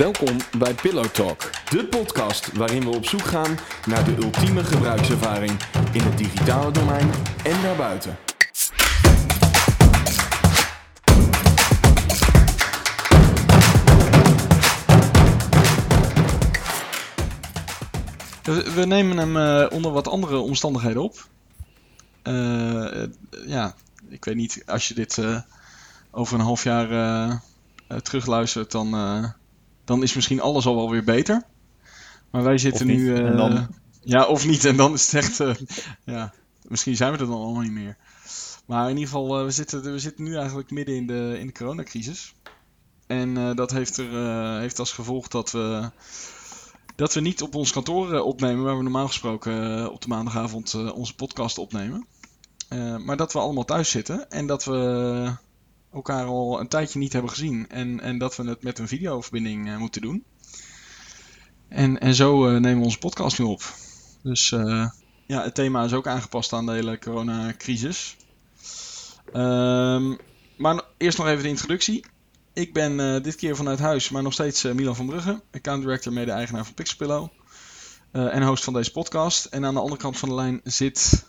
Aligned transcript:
Welkom 0.00 0.36
bij 0.58 0.74
Pillow 0.74 1.04
Talk, 1.04 1.50
de 1.70 1.86
podcast 1.86 2.52
waarin 2.52 2.80
we 2.82 2.90
op 2.90 3.04
zoek 3.04 3.22
gaan 3.24 3.58
naar 3.86 4.04
de 4.04 4.16
ultieme 4.16 4.64
gebruikservaring 4.64 5.50
in 5.92 6.00
het 6.00 6.18
digitale 6.18 6.72
domein 6.72 7.10
en 7.44 7.62
daarbuiten. 7.62 8.18
We, 18.74 18.84
nemen 18.86 19.16
hem 19.16 19.36
eh, 19.36 19.72
onder 19.72 19.92
wat 19.92 20.08
andere 20.08 20.36
omstandigheden 20.36 21.02
op. 21.02 21.28
Eh, 22.22 23.02
eh, 23.02 23.10
ja, 23.46 23.74
ik 24.08 24.24
weet 24.24 24.36
niet, 24.36 24.62
als 24.66 24.88
je 24.88 24.94
dit 24.94 25.22
over 26.10 26.34
een 26.34 26.44
half 26.44 26.64
jaar 26.64 26.90
eh, 27.90 27.98
terugluistert, 27.98 28.70
dan, 28.70 28.94
dan 29.90 30.02
is 30.02 30.14
misschien 30.14 30.40
alles 30.40 30.66
al 30.66 30.74
wel 30.76 30.90
weer 30.90 31.04
beter. 31.04 31.42
Maar 32.30 32.42
wij 32.42 32.58
zitten 32.58 32.86
nu. 32.86 33.14
eh, 33.14 33.36
dan? 33.36 33.68
Ja, 34.02 34.26
of 34.26 34.46
niet, 34.46 34.64
en 34.64 34.76
dan 34.76 34.92
is 34.92 35.12
het 35.12 35.24
echt. 35.24 35.40
eh, 35.40 35.54
ja, 36.04 36.32
misschien 36.68 36.96
zijn 36.96 37.12
we 37.12 37.18
er 37.18 37.26
dan 37.26 37.40
allemaal 37.40 37.62
niet 37.62 37.72
meer. 37.72 37.96
Maar 38.66 38.82
in 38.84 38.96
ieder 38.96 39.04
geval, 39.04 39.38
eh, 39.38 39.44
we, 39.44 39.50
zitten, 39.50 39.92
we 39.92 39.98
zitten 39.98 40.24
nu 40.24 40.36
eigenlijk 40.36 40.70
midden 40.70 40.94
in 40.96 41.06
de, 41.06 41.36
in 41.38 41.46
de 41.46 41.52
coronacrisis. 41.52 42.34
En 43.06 43.54
dat 43.56 43.70
heeft, 43.70 43.96
er, 43.96 44.58
heeft 44.60 44.78
als 44.78 44.92
gevolg 44.92 45.28
dat 45.28 45.50
we, 45.50 45.90
dat 46.96 47.14
we 47.14 47.20
niet 47.20 47.42
op 47.42 47.54
ons 47.54 47.72
kantoor 47.72 48.20
opnemen, 48.20 48.64
waar 48.64 48.76
we 48.76 48.82
normaal 48.82 49.06
gesproken 49.06 49.90
op 49.92 50.02
de 50.02 50.08
maandagavond 50.08 50.74
onze 50.92 51.14
podcast 51.14 51.58
opnemen. 51.58 52.06
Maar 53.04 53.16
dat 53.16 53.32
we 53.32 53.38
allemaal 53.38 53.64
thuis 53.64 53.90
zitten 53.90 54.30
en 54.30 54.46
dat 54.46 54.64
we 54.64 55.32
elkaar 55.92 56.24
al 56.24 56.60
een 56.60 56.68
tijdje 56.68 56.98
niet 56.98 57.12
hebben 57.12 57.30
gezien. 57.30 57.66
En, 57.68 58.00
en 58.00 58.18
dat 58.18 58.36
we 58.36 58.48
het 58.48 58.62
met 58.62 58.78
een 58.78 58.88
videoverbinding 58.88 59.68
eh, 59.68 59.76
moeten 59.76 60.00
doen. 60.00 60.24
En, 61.68 62.00
en 62.00 62.14
zo 62.14 62.46
eh, 62.46 62.52
nemen 62.52 62.78
we 62.78 62.84
onze 62.84 62.98
podcast 62.98 63.38
nu 63.38 63.44
op. 63.44 63.74
Dus 64.22 64.52
eh, 64.52 64.88
ja, 65.26 65.42
het 65.42 65.54
thema 65.54 65.84
is 65.84 65.92
ook 65.92 66.06
aangepast 66.06 66.52
aan 66.52 66.66
de 66.66 66.72
hele 66.72 66.98
coronacrisis. 66.98 68.16
Ehm, 69.32 70.14
maar 70.56 70.82
eerst 70.96 71.18
nog 71.18 71.26
even 71.26 71.42
de 71.42 71.48
introductie. 71.48 72.04
Ik 72.52 72.72
ben 72.72 73.22
dit 73.22 73.34
keer 73.34 73.56
vanuit 73.56 73.78
huis, 73.78 74.08
maar 74.10 74.22
nog 74.22 74.32
steeds 74.32 74.62
Milan 74.62 74.96
van 74.96 75.06
Brugge, 75.06 75.42
account 75.52 75.82
director, 75.82 76.12
mede-eigenaar 76.12 76.64
van 76.64 76.74
Pixelpillow. 76.74 77.28
eh, 78.12 78.34
en 78.34 78.42
host 78.42 78.64
van 78.64 78.72
deze 78.72 78.92
podcast. 78.92 79.44
En 79.44 79.64
aan 79.64 79.74
de 79.74 79.80
andere 79.80 80.00
kant 80.00 80.18
van 80.18 80.28
de 80.28 80.34
lijn 80.34 80.60
zit. 80.64 81.26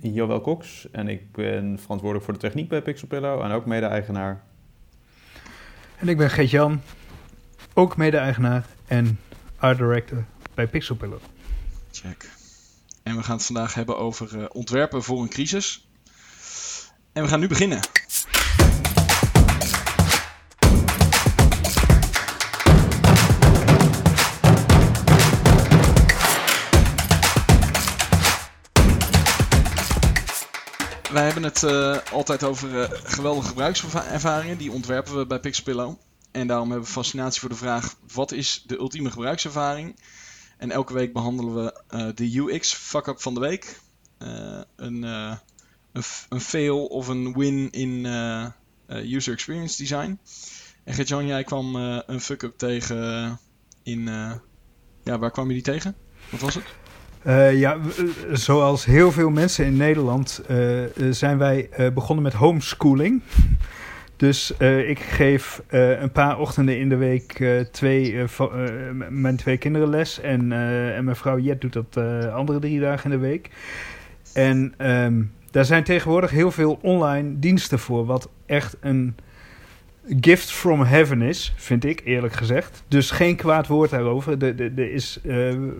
Joël 0.00 0.40
Cox 0.40 0.90
en 0.90 1.08
ik 1.08 1.32
ben 1.32 1.78
verantwoordelijk 1.78 2.24
voor 2.24 2.34
de 2.34 2.40
techniek 2.40 2.68
bij 2.68 2.82
Pixelpillow 2.82 3.42
en 3.42 3.50
ook 3.50 3.66
mede-eigenaar. 3.66 4.44
En 5.96 6.08
ik 6.08 6.16
ben 6.16 6.30
Geert-Jan, 6.30 6.80
ook 7.74 7.96
mede-eigenaar 7.96 8.66
en 8.86 9.18
art 9.56 9.78
director 9.78 10.24
bij 10.54 10.66
Pixelpillow. 10.66 11.20
Check. 11.90 12.30
En 13.02 13.16
we 13.16 13.22
gaan 13.22 13.36
het 13.36 13.46
vandaag 13.46 13.74
hebben 13.74 13.98
over 13.98 14.40
eh, 14.40 14.46
ontwerpen 14.52 15.02
voor 15.02 15.22
een 15.22 15.28
crisis. 15.28 15.88
En 17.12 17.22
we 17.22 17.28
gaan 17.28 17.40
nu 17.40 17.48
beginnen. 17.48 17.80
Wij 31.12 31.24
hebben 31.24 31.42
het 31.42 31.62
eh, 31.62 31.98
altijd 32.12 32.44
over 32.44 32.82
eh, 32.82 32.90
geweldige 33.04 33.48
gebruikservaringen. 33.48 34.58
Die 34.58 34.72
ontwerpen 34.72 35.18
we 35.18 35.26
bij 35.26 35.40
Pixelpillow. 35.40 35.94
En 36.30 36.46
daarom 36.46 36.68
hebben 36.68 36.86
we 36.86 36.92
fascinatie 36.92 37.40
voor 37.40 37.48
de 37.48 37.54
vraag: 37.54 37.96
wat 38.12 38.32
is 38.32 38.62
de 38.66 38.78
ultieme 38.78 39.10
gebruikservaring? 39.10 40.00
En 40.56 40.70
elke 40.70 40.92
week 40.92 41.12
behandelen 41.12 41.54
we 41.54 41.82
eh, 41.88 42.08
de 42.14 42.38
UX 42.38 42.72
fuck-up 42.72 43.20
van 43.20 43.34
de 43.34 43.40
week. 43.40 43.80
Een, 44.18 44.66
een, 44.76 45.38
een 46.28 46.40
fail 46.40 46.86
of 46.86 47.08
een 47.08 47.32
win 47.32 47.70
in 47.70 48.04
user 48.88 49.32
experience 49.32 49.76
design. 49.76 50.18
En 50.84 50.94
Gert-Jan, 50.94 51.26
jij 51.26 51.44
kwam 51.44 51.74
een 51.74 52.20
fuck-up 52.20 52.58
tegen 52.58 53.38
in... 53.82 54.04
ja, 55.04 55.18
waar 55.18 55.30
kwam 55.30 55.48
je 55.48 55.54
die 55.54 55.62
tegen? 55.62 55.96
Wat 56.30 56.40
was 56.40 56.54
het? 56.54 56.64
Eh, 57.22 57.58
ja, 57.58 57.74
eh, 57.74 58.04
zoals 58.32 58.84
heel 58.84 59.12
veel 59.12 59.30
mensen 59.30 59.64
in 59.64 59.76
Nederland 59.76 60.42
eh, 60.48 60.56
zijn 61.10 61.38
wij 61.38 61.68
begonnen 61.94 62.24
met 62.24 62.32
homeschooling. 62.32 63.22
Dus 64.16 64.52
ik 64.86 64.98
geef 64.98 65.62
een 65.68 66.12
paar 66.12 66.38
ochtenden 66.38 66.78
in 66.78 66.88
de 66.88 66.96
week 66.96 67.44
twee, 67.70 68.24
mijn 69.08 69.36
twee 69.36 69.56
kinderen 69.56 69.88
les. 69.88 70.20
En, 70.20 70.52
en 70.92 71.04
mijn 71.04 71.16
vrouw 71.16 71.38
Jet 71.38 71.60
doet 71.60 71.72
dat 71.72 71.96
andere 72.32 72.58
drie 72.58 72.80
dagen 72.80 73.10
in 73.10 73.18
de 73.18 73.26
week. 73.26 73.50
En 74.32 74.74
ehm, 74.76 75.22
daar 75.50 75.64
zijn 75.64 75.84
tegenwoordig 75.84 76.30
heel 76.30 76.50
veel 76.50 76.78
online 76.82 77.38
diensten 77.38 77.78
voor. 77.78 78.06
Wat 78.06 78.28
echt 78.46 78.76
een 78.80 79.14
gift 80.20 80.50
from 80.50 80.82
heaven 80.82 81.22
is, 81.22 81.52
vind 81.56 81.84
ik 81.84 82.00
eerlijk 82.04 82.32
gezegd. 82.32 82.82
Dus 82.88 83.10
geen 83.10 83.36
kwaad 83.36 83.66
woord 83.66 83.90
daarover. 83.90 84.38
De, 84.38 84.54
de, 84.54 84.74
de 84.74 84.92
is, 84.92 85.18
eh, 85.22 85.32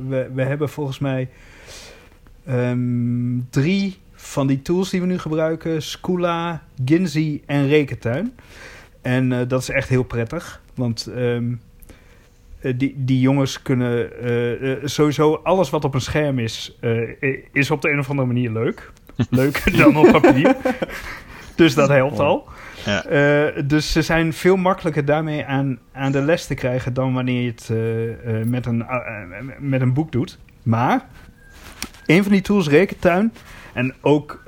we, 0.09 0.31
we 0.35 0.43
hebben 0.43 0.69
volgens 0.69 0.99
mij 0.99 1.29
ehm, 2.47 3.39
drie 3.51 3.99
van 4.15 4.47
die 4.47 4.63
tools 4.63 4.91
die 4.91 5.01
we 5.01 5.07
nu 5.07 5.19
gebruiken: 5.19 5.83
Scula, 5.83 6.63
Ginzy 6.85 7.41
en 7.47 7.69
Rekentuin. 7.69 8.35
En 9.03 9.33
eh, 9.33 9.49
dat 9.49 9.63
is 9.63 9.69
echt 9.69 9.89
heel 9.89 10.03
prettig, 10.03 10.63
want 10.75 11.07
ehm, 11.07 11.53
eh, 12.61 12.73
die, 12.77 12.95
die 12.97 13.21
jongens 13.21 13.63
kunnen 13.63 14.11
sowieso 14.85 15.35
alles 15.35 15.71
wat 15.71 15.85
op 15.85 15.95
een 15.95 16.01
scherm 16.01 16.39
is, 16.39 16.79
is 17.53 17.71
op 17.71 17.83
de 17.83 17.91
een 17.91 17.99
of 17.99 18.11
andere 18.11 18.27
manier 18.29 18.51
leuk. 18.51 18.93
Leuker 19.31 19.77
dan 19.77 19.97
op 19.97 20.21
papier. 20.21 20.57
dus 21.55 21.75
dat 21.75 21.89
helpt 21.89 22.19
al. 22.19 22.49
Ja. 22.85 23.05
Eh, 23.05 23.63
dus 23.67 23.93
ze 23.93 24.03
zijn 24.03 24.33
veel 24.33 24.57
makkelijker 24.57 25.05
daarmee 25.05 25.47
aan, 25.47 25.79
aan 25.93 26.13
de 26.13 26.21
les 26.21 26.47
te 26.47 26.55
krijgen 26.55 26.95
dan 26.95 27.15
wanneer 27.15 27.43
je 27.43 27.51
het 27.51 27.69
eh, 27.71 28.41
eh, 28.41 28.47
met, 28.47 28.67
een, 28.67 28.87
met 29.59 29.81
een 29.81 29.93
boek 29.93 30.13
doet. 30.13 30.39
Maar 30.63 31.07
een 32.07 32.23
van 32.23 32.33
die 32.33 32.41
tools, 32.41 32.69
Rekentuin, 32.69 33.33
en 33.73 33.95
ook 34.01 34.43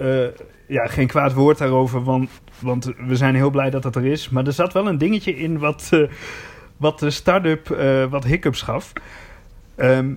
ja, 0.66 0.86
geen 0.86 1.06
kwaad 1.06 1.32
woord 1.32 1.58
daarover, 1.58 2.02
want, 2.04 2.30
want 2.58 2.92
we 3.06 3.16
zijn 3.16 3.34
heel 3.34 3.50
blij 3.50 3.70
dat 3.70 3.82
dat 3.82 3.96
er 3.96 4.06
is. 4.06 4.28
Maar 4.28 4.46
er 4.46 4.52
zat 4.52 4.72
wel 4.72 4.86
een 4.86 4.98
dingetje 4.98 5.36
in 5.36 5.58
wat, 5.58 5.90
wat 6.76 6.98
de 6.98 7.10
start-up 7.10 7.68
wat 8.10 8.24
hiccups 8.24 8.62
gaf. 8.62 8.92
Ehm, 9.74 10.14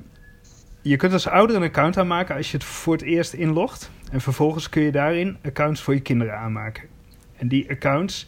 je 0.82 0.96
kunt 0.96 1.14
als 1.14 1.28
ouder 1.28 1.56
een 1.56 1.64
account 1.64 1.98
aanmaken 1.98 2.36
als 2.36 2.52
je 2.52 2.58
het 2.58 2.66
voor 2.66 2.94
het 2.94 3.04
eerst 3.04 3.34
inlogt. 3.34 3.92
En 4.12 4.22
vervolgens 4.22 4.70
kun 4.70 4.82
je 4.82 4.92
daarin 4.92 5.38
accounts 5.44 5.82
voor 5.82 5.94
je 5.94 6.02
kinderen 6.02 6.38
aanmaken. 6.38 6.84
En 7.38 7.48
die 7.48 7.70
accounts, 7.70 8.28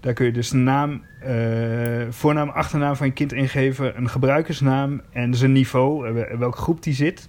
daar 0.00 0.12
kun 0.12 0.26
je 0.26 0.32
dus 0.32 0.48
de 0.50 0.56
naam, 0.56 1.02
eh, 1.20 2.06
voornaam, 2.10 2.48
achternaam 2.48 2.96
van 2.96 3.06
je 3.06 3.12
kind 3.12 3.32
ingeven, 3.32 3.96
een 3.96 4.08
gebruikersnaam 4.08 5.00
en 5.12 5.34
zijn 5.34 5.52
niveau, 5.52 6.06
eh, 6.08 6.12
wel- 6.14 6.38
welke 6.38 6.58
groep 6.58 6.82
die 6.82 6.94
zit. 6.94 7.28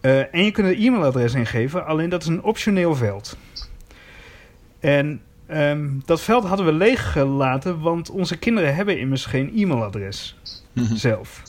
Eh, 0.00 0.34
en 0.34 0.44
je 0.44 0.50
kunt 0.50 0.66
een 0.66 0.82
e-mailadres 0.82 1.34
ingeven, 1.34 1.86
alleen 1.86 2.08
dat 2.08 2.22
is 2.22 2.28
een 2.28 2.42
optioneel 2.42 2.94
veld. 2.94 3.36
En 4.80 5.20
ehm, 5.46 5.88
dat 6.04 6.20
veld 6.20 6.44
hadden 6.44 6.66
we 6.66 6.72
leeg 6.72 7.12
gelaten, 7.12 7.80
want 7.80 8.10
onze 8.10 8.38
kinderen 8.38 8.74
hebben 8.74 8.98
immers 8.98 9.26
geen 9.26 9.52
e-mailadres 9.56 10.38
zelf. 10.94 11.42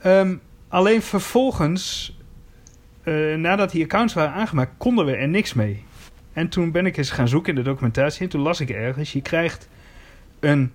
Ehm, 0.00 0.36
alleen 0.68 1.02
vervolgens, 1.02 2.16
nadat 3.36 3.70
die 3.70 3.84
accounts 3.84 4.14
waren 4.14 4.32
aangemaakt, 4.32 4.72
konden 4.76 5.06
we 5.06 5.12
er 5.12 5.28
niks 5.28 5.54
mee. 5.54 5.84
En 6.38 6.48
toen 6.48 6.70
ben 6.70 6.86
ik 6.86 6.96
eens 6.96 7.10
gaan 7.10 7.28
zoeken 7.28 7.50
in 7.50 7.62
de 7.62 7.70
documentatie 7.70 8.22
en 8.22 8.28
toen 8.28 8.40
las 8.40 8.60
ik 8.60 8.70
ergens, 8.70 9.12
je 9.12 9.22
krijgt 9.22 9.68
een 10.40 10.72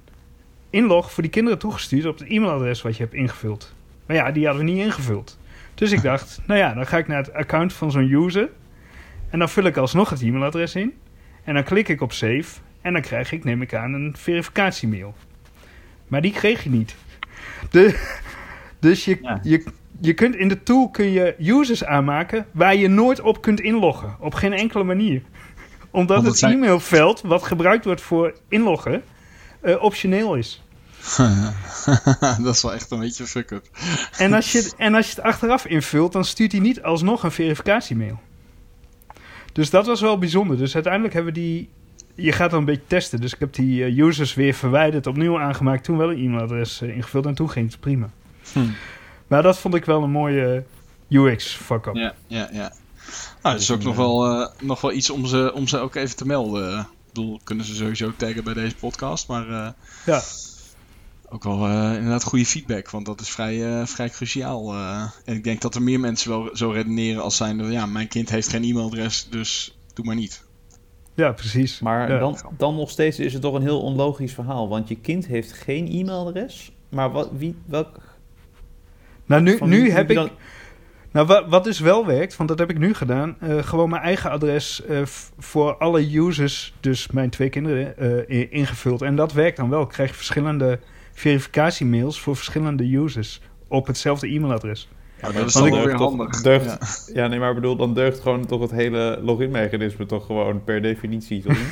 inlog 0.69 1.11
voor 1.11 1.23
die 1.23 1.31
kinderen 1.31 1.59
toegestuurd 1.59 2.05
op 2.05 2.19
het 2.19 2.27
e-mailadres 2.27 2.81
wat 2.81 2.97
je 2.97 3.03
hebt 3.03 3.15
ingevuld. 3.15 3.73
Maar 4.05 4.15
ja, 4.15 4.31
die 4.31 4.45
hadden 4.45 4.65
we 4.65 4.71
niet 4.71 4.83
ingevuld. 4.83 5.39
Dus 5.75 5.91
ik 5.91 6.01
dacht, 6.01 6.39
nou 6.47 6.59
ja, 6.59 6.73
dan 6.73 6.87
ga 6.87 6.97
ik 6.97 7.07
naar 7.07 7.17
het 7.17 7.33
account 7.33 7.73
van 7.73 7.91
zo'n 7.91 8.11
user 8.11 8.49
en 9.29 9.39
dan 9.39 9.49
vul 9.49 9.63
ik 9.63 9.77
alsnog 9.77 10.09
het 10.09 10.21
e-mailadres 10.21 10.75
in 10.75 10.93
en 11.43 11.53
dan 11.53 11.63
klik 11.63 11.89
ik 11.89 12.01
op 12.01 12.11
save 12.11 12.59
en 12.81 12.93
dan 12.93 13.01
krijg 13.01 13.31
ik, 13.31 13.43
neem 13.43 13.61
ik 13.61 13.73
aan, 13.73 13.93
een 13.93 14.15
verificatiemail. 14.17 15.15
Maar 16.07 16.21
die 16.21 16.31
kreeg 16.31 16.63
je 16.63 16.69
niet. 16.69 16.95
De, 17.69 18.15
dus 18.79 19.05
je, 19.05 19.17
Ja. 19.21 19.39
je, 19.43 19.63
je 20.01 20.13
kunt 20.13 20.35
in 20.35 20.47
de 20.47 20.63
tool 20.63 20.89
kun 20.89 21.11
je 21.11 21.35
users 21.39 21.85
aanmaken 21.85 22.45
waar 22.51 22.75
je 22.75 22.87
nooit 22.87 23.21
op 23.21 23.41
kunt 23.41 23.59
inloggen. 23.59 24.15
Op 24.19 24.33
geen 24.33 24.53
enkele 24.53 24.83
manier. 24.83 25.21
Omdat 25.93 26.23
het 26.23 26.41
e-mailveld 26.41 27.21
wat 27.21 27.43
gebruikt 27.43 27.85
wordt 27.85 28.01
voor 28.01 28.33
inloggen 28.49 29.03
eh, 29.61 29.83
optioneel 29.83 30.35
is. 30.35 30.63
dat 32.43 32.55
is 32.55 32.61
wel 32.61 32.73
echt 32.73 32.91
een 32.91 32.99
beetje 32.99 33.25
fuck-up. 33.25 33.65
En 34.17 34.33
als, 34.33 34.51
je, 34.51 34.71
en 34.77 34.95
als 34.95 35.05
je 35.09 35.15
het 35.15 35.23
achteraf 35.23 35.65
invult, 35.65 36.11
dan 36.11 36.25
stuurt 36.25 36.51
hij 36.51 36.61
niet 36.61 36.83
alsnog 36.83 37.23
een 37.23 37.31
verificatiemail. 37.31 38.19
Dus 39.53 39.69
dat 39.69 39.85
was 39.85 40.01
wel 40.01 40.17
bijzonder. 40.17 40.57
Dus 40.57 40.73
uiteindelijk 40.73 41.13
hebben 41.13 41.33
we 41.33 41.39
die 41.39 41.69
je 42.15 42.31
gaat 42.31 42.49
dan 42.49 42.59
een 42.59 42.65
beetje 42.65 42.87
testen. 42.87 43.21
Dus 43.21 43.33
ik 43.33 43.39
heb 43.39 43.53
die 43.53 43.83
eh, 43.83 43.97
users 43.97 44.33
weer 44.33 44.53
verwijderd, 44.53 45.07
opnieuw 45.07 45.39
aangemaakt, 45.39 45.83
toen 45.83 45.97
wel 45.97 46.11
een 46.11 46.17
e-mailadres 46.17 46.81
eh, 46.81 46.95
ingevuld 46.95 47.25
en 47.25 47.35
toen 47.35 47.49
ging 47.49 47.71
het 47.71 47.79
prima. 47.79 48.09
Hm. 48.53 48.59
Maar 49.27 49.43
dat 49.43 49.59
vond 49.59 49.75
ik 49.75 49.85
wel 49.85 50.03
een 50.03 50.11
mooie 50.11 50.63
UX 51.09 51.55
fuck-up. 51.55 51.95
Ja, 51.95 52.13
ja, 52.27 52.49
ja. 52.51 52.73
Nou, 53.41 53.53
dat 53.55 53.59
is 53.63 53.71
ook 53.71 53.83
nog 53.83 53.95
wel, 53.95 54.25
eh, 54.25 54.47
nog 54.61 54.81
wel 54.81 54.91
iets 54.91 55.09
om 55.09 55.25
ze, 55.25 55.51
om 55.53 55.67
ze 55.67 55.77
ook 55.77 55.95
even 55.95 56.15
te 56.15 56.25
melden. 56.25 56.79
Ik 56.79 56.85
bedoel, 57.13 57.39
kunnen 57.43 57.65
ze 57.65 57.75
sowieso 57.75 58.11
taggen 58.15 58.43
bij 58.43 58.53
deze 58.53 58.75
podcast, 58.75 59.27
maar 59.27 59.49
eh, 59.49 59.69
Ja. 60.05 60.21
ook 61.29 61.43
wel 61.43 61.65
eh, 61.67 61.93
inderdaad 61.95 62.23
goede 62.23 62.45
feedback, 62.45 62.89
want 62.89 63.05
dat 63.05 63.21
is 63.21 63.29
vrij, 63.29 63.79
eh, 63.79 63.85
vrij 63.85 64.09
cruciaal. 64.09 64.73
eh. 64.73 65.03
en 65.25 65.35
ik 65.35 65.43
denk 65.43 65.61
dat 65.61 65.75
er 65.75 65.81
meer 65.81 65.99
mensen 65.99 66.29
wel 66.29 66.49
zo 66.53 66.69
redeneren 66.69 67.21
als 67.23 67.37
zijn, 67.37 67.71
ja, 67.71 67.85
mijn 67.85 68.07
kind 68.07 68.29
heeft 68.29 68.47
geen 68.49 68.63
e-mailadres, 68.63 69.27
dus 69.29 69.77
doe 69.93 70.05
maar 70.05 70.15
niet. 70.15 70.43
Ja, 71.15 71.31
precies. 71.31 71.79
Maar 71.79 72.11
Ja. 72.11 72.19
dan, 72.19 72.37
dan 72.57 72.75
nog 72.75 72.89
steeds 72.89 73.19
is 73.19 73.33
het 73.33 73.41
toch 73.41 73.53
een 73.53 73.61
heel 73.61 73.81
onlogisch 73.81 74.33
verhaal. 74.33 74.67
Want 74.69 74.87
je 74.87 74.95
kind 74.95 75.25
heeft 75.25 75.51
geen 75.53 75.87
e-mailadres. 75.87 76.71
Maar 76.89 77.11
wat, 77.11 77.29
wie, 77.37 77.55
welk... 77.65 77.99
Nou, 79.25 79.41
nu, 79.41 79.57
nu 79.61 79.89
heb 79.91 80.09
ik... 80.09 80.15
dan- 80.15 80.29
Nou, 81.13 81.27
wat, 81.27 81.45
wat 81.47 81.63
dus 81.63 81.79
wel 81.79 82.05
werkt, 82.05 82.35
want 82.35 82.49
dat 82.49 82.59
heb 82.59 82.69
ik 82.69 82.77
nu 82.77 82.93
gedaan, 82.93 83.35
eh, 83.39 83.57
gewoon 83.63 83.89
mijn 83.89 84.01
eigen 84.01 84.29
adres 84.31 84.85
eh, 84.85 85.01
voor 85.39 85.75
alle 85.77 86.17
users, 86.17 86.73
dus 86.79 87.07
mijn 87.11 87.29
twee 87.29 87.49
kinderen, 87.49 87.97
eh, 88.27 88.51
ingevuld. 88.51 89.01
En 89.01 89.15
dat 89.15 89.33
werkt 89.33 89.57
dan 89.57 89.69
wel. 89.69 89.81
Ik 89.81 89.89
krijg 89.89 90.15
verschillende 90.15 90.79
verificatiemails 91.13 92.19
voor 92.21 92.35
verschillende 92.35 92.95
users 92.95 93.41
op 93.67 93.87
hetzelfde 93.87 94.27
e-mailadres. 94.27 94.89
Ja, 95.21 95.31
dat 95.31 95.45
is 95.47 95.53
dan 95.53 95.69
wel 95.71 95.85
weer 95.85 95.95
toch- 95.95 96.09
handig. 96.17 96.41
Deugt, 96.41 96.65
Ja. 96.65 96.77
ja. 97.21 97.27
nee, 97.27 97.39
maar 97.39 97.49
ik 97.49 97.55
bedoel, 97.55 97.75
dan 97.75 97.93
deugt 97.93 98.19
gewoon 98.19 98.45
toch 98.45 98.61
het 98.61 98.71
hele 98.71 99.19
loginmechanisme 99.23 100.05
toch 100.05 100.25
gewoon 100.25 100.63
per 100.63 100.81
definitie, 100.81 101.41
toch? 101.41 101.57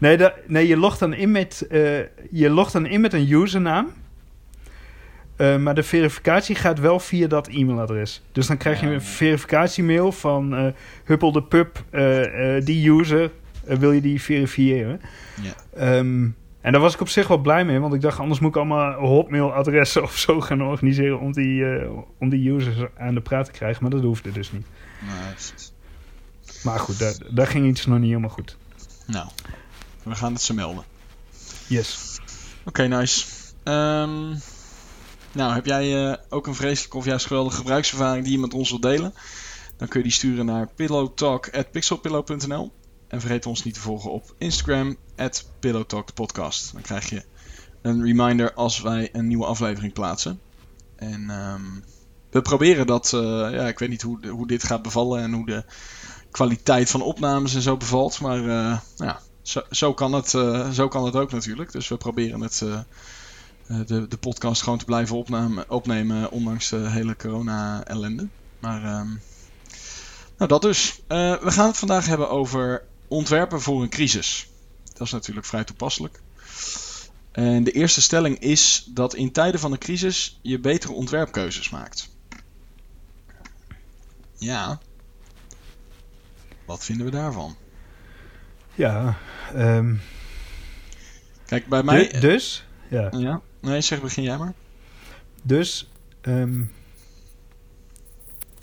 Nee, 0.00 0.16
da- 0.16 0.34
nee 0.46 0.66
je, 0.66 0.76
logt 0.76 0.98
dan 0.98 1.12
in 1.14 1.30
met, 1.30 1.66
eh, 1.70 1.98
je 2.30 2.50
logt 2.50 2.72
dan 2.72 2.86
in 2.86 3.00
met 3.00 3.12
een 3.12 3.30
usernaam. 3.32 3.92
Eh, 5.38 5.56
maar 5.56 5.74
de 5.74 5.82
verificatie 5.82 6.54
gaat 6.54 6.78
wel 6.78 7.00
via 7.00 7.26
dat 7.26 7.48
e-mailadres. 7.48 8.22
Dus 8.32 8.46
dan 8.46 8.56
krijg 8.56 8.80
je 8.80 8.86
een 8.86 9.02
verificatiemail 9.02 10.12
van 10.12 10.54
eh 10.54 10.66
Huppel 11.04 11.32
de 11.32 11.42
Pup, 11.42 11.84
eh, 11.90 12.64
die 12.64 12.90
user, 12.90 13.30
wil 13.64 13.92
je 13.92 14.00
die 14.00 14.22
verifiëren? 14.22 15.00
Ja. 15.42 15.52
Ehm, 15.74 16.28
en 16.60 16.72
daar 16.72 16.80
was 16.80 16.94
ik 16.94 17.00
op 17.00 17.08
zich 17.08 17.28
wel 17.28 17.38
blij 17.38 17.64
mee, 17.64 17.78
want 17.78 17.94
ik 17.94 18.00
dacht 18.00 18.18
anders 18.18 18.40
moet 18.40 18.50
ik 18.50 18.56
allemaal 18.56 18.92
hotmail-adressen 18.92 20.02
of 20.08 20.16
zo 20.16 20.40
gaan 20.40 20.62
organiseren 20.62 21.20
om 21.20 21.32
die, 21.32 21.64
om 22.18 22.28
die 22.28 22.52
users 22.52 22.76
aan 22.98 23.14
de 23.14 23.20
praat 23.20 23.44
te 23.44 23.52
krijgen. 23.52 23.82
Maar 23.82 23.90
dat 23.90 24.02
hoefde 24.02 24.32
dus 24.32 24.52
niet. 24.52 24.66
Nou. 25.06 25.34
Maar 26.62 26.78
goed, 26.78 26.98
daar, 26.98 27.14
daar 27.30 27.46
ging 27.46 27.66
iets 27.66 27.86
nog 27.86 27.98
niet 27.98 28.08
helemaal 28.08 28.30
goed. 28.30 28.56
nou, 29.06 29.28
we 30.02 30.14
gaan 30.14 30.32
het 30.32 30.42
ze 30.42 30.54
melden. 30.54 30.84
Yes. 31.66 32.20
Oké, 32.64 32.86
nice. 32.86 33.26
Ehm, 33.62 34.34
nou, 35.38 35.54
heb 35.54 35.66
jij 35.66 36.10
eh, 36.10 36.16
ook 36.28 36.46
een 36.46 36.54
vreselijke 36.54 36.96
of 36.96 37.04
juist 37.04 37.26
geweldige 37.26 37.56
gebruikservaring 37.56 38.24
die 38.24 38.32
je 38.32 38.38
met 38.38 38.54
ons 38.54 38.68
wilt 38.68 38.82
delen? 38.82 39.14
Dan 39.76 39.88
kun 39.88 39.98
je 39.98 40.06
die 40.06 40.14
sturen 40.14 40.46
naar 40.46 40.68
pillowtalk.pixelpillow.nl 40.74 42.72
En 43.08 43.20
vergeet 43.20 43.46
ons 43.46 43.64
niet 43.64 43.74
te 43.74 43.80
volgen 43.80 44.10
op 44.10 44.34
Instagram, 44.38 44.96
pillowtalkpodcast. 45.60 46.72
Dan 46.72 46.82
krijg 46.82 47.10
je 47.10 47.24
een 47.82 48.04
reminder 48.04 48.54
als 48.54 48.80
wij 48.80 49.08
een 49.12 49.26
nieuwe 49.26 49.46
aflevering 49.46 49.92
plaatsen. 49.92 50.40
En 50.96 51.30
ehm, 51.30 51.62
we 52.30 52.42
proberen 52.42 52.86
dat, 52.86 53.12
eh, 53.12 53.20
ja, 53.50 53.68
ik 53.68 53.78
weet 53.78 53.88
niet 53.88 54.02
hoe, 54.02 54.28
hoe 54.28 54.46
dit 54.46 54.64
gaat 54.64 54.82
bevallen 54.82 55.22
en 55.22 55.32
hoe 55.32 55.46
de 55.46 55.64
kwaliteit 56.30 56.90
van 56.90 57.02
opnames 57.02 57.54
en 57.54 57.62
zo 57.62 57.76
bevalt. 57.76 58.20
Maar 58.20 58.48
eh, 58.48 58.78
ja, 58.96 59.20
zo, 59.42 59.60
zo, 59.70 59.94
kan 59.94 60.12
het, 60.12 60.28
zo 60.72 60.88
kan 60.88 61.04
het 61.04 61.16
ook 61.16 61.32
natuurlijk. 61.32 61.72
Dus 61.72 61.88
we 61.88 61.96
proberen 61.96 62.40
het, 62.40 62.62
de, 63.68 64.08
de 64.08 64.16
podcast 64.16 64.62
gewoon 64.62 64.78
te 64.78 64.84
blijven 64.84 65.16
opnemen, 65.16 65.70
opnemen 65.70 66.30
ondanks 66.30 66.68
de 66.68 66.90
hele 66.90 67.16
corona-ellende. 67.16 68.28
Maar 68.58 68.84
ehm, 68.84 69.08
nou, 70.36 70.48
dat 70.50 70.62
dus. 70.62 71.00
Eh, 71.06 71.42
we 71.42 71.50
gaan 71.50 71.66
het 71.66 71.76
vandaag 71.76 72.06
hebben 72.06 72.30
over 72.30 72.84
ontwerpen 73.08 73.60
voor 73.60 73.82
een 73.82 73.88
crisis. 73.88 74.48
Dat 74.92 75.06
is 75.06 75.12
natuurlijk 75.12 75.46
vrij 75.46 75.64
toepasselijk. 75.64 76.20
En 77.32 77.64
de 77.64 77.70
eerste 77.72 78.02
stelling 78.02 78.38
is 78.38 78.88
dat 78.94 79.14
in 79.14 79.32
tijden 79.32 79.60
van 79.60 79.72
een 79.72 79.78
crisis 79.78 80.38
je 80.42 80.58
betere 80.58 80.92
ontwerpkeuzes 80.92 81.70
maakt. 81.70 82.08
Ja. 84.36 84.80
Wat 86.64 86.84
vinden 86.84 87.06
we 87.06 87.12
daarvan? 87.12 87.56
Ja, 88.74 89.18
ehm, 89.54 89.94
Kijk, 91.46 91.66
bij 91.66 91.82
mij. 91.82 92.08
du- 92.08 92.18
dus, 92.20 92.66
ja. 92.90 93.08
Ja, 93.10 93.40
nee, 93.60 93.80
zeg 93.80 94.00
begin 94.00 94.22
jij 94.22 94.36
maar. 94.38 94.52
Dus 95.42 95.90
ehm, 96.20 96.62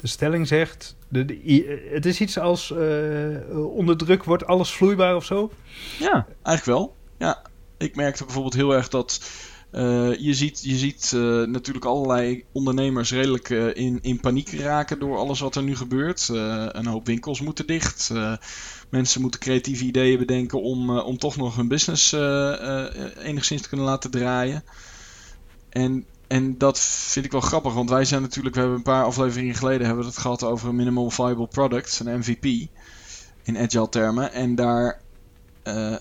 de 0.01 0.07
stelling 0.07 0.47
zegt: 0.47 0.95
de, 1.07 1.25
de- 1.25 1.41
i- 1.51 1.65
het 1.93 2.05
is 2.05 2.21
iets 2.21 2.39
als 2.39 2.71
eh, 2.71 3.65
onder 3.75 3.97
druk 3.97 4.23
wordt 4.23 4.45
alles 4.47 4.71
vloeibaar 4.71 5.15
of 5.15 5.25
zo. 5.25 5.51
Ja, 5.99 6.27
eigenlijk 6.43 6.77
wel. 6.77 6.95
Ja, 7.17 7.41
ik 7.77 7.95
merkte 7.95 8.23
bijvoorbeeld 8.23 8.53
heel 8.53 8.73
erg 8.73 8.87
dat 8.89 9.29
eh, 9.75 10.15
je 10.19 10.33
ziet, 10.33 10.61
je 10.63 10.77
ziet 10.77 11.11
eh, 11.15 11.21
natuurlijk 11.43 11.85
allerlei 11.85 12.43
ondernemers 12.51 13.11
redelijk 13.11 13.49
eh, 13.49 13.75
in, 13.75 13.99
in 14.01 14.19
paniek 14.19 14.51
raken 14.51 14.99
door 14.99 15.17
alles 15.17 15.39
wat 15.39 15.55
er 15.55 15.63
nu 15.63 15.75
gebeurt. 15.75 16.27
Een 16.27 16.85
hoop 16.85 17.05
winkels 17.05 17.41
moeten 17.41 17.67
dicht. 17.67 18.11
Mensen 18.89 19.21
moeten 19.21 19.39
creatieve 19.39 19.83
ideeën 19.83 20.19
bedenken 20.19 20.61
om, 20.61 20.99
om 20.99 21.17
toch 21.17 21.35
nog 21.35 21.55
hun 21.55 21.67
business 21.67 22.11
enigszins 23.23 23.61
te 23.61 23.67
kunnen 23.67 23.85
laten 23.85 24.11
draaien. 24.11 24.63
En, 25.69 26.05
en 26.27 26.57
dat 26.57 26.79
vind 26.79 27.25
ik 27.25 27.31
wel 27.31 27.41
grappig, 27.41 27.73
want 27.73 27.89
wij 27.89 28.05
zijn 28.05 28.21
natuurlijk, 28.21 28.55
we 28.55 28.61
hebben 28.61 28.77
een 28.79 28.83
paar 28.83 29.03
afleveringen 29.03 29.55
geleden 29.55 29.85
hebben 29.85 30.03
we 30.03 30.09
het 30.09 30.19
gehad 30.19 30.43
over 30.43 30.69
een 30.69 30.75
minimal 30.75 31.09
viable 31.09 31.47
product, 31.47 32.01
een 32.03 32.19
MVP, 32.19 32.67
in 33.43 33.57
agile 33.57 33.89
termen. 33.89 34.31
En 34.31 34.55
daar 34.55 35.01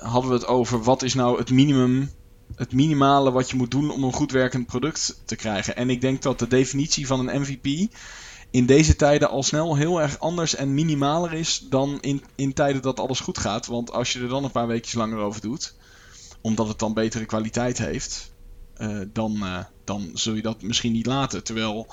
hadden 0.01 0.31
we 0.31 0.37
het 0.37 0.47
over 0.47 0.83
wat 0.83 1.03
is 1.03 1.15
nou 1.15 1.39
het 1.39 1.51
minimum, 1.51 2.11
het 2.57 2.73
minimale 2.73 3.33
wat 3.33 3.51
je 3.51 3.57
moet 3.57 3.71
doen 3.71 3.91
om 3.91 4.05
een 4.05 4.13
goed 4.13 4.33
werkend 4.33 4.67
product 4.67 5.23
te 5.25 5.37
krijgen. 5.37 5.77
En 5.77 5.91
ik 5.91 6.01
denk 6.01 6.23
dat 6.23 6.39
de 6.39 6.49
definitie 6.49 7.07
van 7.07 7.29
een 7.29 7.41
MVP 7.41 7.95
in 8.55 8.67
deze 8.67 8.97
tijden 8.97 9.29
al 9.29 9.43
snel 9.43 9.77
heel 9.77 10.01
erg 10.01 10.19
anders 10.19 10.55
en 10.55 10.75
minimaler 10.75 11.33
is 11.33 11.67
dan 11.71 11.99
in, 12.01 12.25
in 12.35 12.53
tijden 12.53 12.83
dat 12.83 13.01
alles 13.01 13.21
goed 13.21 13.39
gaat. 13.39 13.67
Want 13.67 13.93
als 13.93 14.13
je 14.13 14.21
er 14.21 14.29
dan 14.29 14.45
een 14.45 14.51
paar 14.51 14.67
weekjes 14.67 14.95
langer 14.95 15.19
over 15.19 15.41
doet, 15.41 15.75
omdat 16.41 16.69
het 16.69 16.79
dan 16.79 16.95
betere 16.95 17.25
kwaliteit 17.25 17.79
heeft, 17.79 18.33
eh, 18.75 19.01
dan, 19.13 19.43
eh, 19.43 19.65
dan 19.85 20.11
zul 20.13 20.35
je 20.35 20.43
dat 20.43 20.63
misschien 20.63 20.93
niet 20.93 21.07
laten. 21.07 21.45
Terwijl 21.45 21.87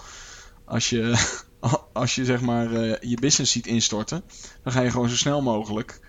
als 0.65 0.89
je, 0.89 1.29
als 1.93 2.15
je 2.15 2.25
zeg 2.25 2.41
maar 2.41 2.73
eh, 2.73 3.09
je 3.09 3.19
business 3.19 3.51
ziet 3.51 3.67
instorten, 3.67 4.23
dan 4.63 4.73
ga 4.73 4.81
je 4.81 4.91
gewoon 4.91 5.09
zo 5.09 5.15
snel 5.15 5.41
mogelijk 5.41 5.99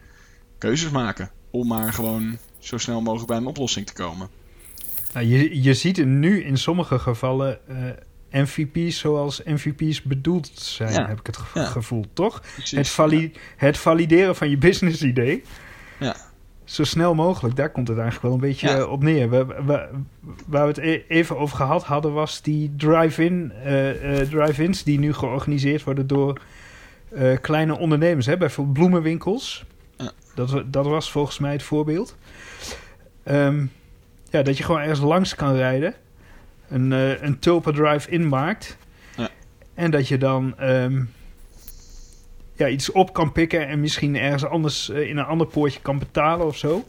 keuzes 0.58 0.90
maken. 0.90 1.30
Om 1.50 1.66
maar 1.66 1.92
gewoon 1.92 2.38
zo 2.58 2.78
snel 2.78 3.00
mogelijk 3.00 3.28
bij 3.28 3.36
een 3.36 3.46
oplossing 3.46 3.86
te 3.86 3.92
komen. 3.92 4.28
Nou, 5.12 5.26
je, 5.26 5.62
je 5.62 5.74
ziet 5.74 6.04
nu 6.06 6.42
in 6.44 6.56
sommige 6.58 6.98
gevallen 6.98 7.58
eh, 7.68 7.76
MVP's 8.42 8.98
zoals 8.98 9.42
MVP's 9.42 10.02
bedoeld 10.02 10.50
zijn, 10.54 10.92
Ja. 10.92 11.06
heb 11.08 11.20
ik 11.20 11.26
het 11.26 11.38
Ja. 11.54 11.64
gevoel, 11.64 12.04
toch? 12.12 12.40
Precies. 12.54 12.78
Het, 12.78 12.88
vali- 12.88 13.32
het 13.56 13.78
valideren 13.78 14.36
van 14.36 14.50
je 14.50 14.56
business 14.58 15.02
idee. 15.02 15.42
Ja. 15.98 16.16
Zo 16.64 16.84
snel 16.84 17.14
mogelijk, 17.14 17.56
daar 17.56 17.70
komt 17.70 17.88
het 17.88 17.98
eigenlijk 17.98 18.26
wel 18.26 18.34
een 18.34 18.48
beetje 18.48 18.68
eh, 18.68 18.90
op 18.90 19.02
neer. 19.02 19.30
We, 19.30 19.44
we- 19.46 19.88
waar 20.46 20.62
we 20.62 20.68
het 20.68 20.78
e- 20.78 21.02
even 21.08 21.38
over 21.38 21.56
gehad 21.56 21.84
hadden, 21.84 22.12
was 22.12 22.42
die 22.42 22.72
drive-in, 22.76 23.52
eh, 23.52 23.90
drive-ins 24.20 24.82
die 24.82 24.98
nu 24.98 25.12
georganiseerd 25.12 25.84
worden 25.84 26.06
door 26.06 26.40
kleine 27.40 27.78
ondernemers. 27.78 28.26
Hè? 28.26 28.36
Bijvoorbeeld 28.36 28.76
bloemenwinkels. 28.78 29.64
Dat, 30.34 30.62
dat 30.66 30.86
was 30.86 31.10
volgens 31.10 31.38
mij 31.38 31.52
het 31.52 31.62
voorbeeld. 31.62 32.16
Ehm, 33.22 33.64
ja, 34.32 34.42
dat 34.42 34.56
je 34.56 34.64
gewoon 34.64 34.80
ergens 34.80 35.00
langs 35.00 35.34
kan 35.34 35.54
rijden. 35.54 35.94
Een, 36.68 36.92
eh 36.92 37.22
een 37.22 37.38
tulpen 37.38 37.74
drive-in 37.74 38.28
maakt. 38.28 38.76
Ja. 39.16 39.28
En 39.74 39.90
dat 39.90 40.08
je 40.08 40.18
dan 40.18 40.58
ehm, 40.58 41.02
ja, 42.54 42.68
iets 42.68 42.92
op 42.92 43.12
kan 43.12 43.32
pikken 43.32 43.68
en 43.68 43.80
misschien 43.80 44.16
ergens 44.16 44.44
anders 44.44 44.88
eh, 44.88 45.08
in 45.08 45.16
een 45.16 45.24
ander 45.24 45.46
poortje 45.46 45.80
kan 45.80 45.98
betalen 45.98 46.46
of 46.46 46.56
zo. 46.56 46.84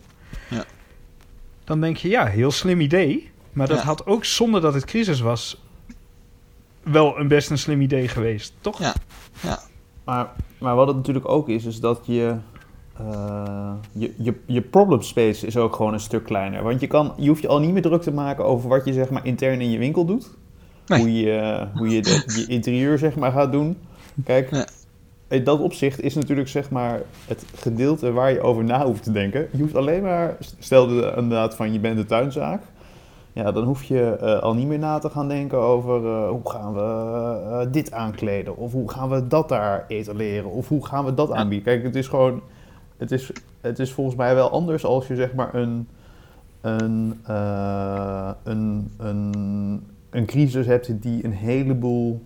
Ja. 0.50 0.64
Dan 1.64 1.82
denk 1.82 1.98
je, 1.98 2.10
ja, 2.10 2.26
heel 2.26 2.52
slim 2.52 2.80
idee. 2.82 3.32
Maar 3.52 3.68
dat 3.68 3.78
Ja. 3.78 3.84
had 3.84 4.06
ook 4.06 4.26
zonder 4.26 4.62
dat 4.62 4.74
het 4.74 4.86
crisis 4.86 5.20
was 5.20 5.62
wel 6.84 7.20
een 7.20 7.28
best 7.28 7.50
een 7.50 7.58
slim 7.58 7.82
idee 7.82 8.08
geweest, 8.08 8.54
toch? 8.62 8.80
Ja. 8.80 8.94
Maar, 10.04 10.30
maar 10.58 10.76
wat 10.76 10.88
het 10.88 10.96
natuurlijk 10.96 11.30
ook 11.30 11.50
is, 11.50 11.66
is 11.66 11.80
dat 11.80 12.04
je, 12.06 12.36
eh, 12.98 13.74
je, 13.92 14.14
je, 14.18 14.34
je 14.46 14.62
problem 14.62 15.02
space 15.02 15.48
is 15.48 15.58
ook 15.58 15.76
gewoon 15.76 15.94
een 15.94 16.00
stuk 16.00 16.24
kleiner. 16.24 16.64
Want 16.64 16.80
je, 16.80 16.88
kan, 16.88 17.14
je 17.18 17.28
hoeft 17.28 17.42
je 17.42 17.48
al 17.48 17.60
niet 17.60 17.72
meer 17.74 17.82
druk 17.82 18.02
te 18.02 18.14
maken 18.14 18.46
over 18.46 18.70
wat 18.70 18.86
je 18.86 18.94
zeg 18.94 19.10
maar 19.10 19.26
intern 19.26 19.62
in 19.62 19.70
je 19.70 19.78
winkel 19.78 20.06
doet. 20.06 20.30
Nee. 20.88 21.00
Hoe 21.00 21.14
je, 21.14 21.68
hoe 21.76 21.90
je 21.90 22.02
de, 22.02 22.24
je 22.36 22.46
interieur 22.48 22.98
zeg 22.98 23.16
maar 23.16 23.32
gaat 23.32 23.52
doen. 23.52 23.78
Kijk, 24.24 24.52
Ja. 24.52 24.66
in 25.28 25.44
dat 25.44 25.60
opzicht 25.60 26.02
is 26.02 26.16
natuurlijk 26.16 26.48
zeg 26.48 26.70
maar 26.70 27.02
het 27.28 27.46
gedeelte 27.56 28.12
waar 28.12 28.32
je 28.32 28.42
over 28.42 28.64
na 28.64 28.86
hoeft 28.86 29.04
te 29.04 29.12
denken. 29.12 29.48
Je 29.52 29.62
hoeft 29.62 29.76
alleen 29.76 30.02
maar, 30.02 30.38
stel 30.60 30.90
je 30.90 31.14
inderdaad 31.18 31.56
van 31.56 31.74
je 31.74 31.80
bent 31.80 31.98
de 31.98 32.06
tuinzaak. 32.06 32.62
Ja, 33.34 33.52
dan 33.52 33.64
hoef 33.64 33.84
je 33.84 34.16
eh, 34.22 34.40
al 34.40 34.54
niet 34.54 34.68
meer 34.68 34.80
na 34.80 35.00
te 35.00 35.10
gaan 35.10 35.28
denken 35.28 35.58
over 35.58 36.06
eh, 36.06 36.30
hoe 36.30 36.50
gaan 36.50 36.74
we 36.74 36.80
eh, 37.50 37.72
dit 37.72 37.92
aankleden. 37.92 38.58
Of 38.58 38.72
hoe 38.72 38.92
gaan 38.92 39.10
we 39.10 39.28
dat 39.28 39.50
daar 39.50 39.86
etaleren. 39.88 40.52
Of 40.52 40.68
hoe 40.68 40.86
gaan 40.86 41.06
we 41.06 41.14
dat 41.14 41.32
aanbieden. 41.32 41.74
Kijk, 41.74 41.84
het 41.84 41.96
is 41.96 42.08
gewoon, 42.08 42.42
het 42.98 43.12
is, 43.12 43.32
het 43.62 43.80
is 43.80 43.92
volgens 43.92 44.16
mij 44.16 44.36
wel 44.36 44.50
anders 44.50 44.86
als 44.86 45.08
je 45.08 45.16
zeg 45.16 45.34
maar 45.34 45.56
een, 45.56 45.88
een, 46.62 47.20
eh, 47.26 48.32
een, 48.44 48.92
een, 48.98 49.84
een 50.10 50.26
crisis 50.26 50.66
hebt 50.66 51.02
die 51.02 51.26
een 51.26 51.34
heleboel 51.34 52.22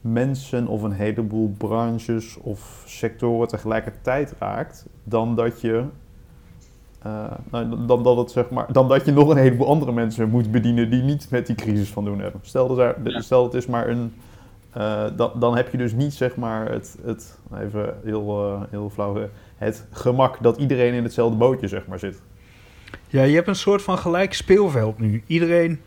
mensen 0.00 0.66
of 0.66 0.82
een 0.82 0.92
heleboel 0.92 1.54
branches 1.58 2.38
of 2.42 2.82
sectoren 2.86 3.48
tegelijkertijd 3.48 4.34
raakt, 4.38 4.86
dan 5.04 5.36
dat 5.36 5.60
je, 5.60 5.84
eh, 7.02 7.24
nou, 7.50 7.86
dan, 7.86 8.02
dat 8.02 8.16
het, 8.16 8.30
zeg 8.30 8.50
maar, 8.50 8.72
dan 8.72 8.88
dat 8.88 9.04
je 9.04 9.12
nog 9.12 9.28
een 9.28 9.36
heleboel 9.36 9.66
andere 9.66 9.92
mensen 9.92 10.28
moet 10.30 10.50
bedienen 10.50 10.90
die 10.90 11.02
niet 11.02 11.30
met 11.30 11.46
die 11.46 11.56
crisis 11.56 11.88
van 11.88 12.04
doen 12.04 12.20
hebben. 12.20 12.40
Stel, 12.44 12.68
dat 12.68 12.78
er, 12.78 12.96
Ja. 13.04 13.20
stel 13.20 13.44
het 13.44 13.54
is 13.54 13.66
maar 13.66 13.88
een, 13.88 14.12
eh, 14.72 15.04
dan, 15.16 15.30
dan 15.38 15.56
heb 15.56 15.68
je 15.70 15.78
dus 15.78 15.92
niet 15.92 16.14
zeg 16.14 16.36
maar 16.36 16.70
het, 16.72 16.98
het 17.04 17.38
even 17.58 17.94
heel, 18.04 18.58
heel 18.70 18.90
flauw, 18.90 19.16
het 19.60 19.84
gemak 19.90 20.42
dat 20.42 20.58
iedereen 20.58 20.94
in 20.94 21.02
hetzelfde 21.02 21.36
bootje 21.36 21.68
zeg 21.68 21.86
maar 21.86 21.98
zit. 21.98 22.20
Ja, 23.08 23.22
je 23.22 23.34
hebt 23.34 23.48
een 23.48 23.54
soort 23.54 23.82
van 23.82 23.98
gelijk 23.98 24.34
speelveld 24.34 24.98
nu. 24.98 25.22
Iedereen 25.26 25.80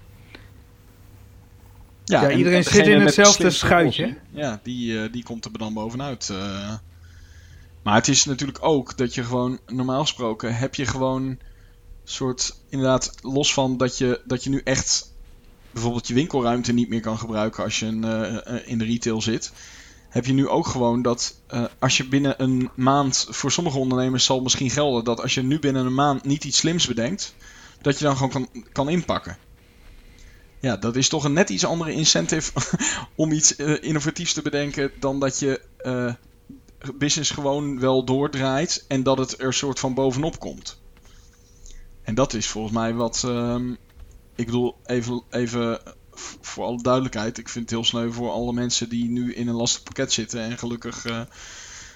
Ja, 2.04 2.30
en- 2.30 2.38
iedereen 2.38 2.58
en 2.58 2.64
zit 2.64 2.88
in 2.88 3.02
hetzelfde 3.02 3.50
schuitje. 3.50 4.18
Ja, 4.30 4.60
die, 4.64 5.00
eh, 5.04 5.12
die 5.12 5.24
komt 5.24 5.46
er 5.46 5.58
dan 5.58 5.74
bovenuit. 5.74 6.30
eh. 6.30 6.74
Maar 7.84 7.96
het 7.96 8.08
is 8.08 8.26
natuurlijk 8.26 8.58
ook 8.62 8.98
dat 8.98 9.14
je 9.16 9.24
gewoon, 9.24 9.60
normaal 9.68 10.02
gesproken, 10.02 10.56
heb 10.56 10.76
je 10.76 10.86
gewoon 10.86 11.38
soort, 12.04 12.60
inderdaad, 12.70 13.16
los 13.22 13.54
van 13.54 13.78
dat 13.78 13.98
je, 13.98 14.22
dat 14.26 14.44
je 14.44 14.50
nu 14.50 14.62
echt 14.64 15.14
bijvoorbeeld 15.72 16.08
je 16.08 16.14
winkelruimte 16.14 16.74
niet 16.74 16.90
meer 16.90 17.00
kan 17.02 17.18
gebruiken 17.18 17.64
als 17.64 17.80
je 17.80 17.86
een, 17.86 18.04
eh, 18.04 18.58
in 18.68 18.78
de 18.78 18.86
retail 18.86 19.22
zit. 19.22 19.54
Heb 20.14 20.26
je 20.26 20.34
nu 20.34 20.48
ook 20.48 20.68
gewoon 20.68 21.02
dat 21.02 21.36
eh, 21.48 21.66
als 21.80 21.98
je 21.98 22.08
binnen 22.08 22.42
een 22.44 22.70
maand, 22.76 23.28
voor 23.30 23.52
sommige 23.52 23.78
ondernemers 23.78 24.26
zal 24.26 24.42
misschien 24.42 24.70
gelden 24.70 25.04
dat 25.04 25.22
als 25.22 25.34
je 25.34 25.42
nu 25.42 25.60
binnen 25.60 25.86
een 25.86 25.94
maand 25.94 26.24
niet 26.24 26.44
iets 26.44 26.58
slims 26.58 26.88
bedenkt, 26.88 27.36
dat 27.82 27.98
je 28.00 28.06
dan 28.06 28.18
gewoon 28.18 28.32
kan, 28.32 28.66
kan 28.72 28.90
inpakken. 28.90 29.38
Ja, 30.60 30.78
dat 30.78 30.96
is 30.96 31.10
toch 31.10 31.24
een 31.24 31.34
net 31.34 31.50
iets 31.50 31.66
andere 31.66 31.92
incentive 31.92 32.52
om 33.16 33.32
iets 33.32 33.56
eh, 33.56 33.84
innovatiefs 33.84 34.34
te 34.34 34.42
bedenken 34.42 34.92
dan 35.00 35.20
dat 35.20 35.40
je 35.40 35.62
eh, 35.78 36.14
business 36.98 37.32
gewoon 37.32 37.80
wel 37.80 38.06
doordraait 38.06 38.86
en 38.88 39.04
dat 39.04 39.18
het 39.18 39.42
er 39.42 39.54
soort 39.54 39.80
van 39.80 39.94
bovenop 39.94 40.40
komt. 40.40 40.82
En 42.04 42.16
dat 42.16 42.34
is 42.34 42.48
volgens 42.48 42.74
mij 42.74 42.94
wat. 42.94 43.24
ehm, 43.26 43.72
ik 44.36 44.46
bedoel, 44.46 44.76
even, 44.86 45.24
even 45.30 45.80
voor 46.42 46.66
alle 46.66 46.82
duidelijkheid. 46.82 47.38
Ik 47.38 47.50
vind 47.50 47.70
het 47.70 47.80
heel 47.80 47.88
sneu 47.88 48.12
voor 48.12 48.32
alle 48.32 48.54
mensen 48.54 48.90
die 48.90 49.10
nu 49.10 49.34
in 49.34 49.48
een 49.48 49.56
lastig 49.56 49.84
pakket 49.84 50.14
zitten. 50.14 50.42
En 50.42 50.58
gelukkig 50.58 51.06
eh, 51.06 51.22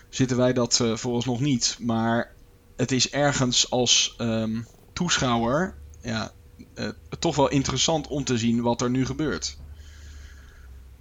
zitten 0.09 0.37
wij 0.37 0.53
dat 0.53 0.79
eh 0.79 0.95
vooralsnog 0.95 1.39
niet. 1.39 1.77
Maar 1.79 2.33
het 2.75 2.91
is 2.91 3.09
ergens 3.09 3.69
als 3.69 4.15
ehm, 4.17 4.61
toeschouwer. 4.93 5.75
Ja, 6.01 6.31
eh, 6.73 6.89
toch 7.19 7.35
wel 7.35 7.49
interessant 7.49 8.07
om 8.07 8.23
te 8.23 8.37
zien 8.37 8.61
wat 8.61 8.81
er 8.81 8.89
nu 8.89 9.05
gebeurt. 9.05 9.57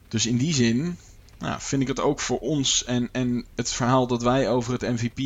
Dus 0.08 0.26
in 0.26 0.36
die 0.36 0.54
zin 0.54 0.98
nou, 1.38 1.60
vind 1.60 1.82
ik 1.82 1.88
het 1.88 2.00
ook 2.00 2.20
voor 2.20 2.38
ons 2.38 2.84
en, 2.84 3.08
en 3.12 3.46
het 3.54 3.72
verhaal 3.72 4.06
dat 4.06 4.22
wij 4.22 4.50
over 4.50 4.72
het 4.72 4.82
MVP 4.82 5.18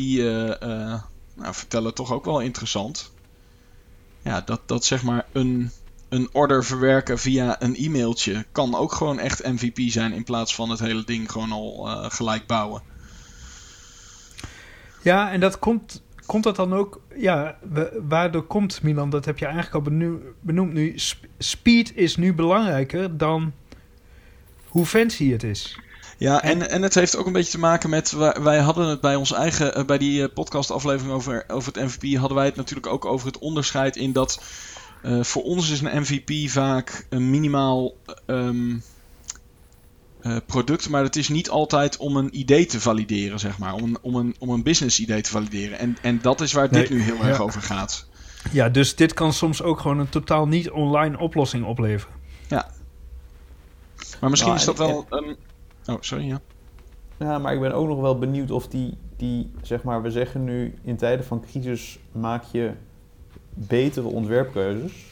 nou, 1.35 1.53
vertellen 1.53 1.93
toch 1.93 2.11
ook 2.11 2.25
wel 2.25 2.39
interessant. 2.39 3.11
Ja, 4.21 4.41
dat, 4.41 4.61
dat 4.65 4.85
zeg 4.85 5.03
maar 5.03 5.25
een, 5.31 5.71
een 6.11 6.29
order 6.31 6.65
verwerken 6.65 7.19
via 7.19 7.61
een 7.61 7.75
e-mailtje 7.75 8.45
kan 8.51 8.75
ook 8.75 8.93
gewoon 8.93 9.19
echt 9.19 9.43
MVP 9.43 9.79
zijn 9.89 10.13
in 10.13 10.23
plaats 10.23 10.55
van 10.55 10.69
het 10.69 10.79
hele 10.79 11.03
ding 11.03 11.31
gewoon 11.31 11.51
al 11.51 11.87
eh, 11.87 12.05
gelijk 12.09 12.47
bouwen. 12.47 12.81
Ja, 15.01 15.31
en 15.31 15.39
dat 15.39 15.59
komt, 15.59 16.01
komt 16.25 16.43
dat 16.43 16.55
dan 16.55 16.73
ook... 16.73 17.01
Ja, 17.15 17.57
waardoor 18.07 18.43
komt 18.43 18.81
Milan, 18.81 19.09
dat 19.09 19.25
heb 19.25 19.37
je 19.37 19.45
eigenlijk 19.45 19.75
al 19.75 19.91
benoemd 20.41 20.73
nu. 20.73 20.93
sp- 20.99 21.25
speed 21.37 21.95
is 21.95 22.15
nu 22.17 22.33
belangrijker 22.33 23.17
dan 23.17 23.53
hoe 24.67 24.85
fancy 24.85 25.31
het 25.31 25.43
is. 25.43 25.79
Ja, 26.17 26.41
en, 26.41 26.69
en 26.69 26.81
het 26.81 26.95
heeft 26.95 27.15
ook 27.15 27.25
een 27.25 27.33
beetje 27.33 27.51
te 27.51 27.59
maken 27.59 27.89
met. 27.89 28.11
Wij, 28.11 28.35
wij 28.41 28.59
hadden 28.59 28.87
het 28.87 29.01
bij 29.01 29.15
ons 29.15 29.31
eigen. 29.31 29.75
eh, 29.75 29.85
bij 29.85 29.97
die 29.97 30.23
eh, 30.23 30.33
podcastaflevering 30.33 31.13
over, 31.13 31.43
over 31.47 31.73
het 31.73 31.83
MVP. 31.83 32.17
hadden 32.17 32.37
wij 32.37 32.45
het 32.45 32.55
natuurlijk 32.55 32.87
ook 32.87 33.05
over 33.05 33.27
het 33.27 33.39
onderscheid 33.39 33.95
in 33.95 34.11
dat. 34.11 34.41
Eh, 35.01 35.23
voor 35.23 35.43
ons 35.43 35.69
is 35.69 35.81
een 35.81 36.01
MVP 36.01 36.49
vaak 36.49 37.05
een 37.09 37.29
minimaal. 37.29 37.93
ehm, 38.25 38.75
eh, 40.21 40.37
product, 40.45 40.89
maar 40.89 41.03
het 41.03 41.15
is 41.15 41.29
niet 41.29 41.49
altijd 41.49 41.97
om 41.97 42.15
een 42.17 42.39
idee 42.39 42.65
te 42.65 42.79
valideren, 42.81 43.39
zeg 43.39 43.57
maar. 43.57 43.73
Om 43.73 43.83
een, 43.83 43.97
om 44.01 44.15
een, 44.15 44.35
om 44.39 44.49
een 44.49 44.63
business 44.63 44.99
idee 44.99 45.21
te 45.21 45.29
valideren. 45.29 45.79
En, 45.79 45.97
en 46.01 46.19
dat 46.21 46.41
is 46.41 46.53
waar 46.53 46.69
dit 46.69 46.89
nu 46.89 47.01
heel 47.01 47.23
erg 47.23 47.37
ja. 47.37 47.43
over 47.43 47.61
gaat. 47.61 48.07
Ja, 48.51 48.69
dus 48.69 48.95
dit 48.95 49.13
kan 49.13 49.33
soms 49.33 49.61
ook 49.61 49.79
gewoon 49.79 49.99
een 49.99 50.09
totaal 50.09 50.47
niet 50.47 50.69
online 50.69 51.17
oplossing 51.19 51.65
opleveren. 51.65 52.15
Maar 54.19 54.29
misschien 54.29 54.51
Nou, 54.51 54.61
is 54.61 54.67
dat 54.75 54.79
en- 54.79 54.85
wel 54.87 55.05
een. 55.09 55.35
Oh, 55.85 55.97
sorry, 55.99 56.27
ja. 56.27 56.41
Ja, 57.19 57.37
maar 57.37 57.53
ik 57.53 57.59
ben 57.59 57.73
ook 57.73 57.87
nog 57.87 57.99
wel 57.99 58.17
benieuwd 58.17 58.51
of 58.51 58.67
die, 58.67 58.97
die, 59.17 59.51
zeg 59.61 59.83
maar, 59.83 60.01
we 60.01 60.11
zeggen 60.11 60.43
nu 60.43 60.73
in 60.83 60.97
tijden 60.97 61.25
van 61.25 61.41
crisis 61.41 61.99
maak 62.11 62.43
je 62.51 62.71
betere 63.53 64.07
ontwerpkeuzes. 64.07 65.09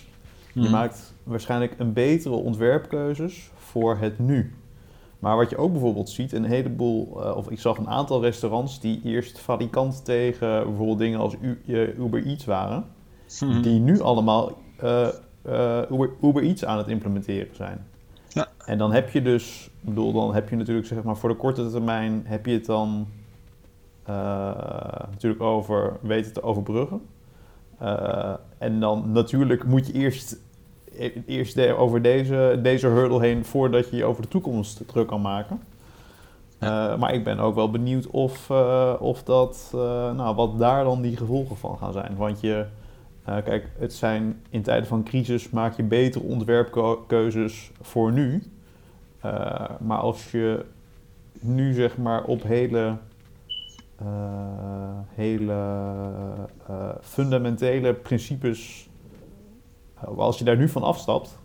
Je 0.54 0.62
Mhm. 0.62 0.72
maakt 0.72 1.14
waarschijnlijk 1.24 1.74
een 1.78 1.94
betere 1.94 2.36
ontwerpkeuzes 2.36 3.50
voor 3.58 3.98
het 3.98 4.20
nu. 4.20 4.54
Maar 5.20 5.36
wat 5.38 5.50
je 5.50 5.58
ook 5.58 5.72
bijvoorbeeld 5.72 6.10
ziet, 6.10 6.32
een 6.34 6.44
heleboel, 6.44 7.24
eh, 7.24 7.36
of 7.38 7.50
ik 7.50 7.60
zag 7.60 7.78
een 7.78 7.88
aantal 7.90 8.22
restaurants 8.22 8.80
die 8.80 9.02
eerst 9.04 9.40
falikant 9.40 10.06
tegen 10.06 10.64
bijvoorbeeld 10.64 10.98
dingen 11.00 11.20
als 11.20 11.36
U- 11.42 11.62
Uber 12.00 12.26
Eats 12.26 12.46
waren, 12.46 12.86
Mhm. 13.42 13.62
die 13.62 13.80
nu 13.80 14.02
allemaal 14.02 14.58
eh, 14.78 15.08
eh, 15.42 15.92
Uber, 15.92 16.10
Uber 16.22 16.44
Eats 16.44 16.66
aan 16.66 16.78
het 16.78 16.88
implementeren 16.88 17.56
zijn. 17.56 17.86
Ja. 18.28 18.48
En 18.66 18.78
dan 18.78 18.92
heb 18.92 19.10
je 19.10 19.22
dus, 19.22 19.70
ik 19.82 19.90
bedoel, 19.90 20.14
dan 20.14 20.34
heb 20.34 20.50
je 20.50 20.56
natuurlijk 20.56 20.88
zeg 20.88 21.04
maar 21.04 21.18
voor 21.18 21.30
de 21.30 21.36
korte 21.36 21.70
termijn 21.72 22.22
heb 22.26 22.46
je 22.46 22.52
het 22.54 22.66
dan 22.66 23.08
natuurlijk 25.12 25.42
over 25.42 25.98
weten 26.02 26.34
te 26.34 26.44
overbruggen. 26.44 27.02
Eh, 27.80 28.34
en 28.58 28.80
dan 28.80 29.12
natuurlijk 29.12 29.64
moet 29.64 29.88
je 29.88 29.94
eerst, 29.94 30.38
e- 30.98 31.12
eerst 31.26 31.56
de- 31.56 31.76
over 31.78 32.02
deze, 32.02 32.60
deze 32.64 32.88
hurdle 32.88 33.20
heen 33.22 33.46
voordat 33.46 33.90
je 33.90 33.96
je 33.96 34.06
over 34.06 34.22
de 34.22 34.28
toekomst 34.28 34.88
druk 34.88 35.08
kan 35.08 35.22
maken. 35.22 35.60
Eh, 36.60 36.98
maar 36.98 37.14
ik 37.14 37.24
ben 37.24 37.40
ook 37.40 37.56
wel 37.56 37.72
benieuwd 37.72 38.08
of, 38.08 38.50
eh, 38.50 38.94
of 39.00 39.24
dat, 39.24 39.72
eh, 39.74 39.80
nou, 40.14 40.36
wat 40.36 40.60
daar 40.60 40.84
dan 40.84 41.02
die 41.02 41.18
gevolgen 41.18 41.58
van 41.58 41.78
gaan 41.78 41.94
zijn. 41.94 42.16
Want 42.16 42.40
je, 42.42 42.66
eh, 43.26 43.36
kijk, 43.44 43.68
het 43.78 43.94
zijn 43.94 44.42
in 44.50 44.62
tijden 44.62 44.88
van 44.88 45.04
crisis 45.04 45.50
maak 45.50 45.76
je 45.78 45.84
betere 45.84 46.24
ontwerpkeuzes 46.24 47.72
voor 47.82 48.12
nu. 48.12 48.44
Eh, 49.22 49.70
maar 49.80 49.98
als 49.98 50.32
je 50.32 50.66
nu 51.40 51.74
zeg 51.74 51.98
maar 51.98 52.24
op 52.24 52.44
hele, 52.44 52.80
eh, 52.80 52.94
hele 55.16 55.54
eh, 56.68 56.90
fundamentele 57.02 57.94
principes, 57.94 58.90
eh, 60.02 60.18
als 60.18 60.38
je 60.38 60.44
daar 60.44 60.58
nu 60.58 60.70
van 60.70 60.84
afstapt, 60.84 61.38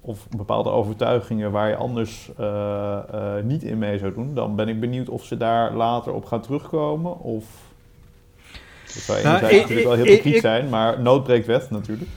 of 0.00 0.28
bepaalde 0.28 0.70
overtuigingen 0.70 1.50
waar 1.50 1.68
je 1.68 1.76
anders 1.76 2.30
eh, 2.36 2.98
eh, 3.38 3.44
niet 3.44 3.62
in 3.62 3.78
mee 3.78 3.98
zou 3.98 4.14
doen, 4.14 4.34
dan 4.34 4.56
ben 4.56 4.68
ik 4.68 4.80
benieuwd 4.80 5.08
of 5.08 5.24
ze 5.24 5.36
daar 5.36 5.72
later 5.74 6.12
op 6.12 6.24
gaan 6.24 6.40
terugkomen. 6.40 7.18
Of. 7.20 7.44
Dat 8.84 8.92
zou 9.02 9.22
Nou, 9.22 9.36
ik- 9.46 9.60
natuurlijk 9.60 9.86
wel 9.86 9.96
hypocriet 9.96 10.34
ik- 10.34 10.40
zijn, 10.40 10.68
maar 10.68 11.00
nood 11.02 11.24
breekt 11.24 11.46
wet 11.46 11.70
natuurlijk. 11.70 12.10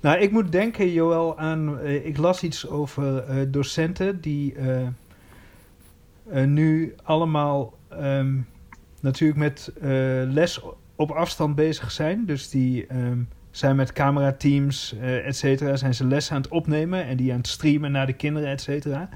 Nou, 0.00 0.18
ik 0.18 0.30
moet 0.30 0.52
denken, 0.52 0.92
Joël, 0.92 1.38
aan... 1.38 1.78
eh, 1.78 2.06
ik 2.06 2.16
las 2.16 2.42
iets 2.42 2.68
over 2.68 3.18
eh, 3.18 3.36
docenten 3.48 4.20
die 4.20 4.54
eh, 4.54 4.80
eh, 6.30 6.46
nu 6.46 6.94
allemaal 7.02 7.72
ehm, 7.98 8.34
natuurlijk 9.00 9.38
met 9.38 9.72
eh, 9.80 9.90
les 10.24 10.60
op 10.96 11.10
afstand 11.10 11.54
bezig 11.54 11.90
zijn. 11.90 12.24
Dus 12.24 12.50
die 12.50 12.86
ehm, 12.86 13.18
zijn 13.50 13.76
met 13.76 13.92
camerateams, 13.92 14.94
eh 15.00 15.26
et 15.26 15.36
cetera, 15.36 15.76
zijn 15.76 15.94
ze 15.94 16.06
les 16.06 16.30
aan 16.30 16.40
het 16.42 16.50
opnemen 16.50 17.04
en 17.04 17.16
die 17.16 17.32
aan 17.32 17.38
het 17.38 17.46
streamen 17.46 17.92
naar 17.92 18.06
de 18.06 18.12
kinderen, 18.12 18.48
et 18.48 18.60
cetera. 18.60 19.08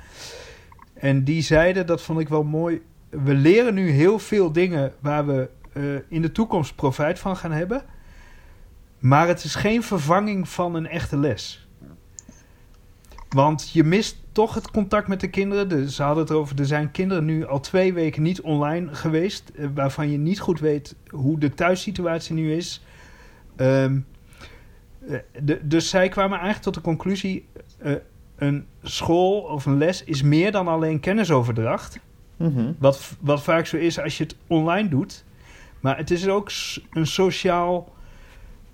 En 0.94 1.25
die 1.25 1.42
zeiden, 1.42 1.87
dat 1.87 2.02
vond 2.02 2.20
ik 2.20 2.28
wel 2.28 2.44
mooi, 2.44 2.82
we 3.08 3.34
leren 3.34 3.75
nu 3.75 3.90
heel 3.90 4.18
veel 4.18 4.52
dingen 4.52 4.92
waar 5.00 5.26
we 5.26 5.49
eh, 5.72 5.82
in 6.08 6.22
de 6.22 6.32
toekomst 6.32 6.75
profijt 6.75 7.18
van 7.18 7.37
gaan 7.37 7.52
hebben. 7.52 7.82
Maar 8.99 9.28
het 9.28 9.44
is 9.44 9.54
geen 9.54 9.82
vervanging 9.82 10.49
van 10.49 10.75
een 10.75 10.87
echte 10.87 11.16
les. 11.16 11.68
Want 13.28 13.70
je 13.70 13.84
mist 13.84 14.16
toch 14.40 14.54
het 14.54 14.70
contact 14.70 15.09
met 15.09 15.20
de 15.20 15.28
kinderen. 15.28 15.68
De, 15.68 15.90
ze 15.90 16.02
hadden 16.02 16.23
het 16.23 16.32
over, 16.32 16.59
er 16.59 16.66
zijn 16.66 16.90
kinderen 16.90 17.25
nu 17.25 17.47
al 17.47 17.61
twee 17.61 17.92
weken 17.92 18.23
niet 18.23 18.40
online 18.40 18.94
geweest. 18.94 19.49
eh, 19.49 19.66
waarvan 19.75 20.11
je 20.11 20.18
niet 20.18 20.40
goed 20.40 20.61
weet 20.61 20.97
hoe 21.09 21.38
de 21.38 21.54
thuissituatie 21.54 22.35
nu 22.35 22.54
is. 22.54 22.85
Ehm, 23.56 23.99
eh, 25.09 25.18
de, 25.42 25.61
dus 25.62 25.88
zij 25.88 26.09
kwamen 26.09 26.32
eigenlijk 26.32 26.62
tot 26.62 26.75
de 26.75 26.80
conclusie: 26.80 27.47
eh, 27.78 27.92
een 28.37 28.66
school 28.82 29.40
of 29.40 29.66
een 29.66 29.78
les 29.78 30.04
is 30.04 30.23
meer 30.23 30.52
dan 30.52 30.68
alleen 30.68 31.00
kennisoverdracht. 31.00 31.99
Mhm. 32.37 32.73
Wat, 32.78 33.16
wat 33.20 33.42
vaak 33.42 33.66
zo 33.66 33.76
is 33.76 34.00
als 34.00 34.18
je 34.18 34.25
het 34.25 34.37
online 34.47 34.88
doet. 34.88 35.25
Maar 35.80 35.97
het 35.97 36.11
is 36.11 36.28
ook 36.28 36.50
een 36.90 37.06
sociaal 37.06 37.94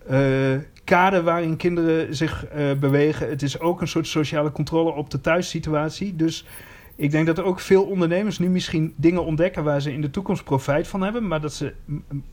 eh, 0.07 0.57
kader 0.87 1.23
waarin 1.23 1.57
kinderen 1.57 2.17
zich 2.17 2.47
eh, 2.47 2.73
bewegen. 2.73 3.29
Het 3.29 3.43
is 3.43 3.61
ook 3.61 3.81
een 3.81 3.89
soort 3.89 4.07
sociale 4.07 4.53
controle 4.53 4.93
op 4.93 5.11
de 5.11 5.21
thuissituatie. 5.21 6.17
Dus 6.17 6.45
ik 6.97 7.11
denk 7.11 7.27
dat 7.27 7.39
er 7.39 7.45
ook 7.45 7.61
veel 7.61 7.85
ondernemers 7.85 8.39
nu 8.39 8.49
misschien 8.49 8.95
dingen 8.97 9.25
ontdekken 9.25 9.65
waar 9.65 9.81
ze 9.81 9.93
in 9.93 10.01
de 10.01 10.11
toekomst 10.11 10.45
profijt 10.45 10.89
van 10.89 11.03
hebben. 11.03 11.27
Maar 11.27 11.41
dat, 11.41 11.55
ze, 11.55 11.75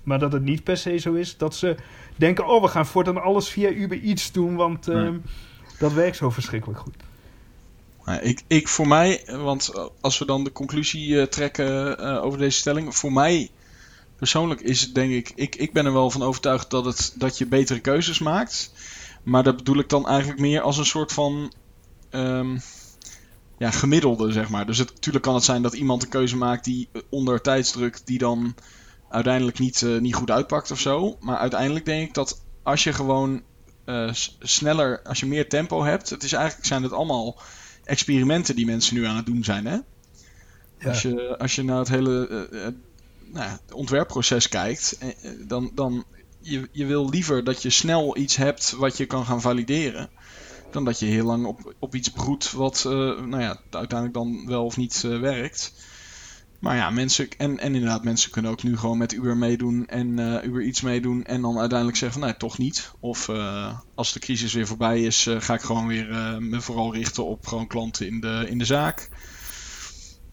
maar 0.03 0.19
dat 0.19 0.31
het 0.31 0.43
niet 0.43 0.63
per 0.63 0.77
se 0.77 0.98
zo 0.98 1.13
is 1.13 1.38
dat 1.38 1.55
ze 1.55 1.75
denken: 2.15 2.48
oh, 2.48 2.62
we 2.62 2.67
gaan 2.67 2.86
voortaan 2.86 3.22
alles 3.22 3.50
via 3.50 3.69
Uber 3.69 4.01
Eats 4.03 4.31
doen, 4.31 4.55
want 4.55 4.88
eh, 4.88 4.95
Nee. 4.95 5.19
dat 5.79 5.93
werkt 5.93 6.15
zo 6.15 6.29
verschrikkelijk 6.29 6.79
goed. 6.79 6.95
Ik, 8.22 8.41
ik 8.48 8.67
voor 8.67 8.88
mij, 8.88 9.24
want 9.25 9.74
als 10.01 10.19
we 10.19 10.25
dan 10.25 10.43
de 10.43 10.51
conclusie 10.51 11.19
eh, 11.19 11.27
trekken 11.27 11.98
eh, 11.98 12.24
over 12.24 12.39
deze 12.39 12.57
stelling, 12.57 12.95
voor 12.95 13.13
mij 13.13 13.50
persoonlijk 14.24 14.62
is 14.62 14.82
het 14.82 14.96
denk 14.96 15.12
ik, 15.12 15.32
ik, 15.36 15.56
ik 15.56 15.74
ben 15.74 15.86
er 15.86 15.94
wel 15.94 16.10
van 16.10 16.24
overtuigd 16.24 16.70
dat, 16.70 16.86
het, 16.86 17.13
dat 17.18 17.38
je 17.38 17.46
betere 17.46 17.80
keuzes 17.80 18.20
maakt. 18.20 18.72
Maar 19.24 19.44
dat 19.44 19.58
bedoel 19.58 19.80
ik 19.80 19.89
dan 19.89 20.08
eigenlijk 20.08 20.39
meer 20.39 20.62
als 20.62 20.77
een 20.77 20.86
soort 20.86 21.12
van 21.12 21.53
ehm, 22.10 22.58
ja, 23.58 23.72
gemiddelde, 23.72 24.32
zeg 24.32 24.50
maar. 24.50 24.65
Dus 24.65 24.77
het, 24.77 24.94
natuurlijk 24.94 25.24
kan 25.24 25.36
het 25.36 25.44
zijn 25.44 25.62
dat 25.62 25.74
iemand 25.74 26.03
een 26.03 26.10
keuze 26.10 26.38
maakt 26.38 26.63
die 26.63 26.89
eh, 26.92 27.01
onder 27.10 27.42
tijdsdruk, 27.42 28.01
die 28.06 28.18
dan 28.18 28.56
uiteindelijk 29.10 29.60
niet, 29.60 29.82
eh, 29.82 29.98
niet 29.98 30.15
goed 30.15 30.32
uitpakt 30.32 30.72
of 30.72 30.80
zo. 30.80 31.18
Maar 31.20 31.38
uiteindelijk 31.38 31.86
denk 31.86 32.08
ik 32.08 32.13
dat 32.13 32.42
als 32.63 32.84
je 32.84 32.94
gewoon 32.94 33.42
eh, 33.86 34.10
sneller, 34.39 35.01
als 35.01 35.20
je 35.20 35.25
meer 35.25 35.50
tempo 35.50 35.84
hebt, 35.84 36.10
het 36.10 36.24
is 36.24 36.34
eigenlijk 36.34 36.68
zijn 36.68 36.84
het 36.84 36.92
allemaal 36.94 37.42
experimenten 37.84 38.56
die 38.56 38.65
mensen 38.65 38.96
nu 38.96 39.06
aan 39.06 39.15
het 39.15 39.25
doen 39.25 39.44
zijn. 39.44 39.65
Hè? 39.65 39.77
Ja. 40.80 40.89
Als, 40.89 41.01
je, 41.01 41.38
als 41.38 41.56
je 41.56 41.63
naar 41.63 41.77
het 41.77 41.89
hele 41.89 42.27
nou 43.34 43.46
ja, 43.46 43.60
het 43.66 43.74
ontwerpproces 43.74 44.50
kijkt, 44.50 44.98
eh, 45.00 45.10
eh, 45.10 45.16
dan, 45.48 45.72
dan 45.74 46.06
je, 46.40 46.70
je 46.72 46.86
wil 46.86 47.10
liever 47.10 47.44
dat 47.44 47.62
je 47.62 47.70
snel 47.70 48.18
iets 48.18 48.36
hebt 48.36 48.72
wat 48.72 48.98
je 48.98 49.06
kan 49.06 49.25
gaan 49.25 49.42
valideren. 49.42 50.10
Dan 50.72 50.86
dat 50.86 51.00
je 51.00 51.06
heel 51.06 51.25
lang 51.25 51.46
op, 51.46 51.74
op 51.80 51.96
iets 51.96 52.10
broedt 52.10 52.52
wat 52.52 52.84
eh, 52.86 52.92
nou 52.92 53.40
ja, 53.40 53.60
uiteindelijk 53.70 54.13
dan 54.13 54.46
wel 54.46 54.66
of 54.66 54.78
niet 54.78 55.02
werkt. 55.02 55.74
Maar 56.60 56.75
ja, 56.75 56.90
mensen, 56.90 57.28
en, 57.38 57.60
en 57.60 57.75
inderdaad, 57.75 58.04
mensen 58.04 58.32
kunnen 58.32 58.52
ook 58.52 58.63
nu 58.63 58.78
gewoon 58.78 58.98
met 58.98 59.13
Uber 59.13 59.38
meedoen 59.38 59.88
en 59.88 60.20
eh, 60.20 60.44
Uber 60.44 60.62
iets 60.62 60.82
meedoen. 60.82 61.24
En 61.24 61.42
dan 61.42 61.60
uiteindelijk 61.60 61.98
zeggen 61.98 62.20
van 62.20 62.30
nee, 62.30 62.38
toch 62.38 62.58
niet. 62.58 62.92
Of 63.00 63.30
als 63.96 64.13
de 64.13 64.20
crisis 64.20 64.54
weer 64.54 64.68
voorbij 64.68 65.04
is, 65.04 65.28
ga 65.38 65.54
ik 65.54 65.62
gewoon 65.62 65.88
weer 65.88 66.08
me 66.40 66.62
vooral 66.62 66.94
richten 66.94 67.25
op 67.25 67.48
gewoon 67.48 67.68
klanten 67.68 68.08
in 68.08 68.20
de, 68.20 68.46
in 68.50 68.58
de 68.58 68.66
zaak. 68.66 69.10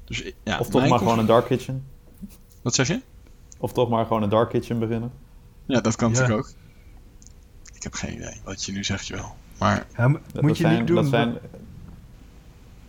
Dus 0.04 0.33
ja, 0.45 0.59
Of 0.59 0.69
toch 0.69 0.88
maar 0.88 0.99
gewoon 0.99 1.19
een 1.19 1.26
dark 1.26 1.47
kitchen. 1.47 1.85
Wat 2.62 2.75
zeg 2.75 2.88
je? 2.88 3.00
Of 3.59 3.73
toch 3.73 3.88
maar 3.88 4.07
gewoon 4.07 4.23
een 4.23 4.29
dark 4.29 4.50
kitchen 4.50 4.79
beginnen. 4.79 5.12
Ja, 5.67 5.81
dat 5.81 5.97
kan 5.97 6.12
Ja. 6.12 6.21
natuurlijk 6.21 6.47
ook. 6.49 6.55
Ik 7.75 7.83
heb 7.83 7.95
geen 7.95 8.14
idee 8.14 8.40
wat 8.45 8.64
je 8.64 8.73
nu 8.73 8.85
zegt, 8.85 9.09
wel. 9.09 9.35
Maar, 9.59 9.87
Ja, 9.97 10.09
m- 10.09 10.12
Dat, 10.12 10.23
moet 10.43 10.43
dat 10.50 10.57
je 10.59 10.62
zijn, 10.64 10.79
niet 10.79 10.87
doen. 10.87 10.97
Dat 10.97 11.07
zijn, 11.07 11.35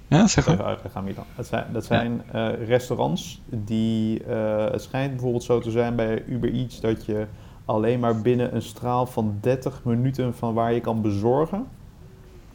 ja, 0.07 0.27
zeg 0.27 0.47
maar. 0.47 1.03
Milan. 1.03 1.25
Dat 1.35 1.47
zijn, 1.47 1.65
dat 1.73 1.85
zijn 1.85 2.21
eh, 2.31 2.67
restaurants 2.67 3.41
die... 3.49 4.23
eh, 4.23 4.71
het 4.71 4.81
schijnt 4.81 5.11
bijvoorbeeld 5.11 5.43
zo 5.43 5.59
te 5.59 5.71
zijn 5.71 5.95
bij 5.95 6.23
Uber 6.25 6.53
Eats... 6.53 6.79
dat 6.79 7.05
je 7.05 7.27
alleen 7.65 7.99
maar 7.99 8.21
binnen 8.21 8.55
een 8.55 8.61
straal 8.61 9.05
van 9.05 9.37
30 9.41 9.83
minuten 9.83 10.35
van 10.35 10.53
waar 10.53 10.73
je 10.73 10.79
kan 10.81 11.01
bezorgen... 11.01 11.67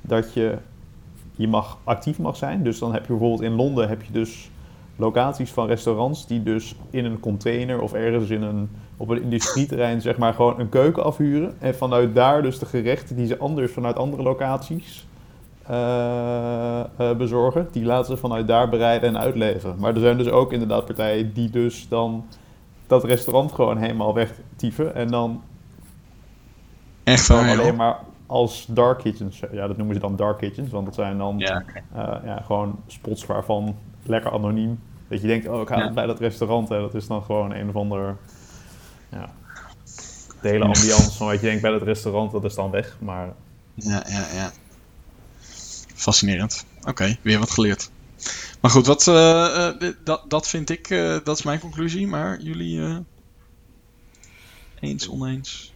dat 0.01 0.35
je, 0.35 0.59
je 1.37 1.49
mag, 1.49 1.79
actief 1.85 2.19
mag 2.19 2.37
zijn. 2.37 2.63
Dus 2.63 2.79
dan 2.79 2.93
heb 2.93 3.03
je 3.03 3.09
bijvoorbeeld 3.09 3.43
in 3.43 3.53
Londen 3.53 3.89
heb 3.89 4.03
je 4.03 4.13
dus 4.13 4.51
locaties 4.97 5.51
van 5.51 5.67
restaurants... 5.67 6.27
die 6.27 6.43
dus 6.43 6.75
in 6.91 7.05
een 7.05 7.21
container 7.21 7.81
of 7.81 7.93
ergens 7.93 8.31
in 8.31 8.43
een, 8.43 8.71
op 8.97 9.09
een 9.09 9.23
industrieterrein... 9.23 10.01
zeg 10.01 10.19
maar 10.19 10.35
gewoon 10.35 10.61
een 10.61 10.69
keuken 10.69 11.05
afhuren. 11.05 11.55
En 11.59 11.75
vanuit 11.75 12.15
daar 12.15 12.43
dus 12.43 12.59
de 12.59 12.67
gerechten 12.67 13.17
die 13.17 13.27
ze 13.27 13.39
anders 13.39 13.73
vanuit 13.73 13.97
andere 13.97 14.23
locaties 14.23 15.07
eh, 15.67 16.81
eh, 16.81 17.17
bezorgen. 17.17 17.69
Die 17.73 17.85
laten 17.85 18.15
ze 18.15 18.21
vanuit 18.21 18.47
daar 18.47 18.69
bereiden 18.69 19.09
en 19.09 19.19
uitleveren. 19.19 19.77
Maar 19.79 19.95
er 19.95 20.01
zijn 20.01 20.19
dus 20.19 20.29
ook 20.29 20.53
inderdaad 20.53 20.85
partijen 20.85 21.33
die 21.33 21.51
dus 21.51 21.89
dan 21.89 22.25
dat 22.87 23.05
restaurant 23.05 23.53
gewoon 23.53 23.77
helemaal 23.77 24.15
wegtieven. 24.15 24.95
En 24.95 25.09
dan 25.09 25.43
Echt 27.05 27.27
waar, 27.27 27.51
alleen 27.51 27.67
joh. 27.67 27.77
maar 27.77 27.99
als 28.27 28.67
dark 28.69 28.99
kitchens. 28.99 29.43
Ja, 29.53 29.67
dat 29.67 29.77
noemen 29.77 29.95
ze 29.95 30.01
dan 30.01 30.17
dark 30.17 30.39
kitchens. 30.39 30.71
Want 30.71 30.85
dat 30.85 30.95
zijn 30.95 31.19
dan 31.19 31.39
Ja, 31.39 31.63
eh, 31.95 32.15
ja, 32.25 32.41
gewoon 32.41 32.79
spots 32.87 33.27
waarvan 33.27 33.77
lekker 34.09 34.33
anoniem. 34.33 34.81
Dat 35.09 35.21
je 35.21 35.27
denkt, 35.27 35.49
oh 35.49 35.61
ik 35.61 35.69
ga 35.69 35.79
Ja. 35.79 35.93
bij 35.93 36.07
dat 36.07 36.21
restaurant. 36.21 36.69
Hè. 36.69 36.81
Dat 36.81 36.95
is 36.95 37.07
dan 37.07 37.23
gewoon 37.23 37.53
een 37.53 37.69
of 37.69 37.77
ander... 37.77 38.17
Ja, 39.11 39.31
de 40.41 40.49
hele 40.49 40.65
ambiance 40.65 41.11
van 41.17 41.27
wat 41.27 41.41
je 41.41 41.47
denkt 41.47 41.63
bij 41.63 41.71
dat 41.71 41.83
restaurant, 41.83 42.33
dat 42.33 42.45
is 42.45 42.55
dan 42.55 42.71
weg. 42.71 42.97
Maar 43.01 43.33
ja, 43.75 44.05
ja. 44.09 44.27
ja. 44.35 44.53
Fascinerend. 45.95 46.67
Oké, 46.85 47.17
weer 47.23 47.39
wat 47.39 47.51
geleerd. 47.51 47.91
Maar 48.61 48.71
goed, 48.71 48.87
wat, 48.87 49.09
eh, 49.09 49.69
eh, 49.69 49.95
dat, 50.05 50.31
dat 50.31 50.49
vind 50.49 50.71
ik, 50.71 50.91
eh, 50.91 51.19
dat 51.25 51.39
is 51.39 51.43
mijn 51.43 51.61
conclusie. 51.61 52.07
Maar 52.07 52.41
jullie 52.41 53.05
eens, 54.81 55.09
oneens? 55.09 55.75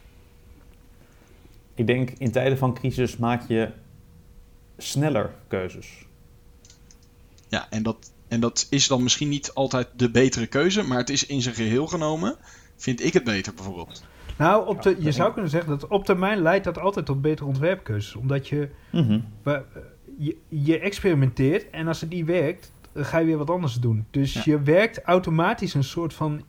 ik 1.74 1.86
denk 1.86 2.10
in 2.10 2.30
tijden 2.32 2.58
van 2.58 2.74
crisis 2.74 3.16
maak 3.16 3.48
je 3.48 3.70
sneller 4.76 5.34
keuzes. 5.48 6.06
Ja, 7.48 7.70
en 7.70 7.82
dat, 7.82 8.12
en 8.30 8.40
dat 8.40 8.66
is 8.70 8.86
dan 8.88 9.02
misschien 9.02 9.28
niet 9.28 9.54
altijd 9.54 9.88
de 9.96 10.10
betere 10.10 10.46
keuze, 10.46 10.82
maar 10.82 10.98
het 10.98 11.10
is 11.10 11.26
in 11.26 11.42
zijn 11.42 11.54
geheel 11.54 11.86
genomen, 11.86 12.36
vind 12.76 13.04
ik 13.04 13.12
het 13.12 13.24
beter 13.24 13.54
bijvoorbeeld. 13.54 14.04
Nou, 14.38 14.66
op 14.66 14.82
de, 14.82 14.96
je 14.98 15.12
zou 15.12 15.32
kunnen 15.32 15.50
zeggen 15.50 15.70
dat 15.70 15.86
op 15.86 16.04
termijn 16.04 16.38
leidt 16.42 16.64
dat 16.64 16.78
altijd 16.78 17.06
tot 17.06 17.22
betere 17.22 17.48
ontwerpkeuzes. 17.48 18.14
Omdat 18.14 18.48
je, 18.48 18.68
Mhm. 18.92 19.20
je, 20.18 20.36
je 20.48 20.78
experimenteert 20.78 21.70
en 21.70 21.86
als 21.88 22.00
het 22.00 22.10
niet 22.10 22.26
werkt, 22.26 22.72
dan 22.92 23.04
ga 23.04 23.18
je 23.18 23.26
weer 23.26 23.36
wat 23.38 23.50
anders 23.50 23.74
doen. 23.74 24.06
Dus 24.10 24.32
Ja. 24.32 24.42
je 24.44 24.60
werkt 24.62 25.02
automatisch 25.02 25.74
een 25.74 25.84
soort 25.84 26.14
van, 26.14 26.42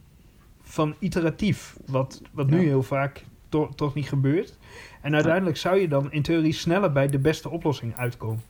van 0.62 0.96
iteratief. 1.00 1.78
Wat, 1.86 2.22
wat 2.32 2.50
nu 2.50 2.56
Ja. 2.58 2.64
heel 2.64 2.84
vaak 2.84 3.24
to- 3.50 3.70
toch 3.76 3.94
niet 3.94 4.08
gebeurt. 4.08 4.58
En 5.02 5.14
uiteindelijk 5.14 5.58
zou 5.58 5.80
je 5.80 5.88
dan 5.88 6.12
in 6.12 6.22
theorie 6.22 6.54
sneller 6.54 6.92
bij 6.92 7.08
de 7.08 7.20
beste 7.20 7.50
oplossing 7.50 7.96
uitkomen. 7.98 8.44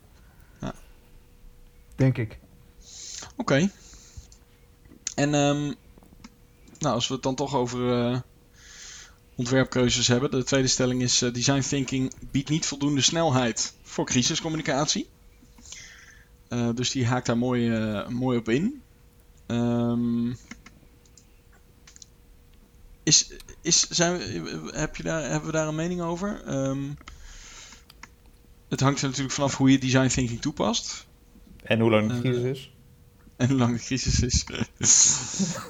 Ja. 0.60 0.74
Denk 1.96 2.18
ik. 2.18 2.40
Oké. 3.36 3.72
En 5.16 5.34
ehm, 5.34 5.74
nou, 6.80 6.96
als 6.96 7.08
we 7.08 7.14
het 7.14 7.24
dan 7.24 7.36
toch 7.36 7.56
over 7.56 7.94
eh, 7.94 8.20
ontwerpkeuzes 9.36 10.08
hebben. 10.08 10.32
De 10.32 10.44
tweede 10.44 10.68
stelling 10.68 11.02
is: 11.02 11.22
eh, 11.22 11.34
design 11.34 11.60
thinking 11.60 12.14
biedt 12.32 12.50
niet 12.50 12.66
voldoende 12.66 13.02
snelheid 13.02 13.74
voor 13.84 14.06
crisiscommunicatie. 14.06 15.10
Eh, 16.48 16.70
dus 16.76 16.92
die 16.92 17.06
haakt 17.06 17.26
daar 17.26 17.38
mooi, 17.38 17.70
mooi 18.10 18.38
op 18.38 18.50
in. 18.50 18.82
Ehm, 19.46 20.34
is, 23.04 23.32
is, 23.62 23.90
zijn 23.90 24.18
we, 24.18 24.70
heb 24.74 24.96
je 24.96 25.04
daar, 25.04 25.22
hebben 25.22 25.46
we 25.46 25.58
daar 25.58 25.68
een 25.68 25.76
mening 25.76 26.02
over? 26.02 26.44
Ehm, 26.46 26.90
het 28.70 28.80
hangt 28.80 29.02
er 29.02 29.08
natuurlijk 29.08 29.34
vanaf 29.34 29.58
hoe 29.58 29.72
je 29.72 29.78
design 29.78 30.08
thinking 30.08 30.42
toepast. 30.42 31.08
En 31.64 31.80
hoe 31.80 31.90
lang 31.90 32.12
de 32.12 32.20
crisis 32.20 32.44
is. 32.44 32.71
En 33.48 33.50
hoe 33.50 33.58
lang 33.58 33.78
de 33.78 33.84
crisis 33.84 34.20
is. 34.22 34.44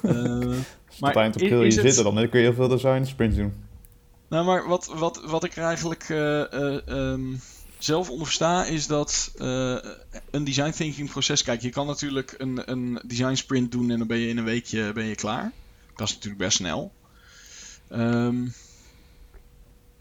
Eh, 0.02 0.56
Tot 0.98 1.16
eind 1.16 1.36
is 1.40 1.48
je 1.48 1.54
het- 1.54 1.72
zitten, 1.72 2.04
dan 2.14 2.28
kun 2.28 2.40
je 2.40 2.46
heel 2.46 2.54
veel 2.54 2.68
design 2.68 3.04
sprints 3.04 3.36
doen. 3.36 3.52
nou, 4.28 4.44
maar 4.44 4.68
wat, 4.68 4.86
wat, 4.94 5.22
wat 5.24 5.44
ik 5.44 5.56
er 5.56 5.62
eigenlijk 5.64 6.06
eh, 6.08 6.52
eh, 6.52 6.88
ehm, 6.88 7.22
zelf 7.78 8.10
onder 8.10 8.26
versta, 8.26 8.64
is 8.64 8.86
dat 8.86 9.32
eh, 9.38 9.76
een 10.30 10.44
design 10.44 10.70
thinking 10.70 11.10
proces. 11.10 11.42
Kijk, 11.42 11.60
je 11.62 11.70
kan 11.70 11.86
natuurlijk 11.86 12.34
een, 12.38 12.70
een 12.70 13.00
design 13.04 13.34
sprint 13.34 13.72
doen 13.72 13.90
en 13.90 13.98
dan 13.98 14.06
ben 14.06 14.18
je 14.18 14.28
in 14.28 14.38
een 14.38 14.44
weekje 14.44 14.92
ben 14.92 15.04
je 15.04 15.14
klaar. 15.14 15.52
Dat 15.96 16.08
is 16.08 16.14
natuurlijk 16.14 16.42
best 16.42 16.56
snel. 16.56 16.92
Ehm, 17.88 18.36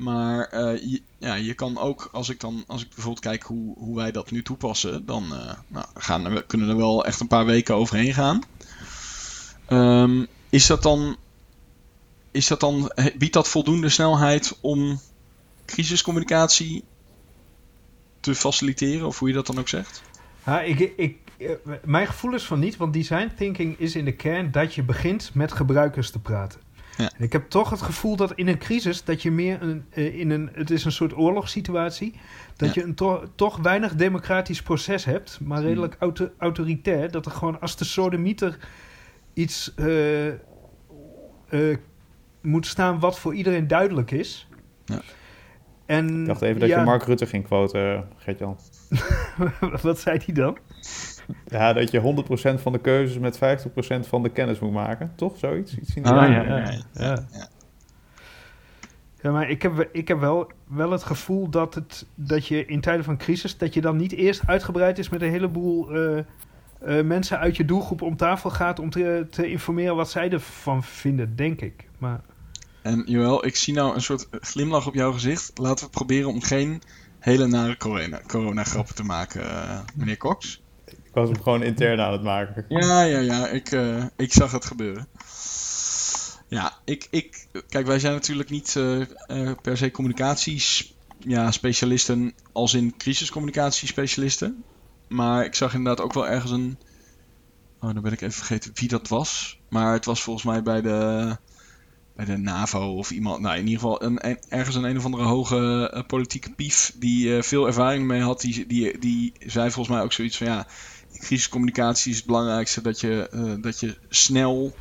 maar 0.01 0.43
eh, 0.43 0.91
je, 0.91 1.01
ja, 1.17 1.33
je 1.35 1.53
kan 1.53 1.77
ook, 1.77 2.09
als 2.11 2.29
ik 2.29 2.39
dan, 2.39 2.63
als 2.67 2.81
ik 2.81 2.87
bijvoorbeeld 2.87 3.25
kijk 3.25 3.43
hoe, 3.43 3.77
hoe 3.77 3.95
wij 3.95 4.11
dat 4.11 4.31
nu 4.31 4.41
toepassen, 4.43 5.05
dan 5.05 5.35
eh, 5.35 5.53
nou, 5.67 5.85
gaan 5.93 6.25
er, 6.25 6.43
kunnen 6.43 6.69
er 6.69 6.77
wel 6.77 7.05
echt 7.05 7.19
een 7.19 7.27
paar 7.27 7.45
weken 7.45 7.75
overheen 7.75 8.13
gaan. 8.13 8.41
Ehm, 9.65 10.25
is 10.49 10.67
dat 10.67 10.83
dan, 10.83 11.17
is 12.31 12.47
dat 12.47 12.59
dan, 12.59 12.91
biedt 13.17 13.33
dat 13.33 13.47
voldoende 13.47 13.89
snelheid 13.89 14.57
om 14.61 14.99
crisiscommunicatie 15.65 16.83
te 18.19 18.35
faciliteren, 18.35 19.07
of 19.07 19.19
hoe 19.19 19.27
je 19.27 19.33
dat 19.33 19.47
dan 19.47 19.59
ook 19.59 19.69
zegt? 19.69 20.01
Ja, 20.45 20.61
ik, 20.61 20.79
ik, 20.79 21.17
eh, 21.37 21.49
mijn 21.83 22.07
gevoel 22.07 22.33
is 22.33 22.43
van 22.43 22.59
niet, 22.59 22.77
want 22.77 22.93
design 22.93 23.31
thinking 23.37 23.79
is 23.79 23.95
in 23.95 24.05
de 24.05 24.15
kern 24.15 24.51
dat 24.51 24.73
je 24.75 24.83
begint 24.83 25.31
met 25.33 25.51
gebruikers 25.51 26.11
te 26.11 26.19
praten. 26.19 26.59
Ja. 26.97 27.11
En 27.17 27.23
ik 27.23 27.31
heb 27.31 27.49
toch 27.49 27.69
het 27.69 27.81
gevoel 27.81 28.15
dat 28.15 28.31
in 28.35 28.47
een 28.47 28.57
crisis 28.57 29.03
dat 29.03 29.21
je 29.21 29.31
meer 29.31 29.61
een, 29.61 29.85
eh, 29.89 30.19
in 30.19 30.29
een, 30.29 30.49
het 30.53 30.69
is 30.71 30.85
een 30.85 30.91
soort 30.91 31.17
oorlogssituatie, 31.17 32.13
dat 32.55 32.73
Ja. 32.73 32.81
je 32.81 32.87
een 32.87 32.95
to- 32.95 33.23
toch 33.35 33.57
weinig 33.57 33.95
democratisch 33.95 34.61
proces 34.61 35.05
hebt, 35.05 35.39
maar 35.41 35.61
redelijk 35.61 35.95
auto- 35.99 36.29
autoritair. 36.37 37.11
Dat 37.11 37.25
er 37.25 37.31
gewoon 37.31 37.61
als 37.61 37.75
de 37.77 37.85
sodemieter 37.85 38.57
iets 39.33 39.73
eh, 39.75 40.27
eh, 40.27 41.77
moet 42.41 42.65
staan 42.67 42.99
wat 42.99 43.19
voor 43.19 43.33
iedereen 43.35 43.67
duidelijk 43.67 44.11
is. 44.11 44.47
Ja. 44.85 45.01
En, 45.85 46.19
Ik 46.19 46.25
dacht 46.25 46.41
even 46.41 46.59
dat 46.59 46.69
ja, 46.69 46.79
je 46.79 46.85
Mark 46.85 47.03
Rutte 47.03 47.25
ging 47.25 47.43
quoten, 47.45 48.07
Gertjan. 48.17 48.59
wat 49.81 49.99
zei 49.99 50.19
hij 50.25 50.33
dan? 50.33 50.57
Ja, 51.47 51.73
dat 51.73 51.91
je 51.91 52.23
100% 52.57 52.61
van 52.61 52.71
de 52.71 52.79
keuzes 52.79 53.17
met 53.17 53.37
50% 53.37 53.39
van 54.07 54.23
de 54.23 54.29
kennis 54.29 54.59
moet 54.59 54.71
maken. 54.71 55.11
Toch? 55.15 55.37
Zoiets? 55.37 55.77
Iets 55.77 55.95
in 55.95 56.03
die 56.03 56.11
Ah, 56.11 56.29
ja, 56.29 56.41
ja, 56.41 56.57
ja. 56.93 57.25
ja. 57.31 57.47
Ja, 59.21 59.31
maar 59.31 59.49
ik 59.49 59.61
heb, 59.61 59.89
ik 59.91 60.07
heb 60.07 60.19
wel, 60.19 60.51
wel 60.67 60.91
het 60.91 61.03
gevoel 61.03 61.49
dat, 61.49 61.75
het, 61.75 62.05
dat 62.15 62.47
je 62.47 62.65
in 62.65 62.81
tijden 62.81 63.03
van 63.03 63.17
crisis... 63.17 63.57
dat 63.57 63.73
je 63.73 63.81
dan 63.81 63.97
niet 63.97 64.11
eerst 64.11 64.47
uitgebreid 64.47 64.97
is 64.97 65.09
met 65.09 65.21
een 65.21 65.29
heleboel 65.29 65.89
eh, 65.91 66.17
eh, 66.17 67.05
mensen 67.05 67.39
uit 67.39 67.57
je 67.57 67.65
doelgroep 67.65 68.01
om 68.01 68.17
tafel 68.17 68.49
gaat... 68.49 68.79
om 68.79 68.89
te, 68.89 69.27
te 69.29 69.49
informeren 69.49 69.95
wat 69.95 70.09
zij 70.09 70.29
ervan 70.29 70.83
vinden, 70.83 71.35
denk 71.35 71.61
ik. 71.61 71.87
Maar 71.97 72.21
En 72.81 73.03
Joël, 73.05 73.45
ik 73.45 73.55
zie 73.55 73.73
nou 73.73 73.95
een 73.95 74.01
soort 74.01 74.27
glimlach 74.31 74.87
op 74.87 74.93
jouw 74.93 75.11
gezicht. 75.11 75.51
Laten 75.57 75.85
we 75.85 75.91
proberen 75.91 76.29
om 76.29 76.41
geen 76.41 76.81
hele 77.19 77.47
nare 77.47 77.77
corona, 77.77 78.21
corona-grappen 78.27 78.95
te 78.95 79.03
maken, 79.03 79.49
eh, 79.49 79.79
meneer 79.95 80.17
Cox. 80.17 80.60
Ik 81.11 81.17
was 81.17 81.29
hem 81.29 81.41
gewoon 81.41 81.63
intern 81.63 81.99
aan 81.99 82.11
het 82.11 82.23
maken. 82.23 82.65
Ja, 82.67 83.03
ja, 83.03 83.19
ja, 83.19 83.47
ik, 83.47 83.71
eh, 83.71 84.05
ik 84.15 84.33
zag 84.33 84.51
het 84.51 84.65
gebeuren. 84.65 85.07
Ja, 86.47 86.73
ik, 86.85 87.07
ik, 87.09 87.47
kijk, 87.69 87.85
wij 87.85 87.99
zijn 87.99 88.13
natuurlijk 88.13 88.49
niet 88.49 88.75
eh, 88.75 89.01
eh, 89.01 89.57
per 89.61 89.77
se 89.77 89.91
communicaties, 89.91 90.93
ja, 91.19 91.51
specialisten 91.51 92.33
als 92.51 92.73
in 92.73 92.97
crisiscommunicatiespecialisten. 92.97 94.63
Maar 95.07 95.45
ik 95.45 95.55
zag 95.55 95.73
inderdaad 95.73 96.05
ook 96.05 96.13
wel 96.13 96.27
ergens 96.27 96.51
een, 96.51 96.77
oh, 97.79 97.93
dan 97.93 98.01
ben 98.01 98.11
ik 98.11 98.21
even 98.21 98.45
vergeten 98.45 98.71
wie 98.73 98.87
dat 98.89 99.07
was. 99.07 99.59
Maar 99.69 99.93
het 99.93 100.05
was 100.05 100.21
volgens 100.21 100.45
mij 100.45 100.63
bij 100.63 100.81
de, 100.81 101.37
bij 102.15 102.25
de 102.25 102.37
NAVO 102.37 102.97
of 102.97 103.11
iemand, 103.11 103.41
nou 103.41 103.57
in 103.57 103.67
ieder 103.67 103.79
geval 103.79 104.03
een, 104.03 104.19
ergens 104.49 104.75
een 104.75 104.83
een 104.83 104.97
of 104.97 105.05
andere 105.05 105.23
hoge 105.23 106.03
politieke 106.07 106.51
pief 106.51 106.93
die 106.95 107.43
veel 107.43 107.67
ervaring 107.67 108.07
mee 108.07 108.21
had. 108.21 108.41
Die, 108.41 108.67
die, 108.67 108.99
die 108.99 109.33
zei 109.39 109.71
volgens 109.71 109.95
mij 109.95 110.03
ook 110.03 110.13
zoiets 110.13 110.37
van 110.37 110.47
ja, 110.47 110.67
crisiscommunicatie 111.21 112.11
is 112.11 112.17
het 112.17 112.25
belangrijkste 112.25 112.81
dat 112.81 112.99
je, 112.99 113.29
eh, 113.31 113.53
dat 113.61 113.79
je 113.79 113.97
snel 114.09 114.75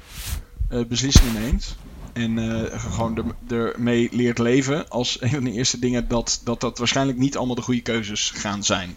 eh, 0.69 0.85
beslissingen 0.85 1.43
neemt. 1.43 1.77
En 2.13 2.39
eh, 2.39 2.81
gewoon 2.81 3.35
er- 3.49 3.57
ermee 3.75 4.09
leert 4.13 4.39
leven 4.39 4.89
als 4.89 5.21
een 5.21 5.31
van 5.31 5.45
de 5.45 5.53
eerste 5.53 5.79
dingen 5.79 6.09
dat, 6.09 6.41
dat 6.45 6.61
dat 6.61 6.79
waarschijnlijk 6.79 7.19
niet 7.19 7.37
allemaal 7.37 7.55
de 7.55 7.63
goede 7.63 7.81
keuzes 7.81 8.31
gaan 8.31 8.65
zijn. 8.65 8.97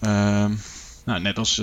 Ehm, 0.00 0.54
nou, 1.04 1.20
net 1.20 1.38
als 1.38 1.58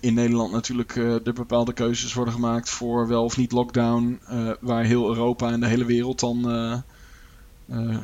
in- 0.00 0.14
Nederland 0.14 0.52
natuurlijk 0.52 0.96
er 0.96 1.32
bepaalde 1.32 1.72
keuzes 1.72 2.14
worden 2.14 2.34
gemaakt 2.34 2.70
voor 2.70 3.08
wel 3.08 3.24
of 3.24 3.36
niet 3.36 3.52
lockdown, 3.52 4.20
waar 4.60 4.84
heel 4.84 5.06
Europa 5.08 5.50
en 5.50 5.60
de 5.60 5.66
hele 5.66 5.84
wereld 5.84 6.20
dan 6.20 6.82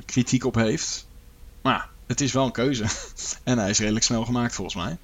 kritiek 0.05 0.45
op 0.45 0.55
heeft. 0.55 1.07
Maar 1.63 1.89
het 2.07 2.21
is 2.21 2.33
wel 2.33 2.45
een 2.45 2.53
keuze. 2.53 2.85
en 3.45 3.59
hij 3.59 3.71
is 3.71 3.79
redelijk 3.79 4.05
snel 4.05 4.25
gemaakt 4.25 4.55
volgens 4.55 4.77
mij. 4.77 4.97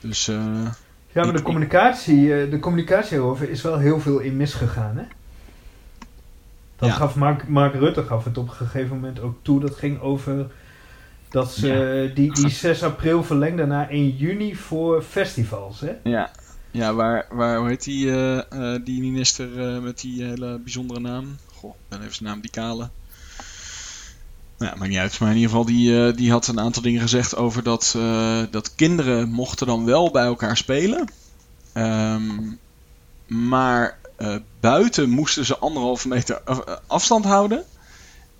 Dus 0.00 0.28
eh, 0.28 0.66
Ja, 1.12 1.24
maar 1.24 1.32
de 1.32 1.42
communicatie, 1.42 2.34
eh, 2.42 2.50
de 2.50 2.58
communicatie 2.58 3.16
erover 3.16 3.50
is 3.50 3.62
wel 3.62 3.78
heel 3.78 4.00
veel 4.00 4.18
in 4.18 4.36
misgegaan, 4.36 4.96
hè? 4.96 5.04
Dat 6.76 6.88
Ja. 6.88 6.94
gaf 6.94 7.14
Mark, 7.14 7.48
Mark 7.48 7.74
Rutte 7.74 8.02
gaf 8.04 8.24
het 8.24 8.38
op 8.38 8.48
een 8.48 8.54
gegeven 8.54 8.94
moment 8.94 9.20
ook 9.20 9.38
toe. 9.42 9.60
Dat 9.60 9.74
ging 9.76 10.00
over 10.00 10.46
dat 11.30 11.52
ze 11.52 12.10
die, 12.14 12.32
die 12.32 12.48
6 12.48 12.82
april 12.82 13.24
verlengden 13.24 13.68
naar 13.68 13.88
1 13.90 14.16
juni 14.16 14.56
voor 14.56 15.02
festivals, 15.02 15.80
hè? 15.80 15.92
Ja, 16.02 16.30
ja 16.70 16.94
waar, 16.94 17.26
waar, 17.30 17.58
hoe 17.58 17.68
heet 17.68 17.84
die, 17.84 18.10
eh, 18.10 18.74
die 18.84 19.00
minister 19.00 19.48
met 19.82 20.00
die 20.00 20.22
hele 20.24 20.58
bijzondere 20.58 21.00
naam? 21.00 21.36
Goh, 21.54 21.70
ik 21.70 21.76
ben 21.88 22.00
even 22.00 22.14
zijn 22.14 22.28
naam, 22.28 22.40
die 22.40 22.50
kale. 22.50 22.88
Ja, 24.58 24.74
maakt 24.76 24.90
niet 24.90 24.98
uit. 24.98 25.18
Maar 25.20 25.28
in 25.28 25.34
ieder 25.36 25.50
geval, 25.50 25.64
die, 25.64 26.06
eh, 26.06 26.16
die 26.16 26.30
had 26.30 26.46
een 26.46 26.60
aantal 26.60 26.82
dingen 26.82 27.00
gezegd 27.00 27.36
over 27.36 27.62
dat, 27.62 27.92
eh, 27.96 28.42
dat 28.50 28.74
kinderen 28.74 29.28
mochten 29.28 29.66
dan 29.66 29.84
wel 29.84 30.10
bij 30.10 30.24
elkaar 30.24 30.56
spelen. 30.56 31.08
Ehm, 31.72 32.52
maar 33.26 33.98
eh, 34.16 34.36
buiten 34.60 35.10
moesten 35.10 35.44
ze 35.44 35.58
anderhalve 35.58 36.08
meter 36.08 36.40
af- 36.44 36.80
afstand 36.86 37.24
houden. 37.24 37.64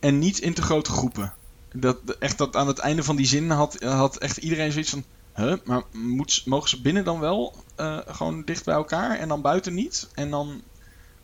En 0.00 0.18
niet 0.18 0.38
in 0.38 0.54
te 0.54 0.62
grote 0.62 0.90
groepen. 0.90 1.32
Dat, 1.72 1.96
echt 2.18 2.38
dat 2.38 2.56
aan 2.56 2.66
het 2.66 2.78
einde 2.78 3.02
van 3.02 3.16
die 3.16 3.26
zin 3.26 3.50
had, 3.50 3.82
had 3.82 4.16
echt 4.16 4.36
iedereen 4.36 4.72
zoiets 4.72 4.90
van... 4.90 5.04
Huh, 5.34 5.54
maar 5.64 5.82
mogen 6.44 6.68
ze 6.68 6.80
binnen 6.80 7.04
dan 7.04 7.20
wel 7.20 7.64
gewoon 8.06 8.44
dicht 8.44 8.64
bij 8.64 8.74
elkaar 8.74 9.18
en 9.18 9.28
dan 9.28 9.40
buiten 9.40 9.74
niet? 9.74 10.08
En 10.14 10.30
dan 10.30 10.62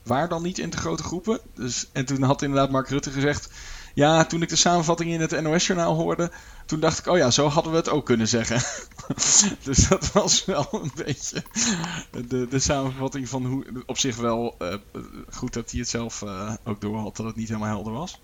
waar 0.03 0.29
dan 0.29 0.43
niet 0.43 0.59
in 0.59 0.71
te 0.71 0.77
grote 0.77 1.03
groepen? 1.03 1.41
Dus, 1.55 1.89
en 1.93 2.05
toen 2.05 2.23
had 2.23 2.43
inderdaad 2.43 2.71
Mark 2.71 2.89
Rutte 2.89 3.11
gezegd... 3.11 3.49
Ja, 3.95 4.25
toen 4.25 4.43
ik 4.43 4.49
de 4.49 4.57
samenvatting 4.57 5.11
in 5.11 5.21
het 5.21 5.43
NOS-journaal 5.43 5.95
hoorde... 5.95 6.31
toen 6.67 6.81
dacht 6.81 6.99
ik, 6.99 7.07
oh 7.07 7.17
ja, 7.17 7.31
zo 7.31 7.49
hadden 7.49 7.73
we 7.73 7.79
het 7.79 7.89
ook 7.89 8.05
kunnen 8.07 8.29
zeggen. 8.29 8.57
dus 9.65 9.89
dat 9.89 10.13
was 10.13 10.45
wel 10.45 10.67
een 10.73 10.91
beetje 11.05 11.43
de, 12.29 12.47
de 12.49 12.59
samenvatting 12.59 13.29
van 13.29 13.47
hoe... 13.47 13.65
Op 13.87 13.99
zich 13.99 14.17
wel 14.17 14.55
eh, 14.59 14.75
goed 15.31 15.53
dat 15.53 15.71
hij 15.71 15.81
het 15.81 15.89
zelf 15.89 16.23
eh, 16.23 16.55
ook 16.65 16.81
door 16.81 16.99
had 16.99 17.17
dat 17.17 17.27
het 17.27 17.37
niet 17.37 17.49
helemaal 17.49 17.69
helder 17.69 17.93
was. 17.93 18.21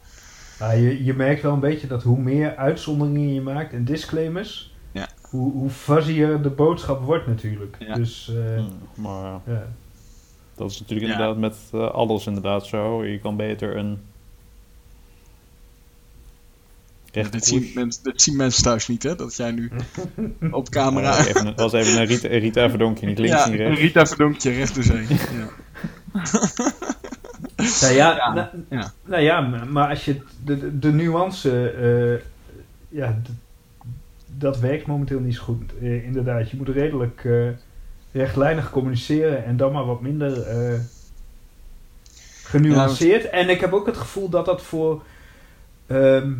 Ja, 0.58 0.70
je, 0.70 1.04
je 1.04 1.14
merkt 1.14 1.42
wel 1.42 1.52
een 1.52 1.60
beetje 1.60 1.86
dat 1.86 2.02
hoe 2.02 2.18
meer 2.18 2.56
uitzonderingen 2.56 3.34
je 3.34 3.40
maakt 3.40 3.72
en 3.72 3.84
disclaimers, 3.84 4.74
Ja. 4.92 5.08
hoe, 5.22 5.52
hoe 5.52 5.70
fuzzier 5.70 6.42
de 6.42 6.50
boodschap 6.50 7.04
wordt 7.04 7.26
natuurlijk. 7.26 7.76
Ja. 7.78 7.94
Dus 7.94 8.32
eh, 8.34 8.54
Hmm, 8.56 8.78
Maar 8.94 9.40
ja. 9.46 9.66
dat 10.54 10.70
is 10.70 10.80
natuurlijk 10.80 11.10
Ja. 11.10 11.16
inderdaad 11.18 11.36
met 11.72 11.80
alles 11.92 12.26
inderdaad 12.26 12.66
zo. 12.66 13.04
Je 13.04 13.18
kan 13.20 13.36
beter 13.36 13.76
een... 13.76 13.98
recht 17.12 17.32
dit, 17.32 17.44
zien 17.44 17.70
mensen, 17.74 18.02
dit 18.02 18.22
zien 18.22 18.36
mensen 18.36 18.62
thuis 18.62 18.88
niet, 18.88 19.02
hè? 19.02 19.16
Dat 19.16 19.36
jij 19.36 19.50
nu 19.50 19.70
op 20.50 20.66
Ja, 20.66 20.70
camera... 20.70 21.26
even, 21.26 21.46
het 21.46 21.60
was 21.60 21.72
even 21.72 22.00
een 22.00 22.06
Rita, 22.06 22.28
Rita 22.28 22.68
Verdonkje, 22.68 23.06
niet 23.06 23.18
links, 23.18 23.44
ja, 23.44 23.48
niet 23.48 23.58
rechts. 23.58 23.80
Rita 23.80 24.06
Verdonkje, 24.06 24.50
recht 24.50 24.74
door 24.74 24.84
zee. 24.84 25.06
Ja. 25.38 25.48
Nou 27.80 27.94
ja, 27.94 28.16
Ja, 28.16 28.34
nou, 28.34 28.48
ja. 28.68 28.92
nou 29.04 29.22
ja, 29.22 29.40
maar 29.70 29.88
als 29.88 30.04
je 30.04 30.20
de, 30.44 30.78
de, 30.78 30.92
nuance, 30.92 31.70
eh, 31.70 32.26
ja, 32.88 33.18
dat 34.26 34.58
werkt 34.58 34.86
momenteel 34.86 35.20
niet 35.20 35.34
zo 35.34 35.42
goed. 35.42 35.62
Eh, 35.80 36.04
inderdaad, 36.04 36.50
je 36.50 36.56
moet 36.56 36.68
redelijk 36.68 37.24
eh, 37.24 37.48
rechtlijnig 38.12 38.70
communiceren 38.70 39.44
en 39.44 39.56
dan 39.56 39.72
maar 39.72 39.86
wat 39.86 40.00
minder 40.00 40.42
eh, 40.42 40.80
genuanceerd. 42.42 43.30
En 43.30 43.48
ik 43.48 43.60
heb 43.60 43.72
ook 43.72 43.86
het 43.86 43.96
gevoel 43.96 44.28
dat 44.28 44.44
dat 44.44 44.62
voor 44.62 45.02
ehm, 45.86 46.26
eh, 46.26 46.32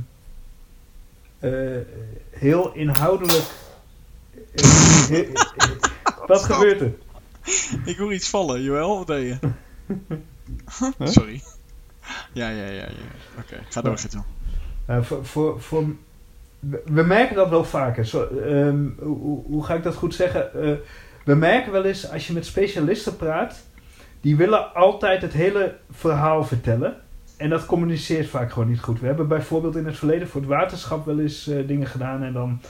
heel 2.30 2.72
inhoudelijk. 2.74 3.44
eh, 4.54 5.28
wat 6.26 6.42
gebeurt 6.42 6.80
er? 6.80 6.92
Ik 7.84 7.96
hoor 7.96 8.14
iets 8.14 8.28
vallen, 8.30 8.62
Joël, 8.62 8.96
wat 8.98 9.06
deed 9.06 9.26
je? 9.40 9.48
Huh? 10.78 11.08
Sorry. 11.08 11.42
Ja, 12.32 12.48
ja, 12.48 12.64
ja. 12.66 12.70
ja. 12.72 12.88
Oké, 13.38 13.58
ga 13.68 13.80
door, 13.80 13.98
Gito. 13.98 14.24
Uh, 14.90 15.02
voor, 15.02 15.24
voor, 15.26 15.60
voor, 15.60 15.84
we 16.84 17.02
merken 17.02 17.36
dat 17.36 17.48
wel 17.48 17.64
vaker. 17.64 18.06
Zo, 18.06 18.26
ehm, 18.26 18.84
hoe, 18.98 19.18
hoe- 19.18 19.44
hoe 19.46 19.64
ga 19.64 19.74
ik 19.74 19.82
dat 19.82 19.94
goed 19.94 20.14
zeggen? 20.14 20.54
Eh, 20.62 20.72
we 21.24 21.34
merken 21.34 21.72
wel 21.72 21.84
eens 21.84 22.10
als 22.10 22.26
je 22.26 22.32
met 22.32 22.46
specialisten 22.46 23.16
praat, 23.16 23.62
die 24.20 24.36
willen 24.36 24.74
altijd 24.74 25.22
het 25.22 25.32
hele 25.32 25.76
verhaal 25.90 26.44
vertellen. 26.44 27.00
En 27.40 27.50
dat 27.50 27.66
communiceert 27.66 28.26
vaak 28.28 28.52
gewoon 28.52 28.68
niet 28.68 28.80
goed. 28.80 29.00
We 29.00 29.06
hebben 29.06 29.28
bijvoorbeeld 29.28 29.76
in 29.76 29.86
het 29.86 29.96
verleden 29.96 30.28
voor 30.28 30.40
het 30.40 30.50
waterschap 30.50 31.06
wel 31.06 31.20
eens 31.20 31.48
eh, 31.48 31.66
dingen 31.66 31.86
gedaan. 31.86 32.22
En 32.22 32.32
dan, 32.32 32.60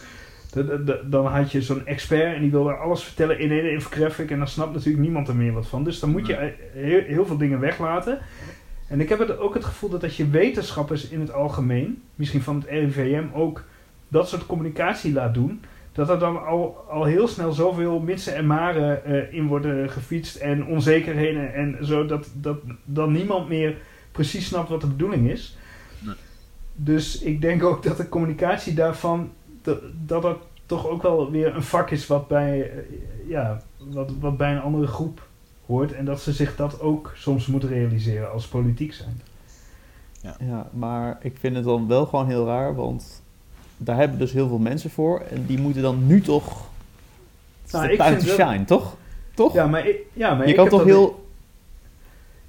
de- 0.52 0.66
de- 0.66 0.84
de- 0.84 1.02
dan 1.08 1.26
had 1.26 1.52
je 1.52 1.62
zo'n 1.62 1.86
expert 1.86 2.34
en 2.34 2.40
die 2.40 2.50
wilde 2.50 2.72
alles 2.72 3.02
vertellen 3.04 3.38
in 3.38 3.50
één 3.50 3.70
infographic. 3.72 4.30
En 4.30 4.38
dan 4.38 4.48
snapt 4.48 4.72
natuurlijk 4.74 5.02
niemand 5.04 5.28
er 5.28 5.36
meer 5.36 5.52
wat 5.52 5.66
van. 5.66 5.84
Dus 5.84 6.00
dan 6.00 6.10
moet 6.10 6.26
je 6.26 6.34
eh, 6.34 6.48
heel, 6.72 7.02
heel 7.02 7.26
veel 7.26 7.36
dingen 7.36 7.60
weglaten. 7.60 8.18
En 8.88 9.00
ik 9.00 9.08
heb 9.08 9.18
het 9.18 9.38
ook 9.38 9.54
het 9.54 9.64
gevoel 9.64 9.90
dat 9.90 10.02
als 10.02 10.16
je 10.16 10.28
wetenschappers 10.28 11.08
in 11.08 11.20
het 11.20 11.32
algemeen, 11.32 12.02
misschien 12.14 12.42
van 12.42 12.56
het 12.56 12.68
RIVM 12.70 13.24
ook, 13.34 13.64
dat 14.08 14.28
soort 14.28 14.46
communicatie 14.46 15.12
laat 15.12 15.34
doen, 15.34 15.60
dat 15.92 16.10
er 16.10 16.18
dan 16.18 16.46
al, 16.46 16.84
al 16.90 17.04
heel 17.04 17.28
snel 17.28 17.52
zoveel 17.52 18.00
mitsen 18.00 18.34
en 18.34 18.46
maren 18.46 19.04
eh, 19.04 19.34
in 19.34 19.46
worden 19.46 19.90
gefietst 19.90 20.36
en 20.36 20.66
onzekerheden 20.66 21.54
en 21.54 21.76
zo, 21.82 22.06
dat, 22.06 22.30
dat 22.34 22.58
dan 22.84 23.12
niemand 23.12 23.48
meer 23.48 23.76
precies 24.12 24.46
snapt 24.46 24.68
wat 24.68 24.80
de 24.80 24.86
bedoeling 24.86 25.30
is. 25.30 25.56
Nee. 25.98 26.14
Dus 26.74 27.18
ik 27.20 27.40
denk 27.40 27.62
ook 27.64 27.82
dat 27.82 27.96
de 27.96 28.08
communicatie 28.08 28.74
daarvan, 28.74 29.30
dat 29.62 29.80
dat, 30.06 30.22
dat 30.22 30.38
toch 30.66 30.86
ook 30.88 31.02
wel 31.02 31.30
weer 31.30 31.54
een 31.56 31.62
vak 31.62 31.90
is 31.90 32.06
wat 32.06 32.28
bij, 32.28 32.70
eh, 32.70 32.76
ja, 33.28 33.62
wat, 33.78 34.10
wat 34.20 34.36
bij 34.36 34.52
een 34.52 34.60
andere 34.60 34.86
groep 34.86 35.26
hoort. 35.66 35.92
En 35.92 36.04
dat 36.04 36.20
ze 36.20 36.32
zich 36.32 36.56
dat 36.56 36.80
ook 36.80 37.12
soms 37.14 37.46
moeten 37.46 37.68
realiseren 37.68 38.32
als 38.32 38.46
politiek 38.46 38.92
zijn. 38.92 39.20
Ja, 40.40 40.68
maar 40.72 41.18
ik 41.22 41.36
vind 41.40 41.56
het 41.56 41.64
dan 41.64 41.86
wel 41.88 42.06
gewoon 42.06 42.26
heel 42.26 42.46
raar, 42.46 42.74
want 42.74 43.22
daar 43.76 43.96
hebben 43.96 44.18
dus 44.18 44.32
heel 44.32 44.48
veel 44.48 44.58
mensen 44.58 44.90
voor. 44.90 45.20
En 45.20 45.46
die 45.46 45.58
moeten 45.58 45.82
dan 45.82 46.06
nu 46.06 46.20
toch 46.20 46.68
Nou, 47.72 47.86
de 47.86 47.92
ik 47.92 47.98
time 47.98 48.16
vind 48.20 48.28
to 48.30 48.36
wel- 48.36 48.48
shine, 48.48 48.64
toch? 48.64 48.96
Toch? 49.34 49.52
Ja, 49.52 49.66
maar 49.66 49.86
ik, 49.88 49.96
ja, 50.12 50.34
maar 50.34 50.42
je 50.44 50.48
ik 50.50 50.54
kan 50.54 50.64
heb 50.64 50.72
toch 50.72 50.82
dat- 50.82 50.90
heel... 50.90 51.28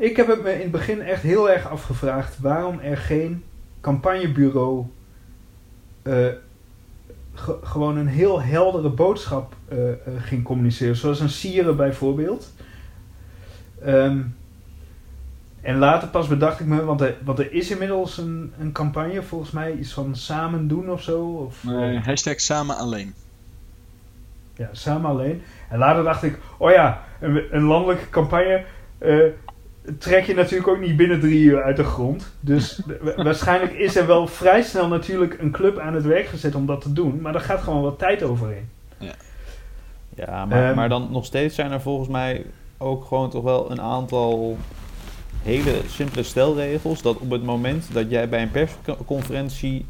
Ik 0.02 0.16
heb 0.16 0.28
het 0.28 0.44
me 0.44 0.54
in 0.54 0.62
het 0.62 0.72
begin 0.72 1.02
echt 1.02 1.22
heel 1.22 1.50
erg 1.50 1.68
afgevraagd 1.70 2.40
waarom 2.40 2.80
er 2.80 2.98
geen 2.98 3.44
campagnebureau 3.82 4.86
eh, 6.02 6.14
ge- 7.34 7.58
gewoon 7.64 7.98
een 7.98 8.08
heel 8.08 8.42
heldere 8.42 8.90
boodschap 8.90 9.54
eh, 9.68 9.92
eh, 9.92 9.98
ging 10.20 10.44
communiceren. 10.44 10.96
Zoals 10.96 11.20
een 11.20 11.30
Sieren 11.30 11.76
bijvoorbeeld. 11.76 12.54
Ehm, 13.84 14.22
en 15.62 15.78
later 15.78 16.08
pas 16.08 16.28
bedacht 16.28 16.60
ik 16.60 16.66
me, 16.66 16.84
want 16.84 17.02
er, 17.02 17.16
want 17.24 17.40
er 17.40 17.52
is 17.52 17.72
inmiddels 17.72 18.18
een, 18.18 18.54
een 18.60 18.72
campagne, 18.72 19.24
volgens 19.24 19.52
mij 19.52 19.74
iets 19.74 19.94
van 19.94 20.16
samen 20.16 20.68
doen 20.68 20.90
of 20.92 21.02
zo. 21.02 21.26
Of, 21.26 21.64
Nee, 21.64 22.00
hashtag 22.00 22.40
samen 22.40 22.78
alleen. 22.78 23.14
Ja, 24.56 24.70
samen 24.72 25.10
alleen. 25.10 25.42
En 25.70 25.78
later 25.78 26.04
dacht 26.04 26.24
ik, 26.24 26.38
oh 26.58 26.72
ja, 26.72 27.04
een, 27.20 27.44
een 27.56 27.64
landelijke 27.64 28.10
campagne 28.10 28.64
trek 29.98 30.26
je 30.26 30.34
natuurlijk 30.34 30.68
ook 30.68 30.80
niet 30.80 30.98
binnen 30.98 31.20
drie 31.20 31.40
uur 31.44 31.64
uit 31.64 31.76
de 31.76 31.84
grond. 31.84 32.32
Dus 32.40 32.82
wa- 33.02 33.24
waarschijnlijk 33.24 33.74
is 33.74 33.96
er 33.96 34.08
wel 34.08 34.28
vrij 34.28 34.62
snel 34.62 34.88
natuurlijk 34.88 35.38
een 35.40 35.52
club 35.52 35.78
aan 35.80 35.94
het 35.94 36.04
werk 36.06 36.26
gezet 36.26 36.56
om 36.56 36.66
dat 36.66 36.82
te 36.82 36.94
doen. 36.94 37.22
Maar 37.22 37.32
daar 37.34 37.42
gaat 37.42 37.62
gewoon 37.62 37.82
wat 37.82 38.00
tijd 38.00 38.24
overheen. 38.24 38.70
Ja, 40.16 40.46
maar, 40.46 40.66
Ehm. 40.68 40.76
maar 40.76 40.90
dan 40.90 41.08
nog 41.12 41.26
steeds 41.26 41.56
zijn 41.56 41.72
er 41.72 41.82
volgens 41.82 42.10
mij 42.10 42.46
ook 42.78 43.06
gewoon 43.06 43.30
toch 43.30 43.44
wel 43.44 43.72
een 43.72 43.82
aantal 43.82 44.58
hele 45.44 45.72
simpele 45.88 46.24
stelregels. 46.24 47.02
Dat 47.02 47.18
op 47.18 47.30
het 47.30 47.44
moment 47.44 47.94
dat 47.94 48.10
jij 48.10 48.30
bij 48.30 48.42
een 48.42 48.52
persconferentie 48.52 49.86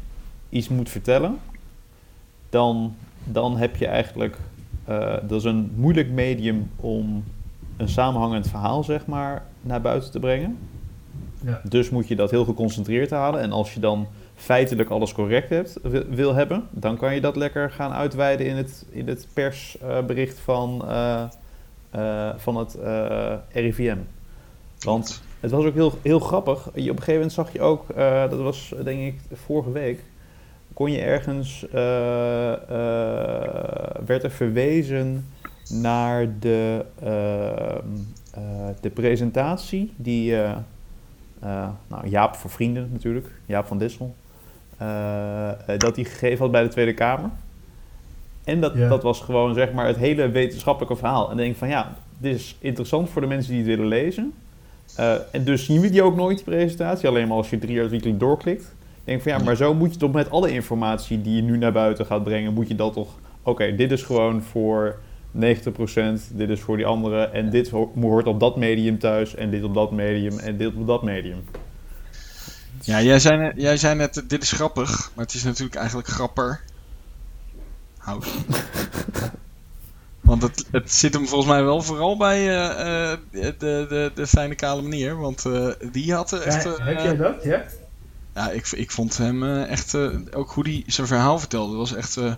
iets 0.48 0.68
moet 0.68 0.88
vertellen, 0.90 1.38
dan, 2.50 2.94
dan 3.24 3.56
heb 3.56 3.76
je 3.76 3.86
eigenlijk, 3.86 4.36
eh, 4.84 5.14
dat 5.22 5.38
is 5.38 5.44
een 5.44 5.72
moeilijk 5.76 6.10
medium 6.10 6.70
om 6.76 7.24
een 7.76 7.88
samenhangend 7.88 8.48
verhaal 8.48 8.84
zeg 8.84 9.06
maar 9.06 9.44
naar 9.60 9.80
buiten 9.80 10.10
te 10.10 10.18
brengen. 10.20 10.58
Ja. 11.44 11.60
Dus 11.68 11.90
moet 11.90 12.08
je 12.08 12.16
dat 12.16 12.30
heel 12.30 12.44
geconcentreerd 12.44 13.10
halen. 13.10 13.40
En 13.40 13.52
als 13.52 13.74
je 13.74 13.80
dan 13.80 14.06
feitelijk 14.34 14.90
alles 14.90 15.12
correct 15.12 15.48
hebt, 15.48 15.78
wil, 15.82 16.04
wil 16.08 16.34
hebben, 16.34 16.68
dan 16.70 16.96
kan 16.96 17.14
je 17.14 17.20
dat 17.20 17.36
lekker 17.36 17.70
gaan 17.70 17.92
uitweiden 17.92 18.46
in 18.46 18.56
het, 18.56 18.86
in 18.90 19.08
het 19.08 19.26
persbericht 19.32 20.38
van, 20.38 20.84
eh, 20.88 21.22
eh, 21.90 22.30
van 22.36 22.56
het 22.56 22.74
eh, 22.74 23.34
RIVM. 23.52 23.98
Want 24.80 25.22
het 25.40 25.50
was 25.50 25.64
ook 25.64 25.74
heel, 25.74 25.92
heel 26.02 26.20
grappig. 26.20 26.68
Je, 26.74 26.90
op 26.90 26.96
een 26.96 27.02
gegeven 27.02 27.14
moment 27.14 27.32
zag 27.32 27.52
je 27.52 27.60
ook, 27.60 27.86
dat 28.30 28.40
was 28.40 28.74
denk 28.84 29.00
ik 29.00 29.20
vorige 29.32 29.72
week, 29.72 30.00
kon 30.72 30.90
je 30.90 31.00
ergens, 31.00 31.66
werd 34.06 34.22
er 34.22 34.30
verwezen 34.30 35.26
naar 35.70 36.38
de, 36.38 36.84
ehm, 37.02 37.86
eh, 38.34 38.42
de 38.80 38.90
presentatie 38.90 39.92
die 39.96 40.34
eh, 40.34 40.50
eh, 41.40 41.68
nou, 41.88 42.08
Jaap 42.08 42.36
voor 42.36 42.50
Vrienden 42.50 42.88
natuurlijk, 42.92 43.26
Jaap 43.46 43.66
van 43.66 43.78
Dissel, 43.78 44.14
dat 45.78 45.96
hij 45.96 46.04
gegeven 46.04 46.38
had 46.38 46.50
bij 46.50 46.62
de 46.62 46.68
Tweede 46.68 46.94
Kamer. 46.94 47.30
En 48.44 48.60
dat, 48.60 48.72
Ja. 48.74 48.88
dat 48.88 49.02
was 49.02 49.20
gewoon 49.20 49.54
zeg 49.54 49.72
maar 49.72 49.86
het 49.86 49.96
hele 49.96 50.28
wetenschappelijke 50.28 50.96
verhaal. 50.96 51.22
En 51.22 51.28
dan 51.28 51.36
denk 51.36 51.50
ik 51.50 51.56
van 51.56 51.68
ja, 51.68 51.94
dit 52.18 52.34
is 52.34 52.56
interessant 52.58 53.10
voor 53.10 53.20
de 53.20 53.26
mensen 53.28 53.50
die 53.52 53.60
het 53.60 53.68
willen 53.68 53.86
lezen. 53.86 54.32
En 55.30 55.44
dus 55.44 55.64
zien 55.64 55.80
we 55.80 55.90
die 55.90 56.02
ook 56.02 56.16
nooit, 56.16 56.36
die 56.36 56.44
presentatie. 56.44 57.08
Alleen 57.08 57.28
maar 57.28 57.36
als 57.36 57.50
je 57.50 57.58
drie 57.58 57.82
artikelen 57.82 58.18
doorklikt. 58.18 58.62
Ik 58.62 59.04
denk 59.04 59.22
van 59.22 59.32
ja, 59.32 59.38
maar 59.38 59.56
zo 59.56 59.74
moet 59.74 59.92
je 59.92 59.98
toch 59.98 60.12
met 60.12 60.30
alle 60.30 60.52
informatie 60.52 61.22
die 61.22 61.36
je 61.36 61.42
nu 61.42 61.56
naar 61.58 61.72
buiten 61.72 62.06
gaat 62.06 62.24
brengen, 62.24 62.52
moet 62.52 62.68
je 62.68 62.74
dat 62.74 62.92
toch... 62.92 63.08
Oké, 63.42 63.74
dit 63.76 63.92
is 63.92 64.02
gewoon 64.02 64.42
voor 64.42 64.98
90%, 65.36 65.40
dit 66.32 66.48
is 66.48 66.60
voor 66.60 66.76
die 66.76 66.86
andere 66.86 67.24
en 67.24 67.50
dit 67.50 67.68
ho- 67.70 67.92
hoort 68.00 68.26
op 68.26 68.40
dat 68.40 68.56
medium 68.56 68.98
thuis 68.98 69.34
en 69.34 69.50
dit 69.50 69.62
op 69.64 69.74
dat 69.74 69.92
medium 69.92 70.38
en 70.38 70.56
dit 70.56 70.74
op 70.74 70.86
dat 70.86 71.02
medium. 71.02 71.44
Ja, 72.80 73.02
jij 73.02 73.18
zei, 73.18 73.38
net, 73.38 73.52
jij 73.56 73.76
zei 73.76 73.94
net, 73.94 74.16
eh, 74.16 74.22
dit 74.28 74.42
is 74.42 74.52
grappig, 74.52 75.10
maar 75.14 75.24
het 75.24 75.34
is 75.34 75.44
natuurlijk 75.44 75.74
eigenlijk 75.76 76.08
grapper. 76.08 76.60
Hout. 77.98 78.26
Want 80.20 80.42
het, 80.42 80.66
het 80.70 80.92
zit 80.92 81.14
hem 81.14 81.26
volgens 81.28 81.50
mij 81.50 81.62
wel 81.64 81.82
vooral 81.82 82.16
bij 82.16 82.38
eh, 82.48 83.12
eh, 83.12 83.18
de, 83.30 83.54
de, 83.58 84.10
de 84.14 84.26
fijne 84.26 84.54
kale 84.54 84.82
meneer, 84.82 85.16
want 85.20 85.44
eh, 85.46 85.68
die 85.92 86.14
had 86.14 86.32
echt... 86.32 86.62
Ja, 86.64 86.70
eh, 86.74 86.86
heb 86.86 86.98
jij 87.00 87.16
dat? 87.16 87.42
Ja? 87.44 87.62
Ja, 88.34 88.50
ik, 88.50 88.70
ik 88.72 88.90
vond 88.90 89.18
hem 89.18 89.42
eh, 89.42 89.70
echt, 89.70 89.94
eh, 89.94 90.08
ook 90.34 90.50
hoe 90.50 90.64
hij 90.68 90.82
zijn 90.86 91.06
verhaal 91.06 91.38
vertelde, 91.38 91.76
was 91.76 91.94
echt 91.94 92.16
eh, 92.16 92.32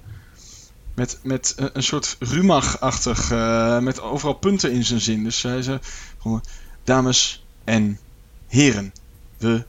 met, 0.95 1.19
met 1.23 1.55
een 1.57 1.83
soort 1.83 2.17
rumach-achtig, 2.19 3.31
eh, 3.31 3.79
met 3.79 4.01
overal 4.01 4.35
punten 4.35 4.73
in 4.73 4.85
zijn 4.85 5.01
zin. 5.01 5.25
Dus 5.25 5.41
zei, 5.41 5.79
van, 6.19 6.43
dames 6.85 7.45
en 7.65 7.99
heren, 8.47 8.93
we 9.39 9.65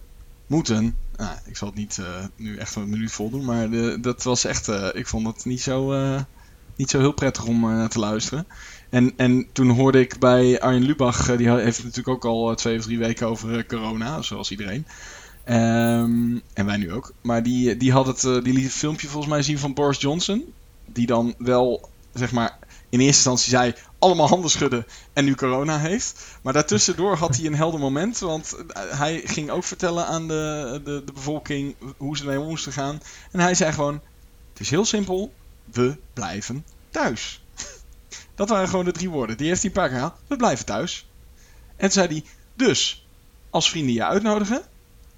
moeten, 0.47 0.95
nou, 1.17 1.37
ik 1.45 1.57
zal 1.57 1.67
het 1.67 1.77
niet 1.77 1.97
eh, 1.97 2.25
nu 2.35 2.57
echt 2.57 2.75
een 2.75 2.89
minuut 2.89 3.11
vol 3.11 3.29
doen, 3.29 3.45
maar 3.45 3.69
de, 3.69 3.97
dat 4.01 4.23
was 4.23 4.45
echt, 4.45 4.67
eh, 4.67 4.87
ik 4.93 5.07
vond 5.07 5.27
het 5.27 5.45
niet 5.45 5.61
zo, 5.61 5.93
niet 6.75 6.89
zo 6.89 6.99
heel 6.99 7.11
prettig 7.11 7.45
om 7.45 7.89
te 7.89 7.99
luisteren. 7.99 8.47
En, 8.89 9.13
en 9.17 9.47
toen 9.51 9.69
hoorde 9.69 9.99
ik 9.99 10.19
bij 10.19 10.61
Arjen 10.61 10.83
Lubach, 10.83 11.35
die 11.35 11.49
heeft 11.49 11.83
natuurlijk 11.83 12.07
ook 12.07 12.25
al 12.25 12.55
twee 12.55 12.77
of 12.77 12.83
drie 12.83 12.97
weken 12.97 13.27
over 13.27 13.65
corona, 13.65 14.21
zoals 14.21 14.51
iedereen. 14.51 14.85
Ehm, 15.43 16.37
en 16.53 16.65
wij 16.65 16.77
nu 16.77 16.91
ook. 16.91 17.13
Maar 17.21 17.43
die, 17.43 17.77
die 17.77 17.91
had 17.91 18.07
het, 18.07 18.21
die 18.21 18.53
liet 18.53 18.63
het 18.63 18.73
filmpje 18.73 19.07
volgens 19.07 19.33
mij 19.33 19.41
zien 19.41 19.59
van 19.59 19.73
Boris 19.73 20.01
Johnson. 20.01 20.53
Die 20.95 21.05
dan 21.05 21.35
wel, 21.37 21.89
zeg 22.13 22.31
maar, 22.31 22.57
in 22.89 22.99
eerste 22.99 23.29
instantie 23.29 23.49
zei 23.49 23.75
allemaal 23.99 24.27
handen 24.27 24.49
schudden 24.49 24.85
en 25.13 25.25
nu 25.25 25.35
corona 25.35 25.79
heeft. 25.79 26.37
Maar 26.41 26.53
daartussendoor 26.53 27.17
had 27.17 27.35
hij 27.35 27.45
een 27.45 27.55
helder 27.55 27.79
moment. 27.79 28.19
Want 28.19 28.55
eh, 28.55 28.99
hij 28.99 29.21
ging 29.25 29.49
ook 29.49 29.63
vertellen 29.63 30.07
aan 30.07 30.27
de, 30.27 30.81
de, 30.83 31.03
de 31.05 31.11
bevolking 31.13 31.75
hoe 31.97 32.17
ze 32.17 32.39
om 32.39 32.47
moesten 32.47 32.71
gaan. 32.71 33.01
En 33.31 33.39
hij 33.39 33.55
zei 33.55 33.71
gewoon, 33.71 34.01
het 34.49 34.59
is 34.59 34.69
heel 34.69 34.85
simpel, 34.85 35.33
we 35.71 35.97
blijven 36.13 36.65
thuis. 36.89 37.43
Dat 38.35 38.49
waren 38.49 38.67
gewoon 38.67 38.85
de 38.85 38.91
drie 38.91 39.09
woorden. 39.09 39.37
Die 39.37 39.47
heeft 39.47 39.61
hij 39.61 39.69
een 39.69 39.75
paar 39.75 39.87
keer 39.89 39.97
gehaald. 39.97 40.19
We 40.27 40.35
blijven 40.35 40.65
thuis. 40.65 41.07
En 41.75 41.75
toen 41.77 41.91
zei 41.91 42.07
hij, 42.07 42.23
dus, 42.55 43.07
als 43.49 43.69
vrienden 43.69 43.93
je 43.93 44.05
uitnodigen, 44.05 44.61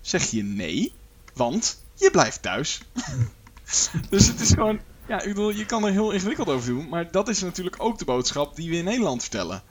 zeg 0.01 0.31
je 0.31 0.43
nee, 0.43 0.93
want 1.33 1.81
je 1.93 2.11
blijft 2.11 2.41
thuis. 2.41 2.81
dus 4.09 4.27
het 4.27 4.39
is 4.39 4.49
gewoon, 4.49 4.79
ja, 5.07 5.21
ik 5.21 5.27
bedoel, 5.27 5.49
je 5.49 5.65
kan 5.65 5.85
er 5.85 5.91
heel 5.91 6.11
ingewikkeld 6.11 6.49
over 6.49 6.69
doen, 6.69 6.89
maar 6.89 7.11
dat 7.11 7.27
is 7.27 7.41
natuurlijk 7.41 7.75
ook 7.79 7.97
de 7.97 8.05
boodschap 8.05 8.55
die 8.55 8.69
we 8.69 8.75
in 8.75 8.83
Nederland 8.83 9.21
vertellen. 9.21 9.61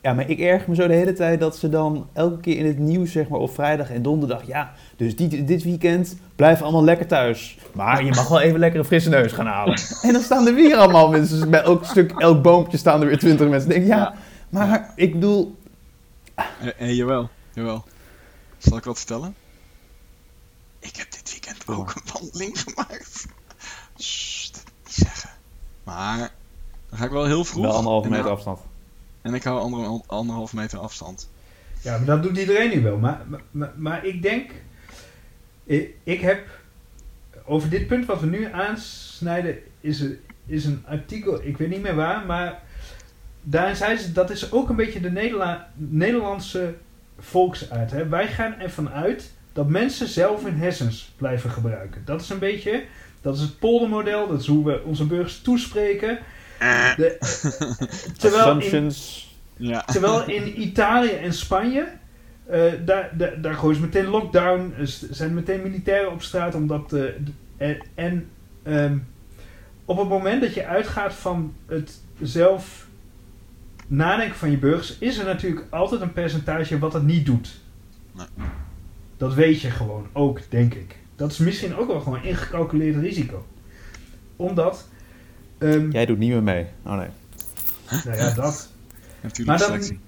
Ja, 0.00 0.12
maar 0.12 0.30
ik 0.30 0.38
erg 0.38 0.66
me 0.66 0.74
zo 0.74 0.86
de 0.86 0.94
hele 0.94 1.12
tijd 1.12 1.40
dat 1.40 1.56
ze 1.56 1.68
dan 1.68 2.08
elke 2.12 2.40
keer 2.40 2.56
in 2.56 2.66
het 2.66 2.78
nieuws, 2.78 3.12
zeg 3.12 3.28
maar, 3.28 3.38
op 3.40 3.54
vrijdag 3.54 3.90
en 3.90 4.02
donderdag, 4.02 4.46
ja, 4.46 4.72
dus 4.96 5.16
die, 5.16 5.44
dit 5.44 5.62
weekend 5.62 6.16
blijf 6.36 6.62
allemaal 6.62 6.84
lekker 6.84 7.06
thuis. 7.06 7.58
Maar 7.72 8.04
je 8.04 8.10
mag 8.14 8.28
wel 8.28 8.40
even 8.40 8.58
lekker 8.58 8.78
een 8.80 8.84
frisse 8.86 9.08
neus 9.08 9.32
gaan 9.32 9.46
halen. 9.46 9.80
En 10.02 10.12
dan 10.12 10.22
staan 10.22 10.46
er 10.46 10.54
weer 10.54 10.76
allemaal 10.76 11.08
mensen, 11.10 11.50
bij 11.50 11.62
elk 11.62 11.84
stuk, 11.84 12.12
elk 12.18 12.42
boompje 12.42 12.76
staan 12.76 13.00
er 13.00 13.06
weer 13.06 13.18
twintig 13.18 13.48
mensen. 13.48 13.68
Denk, 13.68 13.86
ja, 13.86 13.96
Ja. 13.96 14.14
maar 14.48 14.92
ik 14.96 15.12
bedoel, 15.12 15.56
En, 16.34 16.78
en 16.78 16.94
jawel, 16.94 17.28
jawel. 17.52 17.84
Zal 18.58 18.76
ik 18.76 18.84
wat 18.84 18.96
vertellen? 18.98 19.34
Ik 20.80 20.96
heb 20.96 21.10
dit 21.12 21.30
weekend 21.30 21.66
ook 21.66 21.94
een 21.94 22.02
wandeling 22.20 22.60
gemaakt. 22.60 23.26
Maar, 25.84 26.18
dan 26.88 26.98
ga 26.98 27.04
ik 27.04 27.10
wel 27.10 27.24
heel 27.26 27.44
vroeg. 27.44 27.62
wel 27.64 27.72
anderhalve 27.74 28.08
meter 28.08 28.24
dan- 28.24 28.32
afstand. 28.32 28.60
en 29.22 29.34
ik 29.34 29.42
hou 29.42 29.60
ander, 29.60 30.00
anderhalf 30.06 30.52
meter 30.52 30.78
afstand. 30.78 31.30
Ja, 31.82 31.96
maar 31.96 32.06
dat 32.06 32.22
doet 32.22 32.36
iedereen 32.38 32.70
nu 32.70 32.82
wel. 32.82 32.96
Maar, 32.98 33.20
maar- 33.28 33.40
maar, 33.50 33.72
maar 33.76 34.04
ik 34.06 34.22
denk, 34.22 34.50
ik, 35.64 35.94
ik 36.02 36.20
heb 36.20 36.46
over 37.44 37.68
dit 37.68 37.86
punt 37.86 38.06
wat 38.06 38.20
we 38.20 38.26
nu 38.26 38.52
aansnijden, 38.52 39.58
is, 39.80 40.00
er- 40.00 40.18
is 40.46 40.64
een 40.64 40.82
artikel, 40.86 41.40
ik 41.44 41.56
weet 41.56 41.68
niet 41.68 41.82
meer 41.82 41.94
waar, 41.94 42.26
maar 42.26 42.62
daarin 43.42 43.76
zei 43.76 43.96
ze, 43.96 44.12
dat 44.12 44.30
is 44.30 44.52
ook 44.52 44.68
een 44.68 44.76
beetje 44.76 45.00
de 45.00 45.10
Nederla- 45.10 45.68
Nederlandse 45.74 46.74
volksaard. 47.18 47.90
Hè? 47.90 48.08
Wij 48.08 48.28
gaan 48.28 48.54
ervan 48.60 48.90
uit 48.90 49.32
dat 49.52 49.68
mensen 49.68 50.08
zelf 50.08 50.44
hun 50.44 50.56
hersens 50.58 51.12
blijven 51.16 51.50
gebruiken. 51.50 52.02
Dat 52.04 52.20
is 52.20 52.30
een 52.30 52.38
beetje, 52.38 52.84
dat 53.24 53.34
is 53.36 53.40
het 53.40 53.58
poldermodel, 53.58 54.28
dat 54.28 54.40
is 54.40 54.46
hoe 54.46 54.64
we 54.64 54.82
onze 54.84 55.06
burgers 55.06 55.40
toespreken. 55.40 56.18
De, 56.96 57.16
terwijl 58.18 58.42
in, 58.44 58.48
Assumptions. 58.56 59.28
Ja. 59.56 59.80
Terwijl 59.84 60.24
in 60.38 60.60
Italië 60.62 61.10
en 61.10 61.32
Spanje, 61.32 61.88
eh, 62.46 62.62
daar, 62.84 63.10
daar, 63.16 63.40
daar 63.40 63.54
gooien 63.54 63.76
ze 63.76 63.82
meteen 63.82 64.06
lockdown, 64.06 64.72
er 64.78 64.88
s- 64.88 65.10
zijn 65.10 65.34
meteen 65.34 65.62
militairen 65.62 66.12
op 66.12 66.22
straat, 66.22 66.54
omdat. 66.54 66.92
eh, 66.92 67.02
d- 67.02 67.30
en 67.56 67.80
en 67.94 68.28
ehm, 68.62 68.98
op 69.84 69.98
het 69.98 70.08
moment 70.08 70.40
dat 70.40 70.54
je 70.54 70.66
uitgaat 70.66 71.14
van 71.14 71.54
het 71.66 72.00
zelf 72.22 72.86
nadenken 73.86 74.36
van 74.38 74.50
je 74.50 74.56
burgers, 74.58 74.98
is 74.98 75.18
er 75.18 75.24
natuurlijk 75.24 75.66
altijd 75.70 76.00
een 76.00 76.12
percentage 76.12 76.78
wat 76.78 76.92
het 76.92 77.02
niet 77.02 77.26
doet. 77.26 77.60
Nee. 78.12 78.26
Dat 79.16 79.34
weet 79.34 79.60
je 79.60 79.70
gewoon 79.70 80.06
ook, 80.12 80.40
denk 80.48 80.74
ik. 80.74 80.96
Dat 81.16 81.30
is 81.30 81.38
misschien 81.38 81.76
ook 81.76 81.86
wel 81.86 82.00
gewoon 82.00 82.22
ingecalculeerd 82.22 82.96
risico. 82.96 83.46
Omdat, 84.36 84.88
ehm, 85.58 85.90
Jij 85.90 86.06
doet 86.06 86.18
niet 86.18 86.30
meer 86.30 86.42
mee. 86.42 86.66
Oh 86.86 86.96
nee. 86.96 87.08
nou 88.04 88.16
ja, 88.16 88.34
dat. 88.34 88.68
Natuurlijk 89.20 89.48
Maar 89.48 89.58
dan- 89.58 89.66
selectie. 89.66 89.98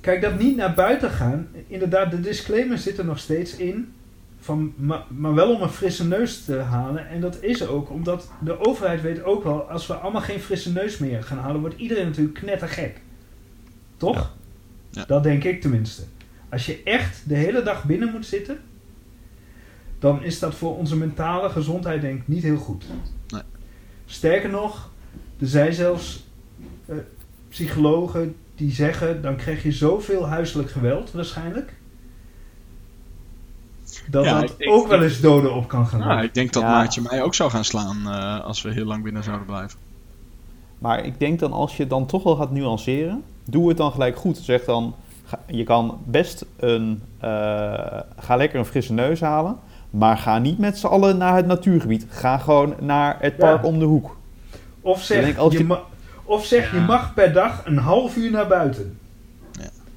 Kijk, 0.00 0.20
dat 0.20 0.38
niet 0.38 0.56
naar 0.56 0.74
buiten 0.74 1.10
gaan. 1.10 1.48
Inderdaad, 1.66 2.10
de 2.10 2.20
disclaimer 2.20 2.78
zit 2.78 2.98
er 2.98 3.04
nog 3.04 3.18
steeds 3.18 3.56
in. 3.56 3.92
Van, 4.40 4.72
maar, 4.76 5.04
maar 5.08 5.34
wel 5.34 5.54
om 5.54 5.62
een 5.62 5.68
frisse 5.68 6.06
neus 6.06 6.44
te 6.44 6.56
halen. 6.56 7.08
En 7.08 7.20
dat 7.20 7.42
is 7.42 7.66
ook 7.66 7.90
omdat 7.90 8.30
de 8.40 8.66
overheid 8.66 9.02
weet 9.02 9.22
ook 9.22 9.44
wel... 9.44 9.70
als 9.70 9.86
we 9.86 9.94
allemaal 9.94 10.20
geen 10.20 10.40
frisse 10.40 10.72
neus 10.72 10.98
meer 10.98 11.22
gaan 11.22 11.38
halen... 11.38 11.60
wordt 11.60 11.76
iedereen 11.78 12.06
natuurlijk 12.06 12.38
knettergek. 12.38 13.00
Toch? 13.96 14.16
Ja. 14.16 14.30
Ja. 14.90 15.04
Dat 15.06 15.22
denk 15.22 15.44
ik 15.44 15.60
tenminste. 15.60 16.02
Als 16.48 16.66
je 16.66 16.80
echt 16.84 17.22
de 17.28 17.34
hele 17.34 17.62
dag 17.62 17.84
binnen 17.84 18.10
moet 18.10 18.26
zitten... 18.26 18.58
dan 20.04 20.22
is 20.22 20.38
dat 20.38 20.54
voor 20.54 20.76
onze 20.76 20.96
mentale 20.96 21.48
gezondheid 21.50 22.00
denk 22.00 22.20
ik 22.20 22.28
niet 22.28 22.42
heel 22.42 22.56
goed. 22.56 22.84
Nee. 23.28 23.42
Sterker 24.06 24.50
nog, 24.50 24.90
er 25.40 25.46
zijn 25.46 25.72
zelfs 25.72 26.24
eh, 26.86 26.96
psychologen 27.48 28.36
die 28.54 28.72
zeggen, 28.72 29.22
dan 29.22 29.36
krijg 29.36 29.62
je 29.62 29.72
zoveel 29.72 30.26
huiselijk 30.26 30.70
geweld 30.70 31.12
waarschijnlijk. 31.12 31.72
Dat 34.10 34.24
Ja, 34.24 34.40
dat 34.40 34.54
ik 34.58 34.70
ook 34.70 34.86
wel 34.88 35.02
eens 35.02 35.20
doden 35.20 35.54
op 35.54 35.68
kan 35.68 35.86
gaan 35.86 35.98
Nou, 35.98 36.08
leiden. 36.10 36.28
ik 36.28 36.34
denk 36.34 36.52
dat 36.52 36.62
Ja. 36.62 36.68
Maatje 36.70 37.00
mij 37.00 37.22
ook 37.22 37.34
zou 37.34 37.50
gaan 37.50 37.64
slaan 37.64 37.96
eh, 38.06 38.44
als 38.44 38.62
we 38.62 38.72
heel 38.72 38.84
lang 38.84 39.02
binnen 39.02 39.22
zouden 39.22 39.46
blijven. 39.46 39.78
Maar 40.78 41.04
ik 41.04 41.18
denk 41.18 41.38
dan 41.38 41.52
als 41.52 41.76
je 41.76 41.86
dan 41.86 42.06
toch 42.06 42.22
wel 42.22 42.36
gaat 42.36 42.50
nuanceren, 42.50 43.22
doe 43.44 43.68
het 43.68 43.76
dan 43.76 43.92
gelijk 43.92 44.16
goed. 44.16 44.36
Zeg 44.36 44.64
dan, 44.64 44.94
ga- 45.24 45.40
je 45.46 45.64
kan 45.64 45.98
best 46.06 46.44
een, 46.56 47.02
eh, 47.18 47.28
ga 48.18 48.36
lekker 48.36 48.58
een 48.58 48.64
frisse 48.64 48.92
neus 48.92 49.20
halen, 49.20 49.56
maar 49.94 50.18
ga 50.18 50.38
niet 50.38 50.58
met 50.58 50.78
z'n 50.78 50.86
allen 50.86 51.16
naar 51.16 51.36
het 51.36 51.46
natuurgebied. 51.46 52.06
Ga 52.08 52.38
gewoon 52.38 52.74
naar 52.80 53.16
het 53.20 53.34
Ja. 53.38 53.38
park 53.38 53.64
om 53.64 53.78
de 53.78 53.84
hoek. 53.84 54.16
Of 54.80 55.02
zeg, 55.02 55.26
je, 55.36 55.50
je- 55.58 55.64
ma- 55.64 55.82
of 56.24 56.46
zeg 56.46 56.70
je 56.70 56.76
Ja. 56.76 56.84
mag 56.84 57.14
per 57.14 57.32
dag 57.32 57.62
een 57.64 57.78
half 57.78 58.16
uur 58.16 58.30
naar 58.30 58.46
buiten. 58.48 58.98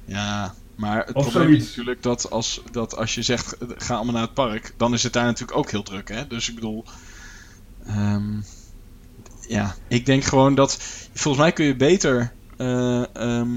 Ja, 0.04 0.54
maar 0.74 0.96
het 1.06 1.14
Of 1.16 1.22
probleem 1.22 1.46
zoiets. 1.48 1.64
is 1.64 1.68
natuurlijk 1.76 2.02
dat 2.02 2.30
als, 2.30 2.62
dat 2.70 2.96
als 2.96 3.14
je 3.14 3.22
zegt, 3.22 3.56
ga 3.76 3.94
allemaal 3.94 4.12
naar 4.14 4.22
het 4.22 4.34
park, 4.34 4.74
dan 4.76 4.92
is 4.94 5.02
het 5.02 5.12
daar 5.12 5.24
natuurlijk 5.24 5.58
ook 5.58 5.70
heel 5.70 5.82
druk. 5.82 6.08
Hè? 6.08 6.26
Dus 6.26 6.48
ik 6.48 6.54
bedoel, 6.54 6.84
ehm, 7.86 8.32
ja, 9.48 9.74
ik 9.88 10.06
denk 10.06 10.24
gewoon 10.24 10.54
dat, 10.54 10.78
volgens 11.12 11.42
mij 11.42 11.52
kun 11.52 11.64
je 11.64 11.76
beter, 11.76 12.32
eh, 12.56 13.14
ehm, 13.16 13.48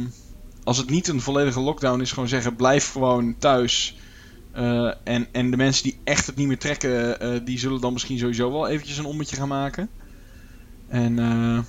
als 0.64 0.78
het 0.78 0.90
niet 0.90 1.08
een 1.08 1.22
volledige 1.22 1.60
lockdown 1.60 2.02
is, 2.02 2.12
gewoon 2.12 2.30
zeggen, 2.30 2.56
blijf 2.56 2.92
gewoon 2.92 3.36
thuis. 3.38 3.98
Eh, 4.52 4.94
en, 5.04 5.28
en 5.32 5.52
de 5.52 5.58
mensen 5.58 5.84
die 5.84 6.00
echt 6.04 6.26
het 6.26 6.36
niet 6.36 6.48
meer 6.48 6.60
trekken, 6.60 7.20
eh, 7.20 7.40
die 7.46 7.60
zullen 7.60 7.82
dan 7.82 7.94
misschien 7.94 8.18
sowieso 8.20 8.52
wel 8.52 8.68
eventjes 8.68 8.98
een 8.98 9.06
ommetje 9.06 9.36
gaan 9.36 9.48
maken. 9.48 9.90
En, 10.88 11.20
eh, 11.20 11.60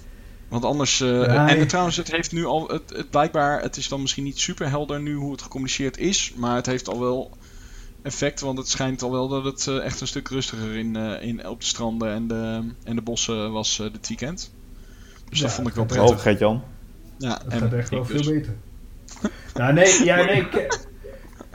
want 0.49 0.65
anders... 0.65 1.01
eh, 1.01 1.09
Ja, 1.25 1.49
en 1.49 1.67
trouwens, 1.67 1.97
het 1.97 2.11
heeft 2.13 2.33
nu 2.33 2.45
al... 2.45 2.69
Het, 2.69 2.91
het 2.97 3.11
blijkbaar, 3.11 3.63
het 3.63 3.77
is 3.77 3.89
dan 3.89 4.01
misschien 4.01 4.25
niet 4.25 4.39
super 4.39 4.69
helder 4.69 5.01
nu 5.01 5.15
hoe 5.15 5.33
het 5.33 5.43
gecommuniceerd 5.43 5.99
is. 5.99 6.33
Maar 6.37 6.57
het 6.57 6.67
heeft 6.67 6.89
al 6.89 7.01
wel 7.01 7.37
effect. 8.03 8.41
Want 8.41 8.59
het 8.59 8.69
schijnt 8.69 9.03
al 9.03 9.11
wel 9.11 9.29
dat 9.29 9.45
het 9.45 9.67
eh, 9.67 9.85
echt 9.85 10.01
een 10.01 10.07
stuk 10.07 10.29
rustiger 10.29 10.77
in, 10.77 10.97
eh, 10.97 11.23
in, 11.29 11.47
op 11.47 11.61
de 11.61 11.67
stranden 11.67 12.13
en 12.13 12.27
de, 12.29 12.61
en 12.85 12.97
de 12.97 13.03
bossen 13.03 13.53
was 13.53 13.79
eh, 13.79 13.87
dit 13.93 14.09
weekend. 14.09 14.53
Dus 15.29 15.39
Ja, 15.39 15.45
dat 15.45 15.55
vond 15.55 15.69
ik 15.69 15.75
wel 15.75 15.85
prettig. 15.85 16.11
Oh, 16.17 16.21
Gert-Jan. 16.21 16.63
Ja, 17.19 17.29
Dat 17.29 17.53
en 17.53 17.59
gaat 17.59 17.73
echt 17.73 17.91
wel 17.91 18.01
ik 18.01 18.07
veel 18.07 18.17
dus. 18.17 18.27
beter. 18.27 18.55
nou, 19.55 19.73
nee, 19.73 20.05
ja, 20.05 20.25
nee. 20.25 20.47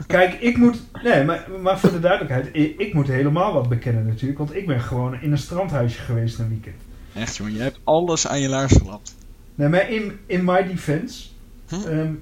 Kijk, 0.06 0.34
ik 0.40 0.56
moet. 0.56 0.82
Nee, 1.02 1.24
maar, 1.24 1.46
maar 1.60 1.78
voor 1.78 1.90
de 1.90 2.00
duidelijkheid, 2.00 2.48
ik, 2.52 2.78
ik 2.78 2.94
moet 2.94 3.06
helemaal 3.06 3.52
wat 3.52 3.68
bekennen 3.68 4.06
natuurlijk. 4.06 4.38
Want 4.38 4.54
ik 4.54 4.66
ben 4.66 4.80
gewoon 4.80 5.20
in 5.20 5.32
een 5.32 5.38
strandhuisje 5.38 6.00
geweest 6.00 6.38
een 6.38 6.48
weekend. 6.48 6.76
Echt 7.14 7.36
jongen, 7.36 7.54
je 7.54 7.60
hebt 7.60 7.80
alles 7.84 8.26
aan 8.26 8.40
je 8.40 8.48
laars 8.48 8.72
gelapt. 8.72 9.16
Nee, 9.54 9.68
maar 9.68 9.90
in, 9.90 10.18
in 10.26 10.44
my 10.44 10.66
defense. 10.66 11.28
Hm? 11.68 11.74
ehm, 11.74 12.12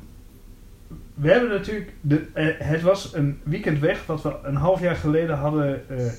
we 1.14 1.30
hebben 1.30 1.50
natuurlijk. 1.50 1.92
De, 2.00 2.26
eh, 2.32 2.46
het 2.58 2.82
was 2.82 3.14
een 3.14 3.40
weekend 3.42 3.78
weg 3.78 4.06
wat 4.06 4.22
we 4.22 4.36
een 4.42 4.56
half 4.56 4.80
jaar 4.80 4.96
geleden 4.96 5.36
hadden 5.36 5.88
eh, 5.88 6.06
eh, 6.06 6.12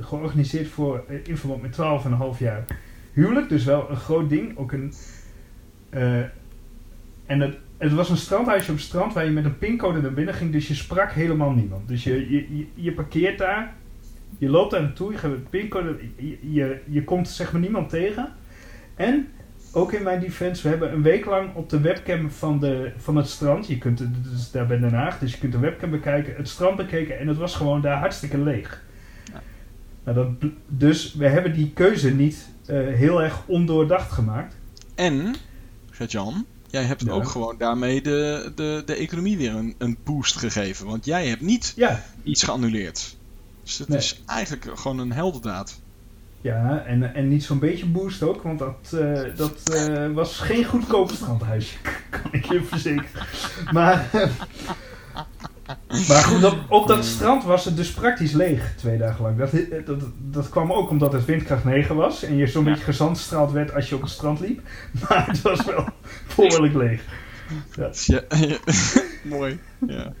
georganiseerd 0.00 0.68
voor, 0.68 1.04
in 1.24 1.36
verband 1.36 1.62
met 1.62 1.76
12,5 2.34 2.38
jaar 2.38 2.64
huwelijk. 3.12 3.48
Dus 3.48 3.64
wel 3.64 3.90
een 3.90 3.96
groot 3.96 4.28
ding. 4.28 4.58
Ook 4.58 4.72
een. 4.72 4.94
en 7.26 7.40
het, 7.40 7.56
het 7.82 7.92
was 7.92 8.10
een 8.10 8.16
strandhuisje 8.16 8.70
op 8.70 8.76
het 8.76 8.86
strand 8.86 9.12
waar 9.12 9.24
je 9.24 9.30
met 9.30 9.44
een 9.44 9.58
pincode 9.58 10.00
naar 10.00 10.12
binnen 10.12 10.34
ging. 10.34 10.52
Dus 10.52 10.68
je 10.68 10.74
sprak 10.74 11.12
helemaal 11.12 11.50
niemand. 11.50 11.88
Dus 11.88 12.04
je, 12.04 12.30
je, 12.30 12.56
je, 12.56 12.66
je 12.74 12.92
parkeert 12.92 13.38
daar. 13.38 13.74
Je 14.38 14.48
loopt 14.48 14.70
daar 14.70 14.82
naartoe. 14.82 15.12
Je 15.12 15.18
gaat 15.18 15.30
met 15.30 15.38
een 15.38 15.48
pincode. 15.50 15.96
Je, 16.16 16.52
je, 16.52 16.80
je 16.88 17.04
komt 17.04 17.28
zeg 17.28 17.52
maar 17.52 17.60
niemand 17.60 17.88
tegen. 17.88 18.32
En 18.94 19.28
ook 19.72 19.92
in 19.92 20.02
mijn 20.02 20.20
defense, 20.20 20.62
we 20.62 20.68
hebben 20.68 20.92
een 20.92 21.02
week 21.02 21.24
lang 21.24 21.54
op 21.54 21.68
de 21.68 21.80
webcam 21.80 22.30
van, 22.30 22.60
de, 22.60 22.92
van 22.96 23.16
het 23.16 23.28
strand, 23.28 23.66
je 23.66 23.78
kunt, 23.78 24.00
is 24.34 24.50
daar 24.50 24.66
bij 24.66 24.78
Den 24.78 24.94
Haag, 24.94 25.18
dus 25.18 25.32
je 25.32 25.38
kunt 25.38 25.52
de 25.52 25.58
webcam 25.58 25.90
bekijken, 25.90 26.36
het 26.36 26.48
strand 26.48 26.76
bekeken 26.76 27.18
en 27.18 27.28
het 27.28 27.36
was 27.36 27.54
gewoon 27.54 27.80
daar 27.80 27.98
hartstikke 27.98 28.38
leeg. 28.38 28.82
Ja. 29.32 29.42
Nou, 30.04 30.16
dat, 30.16 30.50
dus 30.66 31.14
we 31.14 31.28
hebben 31.28 31.52
die 31.52 31.70
keuze 31.74 32.14
niet 32.14 32.48
eh, 32.66 32.76
heel 32.76 33.22
erg 33.22 33.42
ondoordacht 33.46 34.12
gemaakt. 34.12 34.56
En, 34.94 35.34
Gert-Jan, 35.90 36.46
jij 36.72 36.82
hebt 36.82 37.02
Ja. 37.04 37.10
ook 37.12 37.28
gewoon 37.28 37.54
daarmee 37.58 38.02
de, 38.02 38.52
de, 38.54 38.82
de 38.86 38.94
economie 38.94 39.36
weer 39.36 39.54
een, 39.54 39.74
een 39.78 39.96
boost 40.04 40.36
gegeven. 40.36 40.86
Want 40.86 41.04
jij 41.04 41.26
hebt 41.26 41.40
niet 41.40 41.72
Ja, 41.76 42.04
iets 42.22 42.42
geannuleerd. 42.42 43.16
Dus 43.62 43.78
het 43.78 43.88
Nee. 43.88 43.98
is 43.98 44.22
eigenlijk 44.26 44.78
gewoon 44.78 44.98
een 44.98 45.12
heldendaad. 45.12 45.80
ja 46.40 46.82
en, 46.86 47.14
en 47.14 47.28
niet 47.28 47.44
zo'n 47.44 47.58
beetje 47.58 47.86
boost 47.86 48.22
ook, 48.22 48.42
want 48.42 48.58
dat, 48.58 48.92
eh, 49.00 49.22
dat 49.36 49.68
eh, 49.74 50.12
was 50.12 50.38
geen 50.38 50.64
goedkoop 50.64 51.10
strandhuisje, 51.10 51.76
kan 52.10 52.32
ik 52.32 52.44
je 52.44 52.62
verzekeren. 52.62 53.26
Maar, 53.72 54.08
maar 56.08 56.22
goed, 56.22 56.44
op, 56.44 56.58
op 56.68 56.86
dat 56.86 57.04
strand 57.04 57.44
was 57.44 57.64
het 57.64 57.76
dus 57.76 57.92
praktisch 57.92 58.32
leeg 58.32 58.72
twee 58.76 58.98
dagen 58.98 59.22
lang. 59.24 59.38
Dat, 59.38 59.50
dat, 59.86 60.00
dat 60.18 60.48
kwam 60.48 60.72
ook 60.72 60.90
omdat 60.90 61.12
het 61.12 61.24
windkracht 61.24 61.64
9 61.64 61.96
was 61.96 62.22
en 62.22 62.36
je 62.36 62.46
zo'n 62.46 62.64
Ja. 62.64 62.70
beetje 62.70 62.84
gezandstraald 62.84 63.52
werd 63.52 63.74
als 63.74 63.88
je 63.88 63.94
op 63.94 64.00
het 64.02 64.10
strand 64.10 64.40
liep. 64.40 64.60
Maar 65.08 65.26
het 65.26 65.42
was 65.42 65.64
wel 65.64 65.84
behoorlijk 66.36 66.74
leeg. 66.74 67.02
Ja, 68.06 68.22
mooi. 69.22 69.58
Ja, 69.86 70.12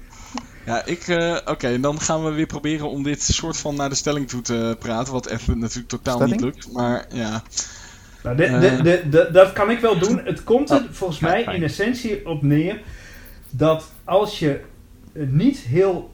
ja 0.66 0.84
ik... 0.84 1.08
eh, 1.08 1.36
Oké, 1.44 1.80
dan 1.80 2.00
gaan 2.00 2.24
we 2.24 2.30
weer 2.30 2.46
proberen 2.46 2.90
om 2.90 3.02
dit 3.02 3.22
soort 3.22 3.56
van 3.56 3.76
naar 3.76 3.88
de 3.88 3.94
stelling 3.94 4.28
toe 4.28 4.42
te 4.42 4.76
praten. 4.78 5.12
Wat 5.12 5.26
even 5.26 5.58
natuurlijk 5.58 5.88
totaal 5.88 6.16
Stelling? 6.16 6.40
niet 6.40 6.44
lukt. 6.54 6.72
Maar 6.72 7.06
ja, 7.12 7.42
Nou, 8.22 8.36
de, 8.36 8.58
de, 8.58 8.82
de, 8.82 9.08
de- 9.10 9.28
dat 9.32 9.52
kan 9.52 9.70
ik 9.70 9.78
wel 9.78 9.98
doen. 9.98 10.20
Het 10.24 10.44
komt 10.44 10.70
er 10.70 10.76
Oh, 10.76 10.82
volgens 10.90 11.18
mij 11.18 11.42
in 11.42 11.62
essentie 11.62 12.26
op 12.26 12.42
neer 12.42 12.80
dat 13.50 13.84
als 14.04 14.38
je 14.38 14.60
niet 15.12 15.58
heel 15.58 16.12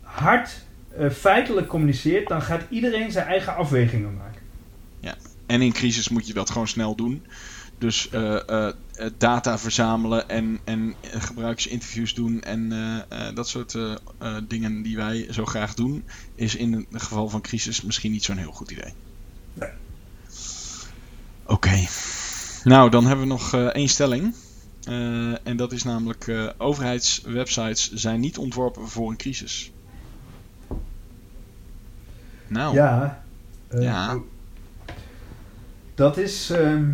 hard 0.00 0.64
eh, 0.96 1.10
feitelijk 1.10 1.66
communiceert, 1.66 2.28
dan 2.28 2.42
gaat 2.42 2.62
iedereen 2.68 3.12
zijn 3.12 3.26
eigen 3.26 3.56
afwegingen 3.56 4.16
maken. 4.16 4.40
En 5.50 5.62
in 5.62 5.72
crisis 5.72 6.08
moet 6.08 6.26
je 6.26 6.32
dat 6.32 6.50
gewoon 6.50 6.68
snel 6.68 6.94
doen. 6.94 7.26
Dus 7.78 8.10
eh, 8.10 8.48
eh, 8.48 8.68
eh, 8.68 9.10
data 9.18 9.58
verzamelen 9.58 10.28
en, 10.28 10.58
en 10.64 10.94
eh, 11.00 11.22
gebruikersinterviews 11.22 12.14
doen 12.14 12.42
en 12.42 12.72
eh, 12.72 13.28
eh, 13.28 13.34
dat 13.34 13.48
soort 13.48 13.74
eh, 13.74 13.94
eh, 14.18 14.36
dingen 14.48 14.82
die 14.82 14.96
wij 14.96 15.26
zo 15.30 15.44
graag 15.44 15.74
doen, 15.74 16.04
is 16.34 16.56
in 16.56 16.86
het 16.90 17.02
geval 17.02 17.28
van 17.28 17.40
crisis 17.40 17.82
misschien 17.82 18.12
niet 18.12 18.24
zo'n 18.24 18.36
heel 18.36 18.52
goed 18.52 18.70
idee. 18.70 18.92
Nee. 19.54 19.70
Oké. 21.46 21.86
Nou, 22.64 22.90
dan 22.90 23.06
hebben 23.06 23.26
we 23.26 23.32
nog 23.32 23.54
eh, 23.54 23.66
één 23.66 23.88
stelling. 23.88 24.34
Eh, 24.84 25.46
en 25.46 25.56
dat 25.56 25.72
is 25.72 25.82
namelijk: 25.82 26.26
eh, 26.28 26.48
overheidswebsites 26.58 27.92
zijn 27.92 28.20
niet 28.20 28.38
ontworpen 28.38 28.88
voor 28.88 29.10
een 29.10 29.16
crisis. 29.16 29.72
Nou, 32.46 32.74
Ja. 32.74 33.22
eh, 33.68 33.82
Ja. 33.82 34.18
Dat 35.94 36.16
is. 36.16 36.50
ehm, 36.50 36.90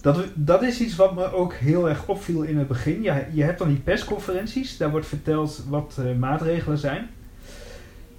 dat, 0.00 0.24
dat 0.34 0.62
is 0.62 0.80
iets 0.80 0.96
wat 0.96 1.14
me 1.14 1.32
ook 1.32 1.54
heel 1.54 1.88
erg 1.88 2.06
opviel 2.06 2.42
in 2.42 2.58
het 2.58 2.68
begin. 2.68 3.02
Je, 3.02 3.26
je 3.32 3.42
hebt 3.42 3.58
dan 3.58 3.68
die 3.68 3.76
persconferenties, 3.78 4.76
daar 4.76 4.90
wordt 4.90 5.06
verteld 5.06 5.64
wat 5.68 6.00
maatregelen 6.18 6.78
zijn. 6.78 7.10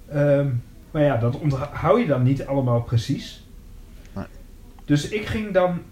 Ehm, 0.08 0.50
maar 0.90 1.02
ja, 1.02 1.16
dat 1.16 1.38
onthoud 1.38 1.98
je 2.00 2.06
dan 2.06 2.22
niet 2.22 2.46
allemaal 2.46 2.82
precies. 2.82 3.46
Dus 4.84 5.08
ik 5.08 5.26
ging 5.26 5.52
dan. 5.52 5.82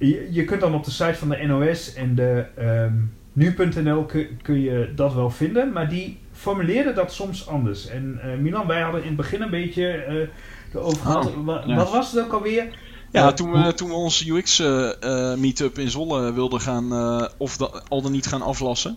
Je, 0.00 0.28
je 0.30 0.44
kunt 0.44 0.60
dan 0.60 0.74
op 0.74 0.84
de 0.84 0.90
site 0.90 1.14
van 1.14 1.28
de 1.28 1.46
NOS 1.46 1.94
en 1.94 2.14
de 2.14 2.44
ehm, 2.56 2.92
nu.nl 3.32 4.04
kun, 4.04 4.26
kun 4.42 4.60
je 4.60 4.92
dat 4.94 5.14
wel 5.14 5.30
vinden, 5.30 5.72
maar 5.72 5.88
die 5.88 6.18
formuleerde 6.32 6.92
dat 6.92 7.12
soms 7.12 7.46
anders. 7.48 7.86
En 7.88 8.18
eh, 8.22 8.38
Milan, 8.38 8.66
wij 8.66 8.80
hadden 8.80 9.00
in 9.00 9.06
het 9.06 9.16
begin 9.16 9.42
een 9.42 9.50
beetje 9.50 9.86
eh 9.90 10.14
erover 10.74 11.02
gehad. 11.02 11.26
Oh, 11.26 11.44
Wa- 11.44 11.62
ja. 11.66 11.74
Wat 11.76 11.90
was 11.90 12.12
het 12.12 12.24
ook 12.24 12.32
alweer? 12.32 12.78
Ja, 13.12 13.26
Eh, 13.28 13.32
toen 13.34 13.52
we, 13.52 13.74
toen 13.74 13.88
we 13.88 13.94
onze 13.94 14.30
UX-meetup 14.32 15.78
in 15.78 15.90
Zolle 15.90 16.32
wilden 16.32 16.60
gaan, 16.60 16.92
eh, 16.92 17.28
of 17.36 17.56
da- 17.56 17.82
al 17.88 18.02
dan 18.02 18.12
niet 18.12 18.26
gaan 18.26 18.42
aflassen. 18.42 18.96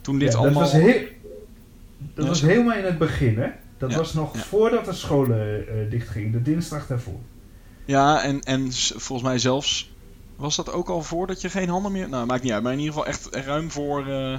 Toen 0.00 0.18
dit 0.18 0.32
Ja, 0.32 0.38
allemaal... 0.38 0.62
Dat 0.62 0.72
was, 0.72 0.80
heel, 0.80 1.02
dat 2.14 2.24
Ja, 2.24 2.30
was 2.30 2.40
zo- 2.40 2.46
helemaal 2.46 2.76
in 2.76 2.84
het 2.84 2.98
begin, 2.98 3.38
hè? 3.38 3.48
Dat 3.78 3.90
Ja, 3.90 3.96
was 3.96 4.14
nog 4.14 4.34
ja. 4.34 4.40
voordat 4.42 4.84
de 4.84 4.92
scholen 4.92 5.68
eh 5.68 5.90
dichtgingen, 5.90 6.32
de 6.32 6.42
dinsdag 6.42 6.86
daarvoor. 6.86 7.18
Ja, 7.84 8.22
en, 8.22 8.40
en 8.40 8.72
volgens 8.96 9.22
mij 9.28 9.38
zelfs... 9.38 9.91
Was 10.36 10.56
dat 10.56 10.72
ook 10.72 10.88
al 10.88 11.02
voordat 11.02 11.40
je 11.40 11.50
geen 11.50 11.68
handen 11.68 11.92
meer... 11.92 12.08
Nou, 12.08 12.26
maakt 12.26 12.42
niet 12.42 12.52
uit. 12.52 12.62
Maar 12.62 12.72
in 12.72 12.78
ieder 12.78 12.94
geval 12.94 13.08
echt 13.08 13.34
ruim 13.34 13.70
voor... 13.70 14.06
eh, 14.08 14.38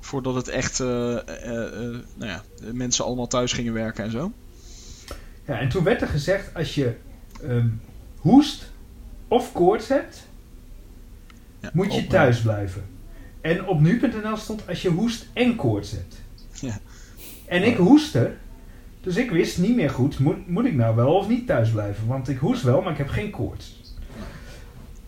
voordat 0.00 0.34
het 0.34 0.48
echt... 0.48 0.80
eh, 0.80 1.16
eh, 1.16 1.98
nou 2.14 2.30
ja, 2.30 2.42
mensen 2.72 3.04
allemaal 3.04 3.26
thuis 3.26 3.52
gingen 3.52 3.72
werken 3.72 4.04
en 4.04 4.10
zo. 4.10 4.32
Ja, 5.46 5.58
en 5.58 5.68
toen 5.68 5.84
werd 5.84 6.02
er 6.02 6.08
gezegd, 6.08 6.54
als 6.54 6.74
je 6.74 6.94
ehm, 7.42 7.68
hoest 8.18 8.70
of 9.28 9.52
koorts 9.52 9.88
hebt, 9.88 10.26
Ja, 11.60 11.70
moet 11.72 11.94
je 11.94 12.06
thuis 12.06 12.40
blijven. 12.40 12.84
En 13.40 13.66
op 13.66 13.80
nu.nl 13.80 14.36
stond 14.36 14.68
als 14.68 14.82
je 14.82 14.88
hoest 14.88 15.26
en 15.32 15.56
koorts 15.56 15.90
hebt. 15.90 16.20
Ja. 16.52 16.78
En 17.46 17.62
ik 17.62 17.76
hoestte, 17.76 18.34
dus 19.00 19.16
ik 19.16 19.30
wist 19.30 19.58
niet 19.58 19.76
meer 19.76 19.90
goed, 19.90 20.18
moet, 20.18 20.48
moet 20.48 20.64
ik 20.64 20.74
nou 20.74 20.96
wel 20.96 21.14
of 21.14 21.28
niet 21.28 21.46
thuis 21.46 21.70
blijven? 21.70 22.06
Want 22.06 22.28
ik 22.28 22.38
hoest 22.38 22.62
wel, 22.62 22.82
maar 22.82 22.92
ik 22.92 22.98
heb 22.98 23.08
geen 23.08 23.30
koorts. 23.30 23.79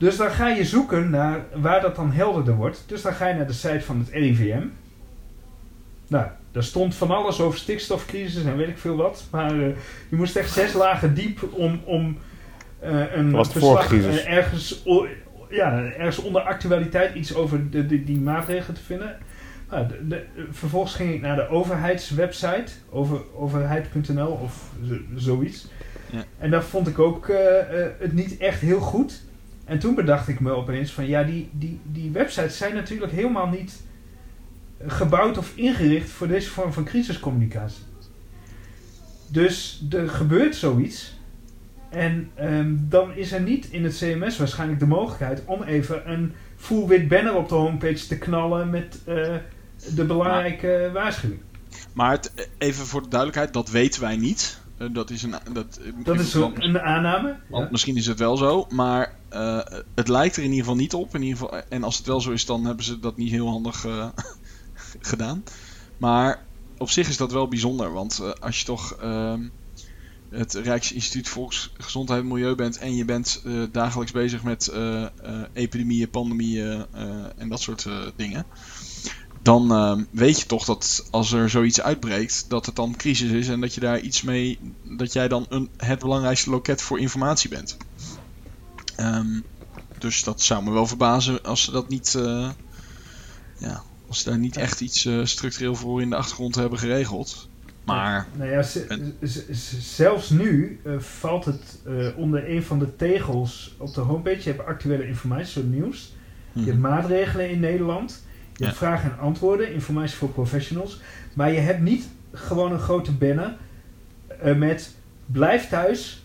Dus 0.03 0.17
dan 0.17 0.31
ga 0.31 0.49
je 0.49 0.65
zoeken 0.65 1.11
naar 1.11 1.41
waar 1.55 1.81
dat 1.81 1.97
dan 1.97 2.13
helderder 2.13 2.55
wordt. 2.55 2.83
Dus 2.87 3.03
dan 3.03 3.13
ga 3.15 3.29
je 3.29 3.35
naar 3.35 3.47
de 3.47 3.53
site 3.53 3.81
van 3.81 3.99
het 3.99 4.09
RIVM. 4.09 4.63
Nou, 6.07 6.27
daar 6.53 6.63
stond 6.65 6.95
van 6.95 7.11
alles 7.11 7.41
over 7.41 7.59
stikstofcrisis 7.59 8.45
en 8.45 8.57
weet 8.57 8.69
ik 8.69 8.79
veel 8.79 8.97
wat. 8.97 9.25
Maar 9.31 9.51
eh, 9.51 9.59
je 10.09 10.17
moest 10.17 10.37
echt 10.37 10.51
zes 10.53 10.73
lagen 10.73 11.15
diep 11.15 11.43
om, 11.53 11.81
om 11.85 12.19
eh, 12.81 13.15
een 13.15 13.31
was 13.31 13.49
verslag, 13.53 13.93
eh, 13.93 14.33
ergens, 14.37 14.83
o- 14.85 15.07
ja, 15.51 15.85
ergens 15.85 16.19
onder 16.19 16.43
actualiteit 16.43 17.15
iets 17.15 17.35
over 17.35 17.71
de, 17.71 17.87
de- 17.87 18.05
die 18.05 18.21
maatregelen 18.21 18.75
te 18.77 18.83
vinden. 18.85 19.17
Nou, 19.71 19.87
de- 19.89 20.09
de- 20.09 20.25
vervolgens 20.51 20.95
ging 20.95 21.15
ik 21.15 21.21
naar 21.21 21.37
de 21.37 21.49
overheidswebsite, 21.49 22.73
over, 22.91 23.21
overheid.nl 23.37 24.39
of 24.43 24.71
zo- 24.89 25.01
zoiets. 25.15 25.69
Ja. 26.11 26.25
En 26.39 26.51
daar 26.51 26.63
vond 26.63 26.89
ik 26.89 26.99
ook 26.99 27.31
het 27.99 28.13
niet 28.13 28.37
echt 28.37 28.61
heel 28.61 28.81
goed. 28.81 29.23
En 29.65 29.79
toen 29.79 29.95
bedacht 29.95 30.29
ik 30.29 30.41
me 30.41 30.51
opeens 30.51 30.93
van 30.93 31.07
ja, 31.07 31.23
die, 31.23 31.49
die, 31.53 31.81
die 31.85 32.11
websites 32.11 32.57
zijn 32.57 32.75
natuurlijk 32.75 33.13
helemaal 33.13 33.49
niet 33.49 33.83
gebouwd 34.87 35.39
of 35.39 35.53
ingericht 35.57 36.11
voor 36.11 36.29
deze 36.29 36.51
vorm 36.51 36.73
van 36.73 36.85
crisiscommunicatie. 36.85 37.83
Dus 39.29 39.85
er 39.91 40.09
gebeurt 40.09 40.57
zoiets. 40.57 41.13
En 41.89 42.31
ehm, 42.35 42.75
dan 42.79 43.15
is 43.15 43.33
er 43.33 43.41
niet 43.41 43.67
in 43.71 43.85
het 43.85 43.97
CMS 43.97 44.37
waarschijnlijk 44.39 44.81
de 44.81 44.87
mogelijkheid 44.87 45.43
om 45.45 45.63
even 45.63 46.11
een 46.11 46.33
full 46.57 46.87
wit 46.87 47.09
banner 47.09 47.35
op 47.35 47.49
de 47.49 47.55
homepage 47.55 48.07
te 48.07 48.19
knallen 48.19 48.71
met 48.71 48.99
eh, 49.07 49.35
de 49.95 50.05
belangrijke 50.05 50.91
waarschuwing. 50.93 51.41
Maar 51.93 52.11
het, 52.11 52.49
even 52.59 52.87
voor 52.87 53.03
de 53.03 53.09
duidelijkheid, 53.09 53.53
dat 53.53 53.71
weten 53.71 54.01
wij 54.01 54.17
niet. 54.17 54.61
Eh, 54.79 54.87
dat 54.93 55.11
is 55.11 55.23
een... 55.23 55.35
Dat, 55.53 55.81
Dat 56.05 56.21
is 56.21 56.31
zo 56.31 56.53
een 56.55 56.81
aanname. 56.81 57.37
Want 57.49 57.65
Ja. 57.65 57.71
misschien 57.71 57.97
is 57.97 58.07
het 58.07 58.19
wel 58.19 58.37
zo, 58.37 58.67
maar 58.71 59.15
eh, 59.33 59.81
het 59.95 60.09
lijkt 60.09 60.37
er 60.37 60.43
in 60.43 60.49
ieder 60.49 60.65
geval 60.65 60.81
niet 60.81 60.95
op. 60.95 61.15
In 61.15 61.23
ieder 61.23 61.39
geval, 61.39 61.61
en 61.69 61.85
als 61.85 61.97
het 61.97 62.07
wel 62.07 62.21
zo 62.21 62.31
is, 62.31 62.47
dan 62.47 62.65
hebben 62.65 62.85
ze 62.85 62.99
dat 62.99 63.17
niet 63.17 63.31
heel 63.31 63.49
handig 63.49 63.85
eh, 63.85 64.09
gedaan. 65.11 65.45
Maar 65.97 66.47
op 66.79 66.91
zich 66.91 67.09
is 67.09 67.17
dat 67.17 67.33
wel 67.33 67.49
bijzonder, 67.49 67.93
want 67.93 68.19
eh, 68.19 68.31
als 68.31 68.59
je 68.59 68.65
toch 68.65 68.93
ehm, 68.93 69.49
het 70.31 70.55
Rijksinstituut 70.55 71.29
Volksgezondheid 71.29 72.21
en 72.21 72.29
Milieu 72.29 72.55
bent 72.55 72.79
en 72.79 72.95
je 72.95 73.05
bent 73.05 73.43
dagelijks 73.73 74.13
bezig 74.13 74.43
met 74.43 74.73
epidemieën, 75.53 76.11
pandemieën 76.11 76.87
en 77.37 77.49
dat 77.49 77.61
soort 77.61 77.89
dingen. 78.17 78.47
Dan 79.43 79.73
ehm, 79.73 80.05
weet 80.11 80.41
je 80.41 80.47
toch 80.47 80.65
dat 80.65 81.09
als 81.11 81.33
er 81.33 81.51
zoiets 81.51 81.81
uitbreekt, 81.81 82.45
dat 82.49 82.67
het 82.67 82.77
dan 82.77 82.97
crisis 82.97 83.31
is 83.31 83.49
en 83.49 83.61
dat 83.61 83.75
je 83.75 83.81
daar 83.81 84.01
iets 84.01 84.23
mee, 84.23 84.59
dat 84.83 85.13
jij 85.13 85.29
dan 85.29 85.47
een, 85.49 85.71
het 85.77 85.99
belangrijkste 85.99 86.51
loket 86.51 86.83
voor 86.83 87.01
informatie 87.01 87.51
bent. 87.51 87.77
Ehm, 89.03 89.41
dus 89.99 90.25
dat 90.25 90.43
zou 90.43 90.65
me 90.65 90.71
wel 90.73 90.87
verbazen 90.87 91.43
als 91.43 91.65
ze 91.65 91.71
dat 91.71 91.89
niet, 91.89 92.15
eh, 92.15 92.51
ja, 93.59 93.83
als 94.09 94.19
ze 94.23 94.29
daar 94.29 94.39
niet 94.39 94.57
echt 94.57 94.81
iets 94.81 95.05
eh, 95.05 95.25
structureel 95.25 95.75
voor 95.75 96.03
in 96.03 96.11
de 96.11 96.17
achtergrond 96.17 96.55
hebben 96.55 96.79
geregeld. 96.79 97.49
Maar, 97.85 98.27
Nou 98.37 98.51
ja, 98.51 98.63
zelfs 99.81 100.31
nu 100.31 100.81
eh, 100.85 100.99
valt 100.99 101.45
het 101.45 101.79
onder 102.17 102.51
een 102.51 102.63
van 102.63 102.79
de 102.79 102.97
tegels 102.97 103.75
op 103.79 103.95
de 103.95 104.01
homepage. 104.01 104.37
Je 104.43 104.51
hebt 104.57 104.67
actuele 104.67 105.07
informatie, 105.07 105.47
zo 105.63 105.63
nieuws. 105.63 106.13
Je 106.53 106.61
hebt 106.65 106.79
Mhm. 106.79 106.89
maatregelen 106.89 107.51
in 107.51 107.61
Nederland. 107.61 108.23
Je 108.57 108.65
hebt 108.65 108.79
Ja. 108.79 108.87
vragen 108.87 109.11
en 109.13 109.19
antwoorden, 109.19 109.73
informatie 109.73 110.17
voor 110.17 110.29
professionals. 110.29 111.01
Maar 111.35 111.53
je 111.53 111.59
hebt 111.61 111.81
niet 111.81 112.09
gewoon 112.33 112.73
een 112.73 112.79
grote 112.79 113.13
banner 113.13 113.57
met 114.57 114.95
blijf 115.27 115.69
thuis, 115.69 116.23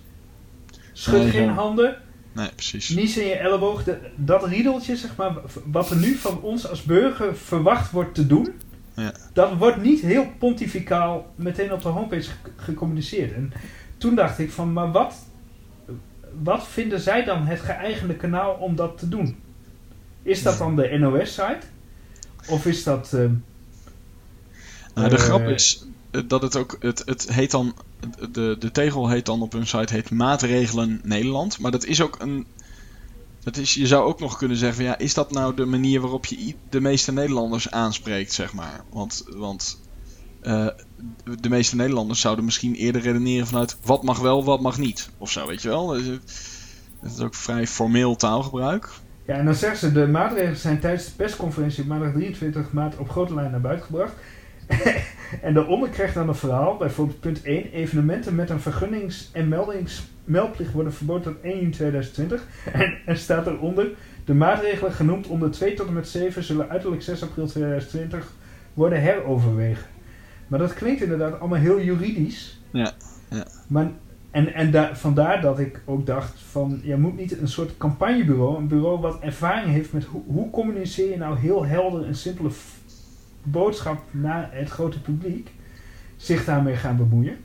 schud 0.93 1.19
Nee, 1.21 1.30
geen 1.30 1.49
handen, 1.49 1.97
nee, 2.38 2.49
precies. 2.55 2.89
niets 2.89 3.17
in 3.17 3.25
je 3.27 3.35
elleboog. 3.35 3.83
De- 3.83 3.99
dat 4.15 4.43
riedeltje, 4.45 4.95
zeg 4.95 5.15
maar, 5.15 5.33
wat 5.65 5.89
er 5.89 5.97
nu 5.97 6.15
van 6.15 6.41
ons 6.41 6.69
als 6.69 6.83
burger 6.83 7.35
verwacht 7.35 7.91
wordt 7.91 8.15
te 8.15 8.27
doen, 8.27 8.47
Ja. 8.95 9.13
dat 9.33 9.57
wordt 9.57 9.81
niet 9.81 10.01
heel 10.01 10.27
pontificaal 10.39 11.33
meteen 11.35 11.73
op 11.73 11.81
de 11.81 11.88
homepage 11.89 12.21
ge- 12.21 12.51
gecommuniceerd. 12.55 13.33
En 13.33 13.53
toen 13.97 14.15
dacht 14.15 14.39
ik 14.39 14.51
van, 14.51 14.73
maar 14.73 14.91
wat, 14.91 15.15
wat 16.43 16.67
vinden 16.67 16.99
zij 16.99 17.23
dan 17.23 17.45
het 17.45 17.59
geëigende 17.59 18.15
kanaal 18.15 18.53
om 18.53 18.75
dat 18.75 18.97
te 18.97 19.09
doen? 19.09 19.35
Is 20.23 20.43
dat 20.43 20.57
dan 20.57 20.75
de 20.75 20.97
NOS-site? 20.97 21.59
Of 22.49 22.65
is 22.65 22.83
dat... 22.83 23.13
ehm, 23.13 23.33
Nou, 24.93 25.09
de 25.09 25.15
Eh, 25.15 25.21
grap 25.21 25.47
is 25.47 25.85
eh, 26.11 26.21
dat 26.27 26.41
het 26.41 26.55
ook, 26.57 26.77
het, 26.79 27.03
het 27.05 27.33
heet 27.33 27.51
dan, 27.51 27.73
de, 28.31 28.55
de 28.59 28.71
tegel 28.71 29.09
heet 29.09 29.25
dan 29.25 29.41
op 29.41 29.51
hun 29.51 29.67
site 29.67 29.93
heet 29.93 30.11
Maatregelen 30.11 31.01
Nederland. 31.03 31.59
Maar 31.59 31.71
dat 31.71 31.85
is 31.85 32.01
ook 32.01 32.15
een, 32.19 32.45
dat 33.43 33.57
is, 33.57 33.73
je 33.73 33.87
zou 33.87 34.05
ook 34.05 34.19
nog 34.19 34.37
kunnen 34.37 34.57
zeggen 34.57 34.83
ja, 34.83 34.97
is 34.97 35.13
dat 35.13 35.31
nou 35.31 35.55
de 35.55 35.65
manier 35.65 36.01
waarop 36.01 36.25
je 36.25 36.55
de 36.69 36.81
meeste 36.81 37.11
Nederlanders 37.11 37.71
aanspreekt, 37.71 38.33
zeg 38.33 38.53
maar. 38.53 38.83
Want, 38.89 39.25
want 39.29 39.79
eh, 40.41 40.67
de 41.39 41.49
meeste 41.49 41.75
Nederlanders 41.75 42.21
zouden 42.21 42.45
misschien 42.45 42.75
eerder 42.75 43.01
redeneren 43.01 43.47
vanuit 43.47 43.77
wat 43.83 44.03
mag 44.03 44.19
wel, 44.19 44.43
wat 44.43 44.61
mag 44.61 44.77
niet. 44.77 45.09
Of 45.17 45.31
zo, 45.31 45.47
weet 45.47 45.61
je 45.61 45.69
wel. 45.69 45.87
Dat 45.87 45.97
is, 45.97 46.07
dat 47.01 47.11
is 47.11 47.19
ook 47.19 47.35
vrij 47.35 47.67
formeel 47.67 48.15
taalgebruik. 48.15 48.89
Ja, 49.25 49.33
en 49.33 49.45
dan 49.45 49.55
zeggen 49.55 49.79
ze, 49.79 49.91
de 49.91 50.07
maatregelen 50.07 50.57
zijn 50.57 50.79
tijdens 50.79 51.05
de 51.05 51.11
persconferentie 51.15 51.81
op 51.81 51.89
maandag 51.89 52.11
23 52.13 52.71
maart 52.71 52.97
op 52.97 53.09
grote 53.09 53.33
lijn 53.33 53.51
naar 53.51 53.61
buiten 53.61 53.85
gebracht. 53.85 54.13
en 55.41 55.53
daaronder 55.53 55.89
krijgt 55.89 56.13
dan 56.13 56.28
een 56.28 56.36
verhaal, 56.36 56.78
bijvoorbeeld 56.78 57.20
punt 57.20 57.41
1, 57.41 57.72
evenementen 57.72 58.36
met 58.36 58.49
een 58.49 58.59
vergunnings- 58.59 59.30
en 59.34 59.47
meldings 59.47 60.03
meldplicht 60.24 60.72
worden 60.72 60.93
verboden 60.93 61.34
tot 61.34 61.41
1 61.43 61.59
juni 61.59 61.72
2020. 61.72 62.47
En 62.74 62.97
er 63.05 63.18
staat 63.18 63.47
eronder, 63.47 63.88
de 64.26 64.34
maatregelen 64.34 64.91
genoemd 64.91 65.28
onder 65.28 65.51
2 65.51 65.74
tot 65.74 65.88
en 65.88 65.93
met 65.93 66.07
7 66.07 66.43
zullen 66.43 66.70
uiterlijk 66.70 67.01
6 67.01 67.24
april 67.24 67.47
2020 67.47 68.32
worden 68.74 69.01
heroverwegen. 69.01 69.86
Maar 70.47 70.59
dat 70.59 70.74
klinkt 70.74 71.01
inderdaad 71.01 71.39
allemaal 71.39 71.59
heel 71.59 71.82
juridisch. 71.82 72.61
Ja, 72.72 72.91
ja. 73.30 73.47
Maar, 73.68 73.91
en 74.32 74.53
en 74.53 74.72
da- 74.72 74.95
vandaar 74.95 75.41
dat 75.41 75.59
ik 75.59 75.82
ook 75.86 76.05
dacht 76.05 76.39
van, 76.49 76.80
je 76.84 76.97
moet 76.97 77.18
niet 77.18 77.39
een 77.39 77.47
soort 77.47 77.78
campagnebureau, 77.78 78.57
een 78.57 78.68
bureau 78.68 78.99
wat 78.99 79.20
ervaring 79.20 79.72
heeft 79.72 79.93
met 79.93 80.03
hoe, 80.03 80.22
hoe 80.26 80.49
communiceer 80.49 81.09
je 81.09 81.18
nou 81.18 81.38
heel 81.38 81.65
helder 81.65 82.07
een 82.07 82.15
simpele 82.15 82.49
boodschap 83.51 84.03
naar 84.11 84.49
het 84.51 84.69
grote 84.69 85.01
publiek, 85.01 85.49
zich 86.15 86.45
daarmee 86.45 86.75
gaan 86.75 86.97
bemoeien. 86.97 87.37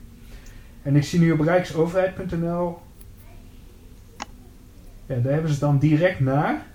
En 0.81 0.95
ik 0.95 1.03
zie 1.03 1.19
nu 1.19 1.31
op 1.31 1.39
rijksoverheid.nl, 1.39 2.79
ja, 5.05 5.19
daar 5.19 5.33
hebben 5.33 5.51
ze 5.51 5.59
dan 5.59 5.79
direct 5.79 6.19
naar. 6.19 6.65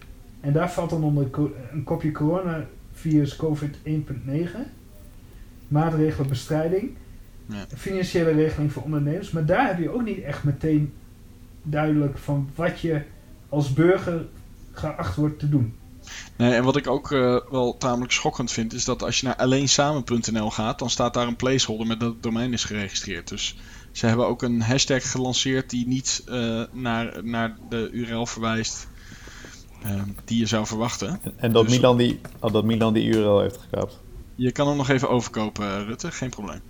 En 0.40 0.52
daar 0.52 0.70
valt 0.70 0.90
dan 0.90 1.04
onder 1.04 1.28
een 1.72 1.84
kopje 1.84 2.12
coronavirus 2.12 3.36
COVID 3.36 3.76
1.9, 3.84 3.92
maatregelen 5.68 6.28
bestrijding. 6.28 6.90
Ja. 7.46 7.64
Financiële 7.76 8.30
regeling 8.30 8.72
voor 8.72 8.82
ondernemers. 8.82 9.30
Maar 9.30 9.46
daar 9.46 9.66
heb 9.66 9.78
je 9.78 9.90
ook 9.90 10.04
niet 10.04 10.22
echt 10.22 10.44
meteen 10.44 10.92
duidelijk 11.62 12.18
van 12.18 12.48
wat 12.54 12.80
je 12.80 13.02
als 13.48 13.72
burger 13.72 14.26
geacht 14.72 15.16
wordt 15.16 15.38
te 15.38 15.48
doen. 15.48 15.74
Nee, 16.36 16.52
en 16.52 16.64
wat 16.64 16.76
ik 16.76 16.86
ook 16.86 17.12
eh, 17.12 17.36
wel 17.50 17.76
tamelijk 17.78 18.12
schokkend 18.12 18.52
vind, 18.52 18.72
is 18.72 18.84
dat 18.84 19.02
als 19.02 19.20
je 19.20 19.26
naar 19.26 19.36
alleensamen.nl 19.36 20.50
gaat, 20.50 20.78
dan 20.78 20.90
staat 20.90 21.14
daar 21.14 21.26
een 21.26 21.36
placeholder 21.36 21.86
met 21.86 22.00
dat 22.00 22.12
het 22.12 22.22
domein 22.22 22.52
is 22.52 22.64
geregistreerd. 22.64 23.28
Dus 23.28 23.56
ze 23.92 24.06
hebben 24.06 24.26
ook 24.26 24.42
een 24.42 24.62
hashtag 24.62 25.10
gelanceerd 25.10 25.70
die 25.70 25.86
niet 25.86 26.22
eh, 26.26 26.62
naar, 26.72 27.24
naar 27.24 27.56
de 27.68 27.88
URL 27.92 28.26
verwijst 28.26 28.88
eh, 29.82 30.02
die 30.24 30.38
je 30.38 30.46
zou 30.46 30.66
verwachten. 30.66 31.20
En 31.36 31.52
dat, 31.52 31.64
Dus- 31.64 31.76
Milan 31.76 31.96
die, 31.96 32.20
oh, 32.40 32.52
dat 32.52 32.64
Milan 32.64 32.92
die 32.92 33.04
URL 33.04 33.40
heeft 33.40 33.58
gekaapt. 33.58 33.98
Je 34.34 34.52
kan 34.52 34.68
hem 34.68 34.76
nog 34.76 34.88
even 34.88 35.10
overkopen, 35.10 35.86
Rutte. 35.86 36.10
Geen 36.12 36.30
probleem. 36.30 36.60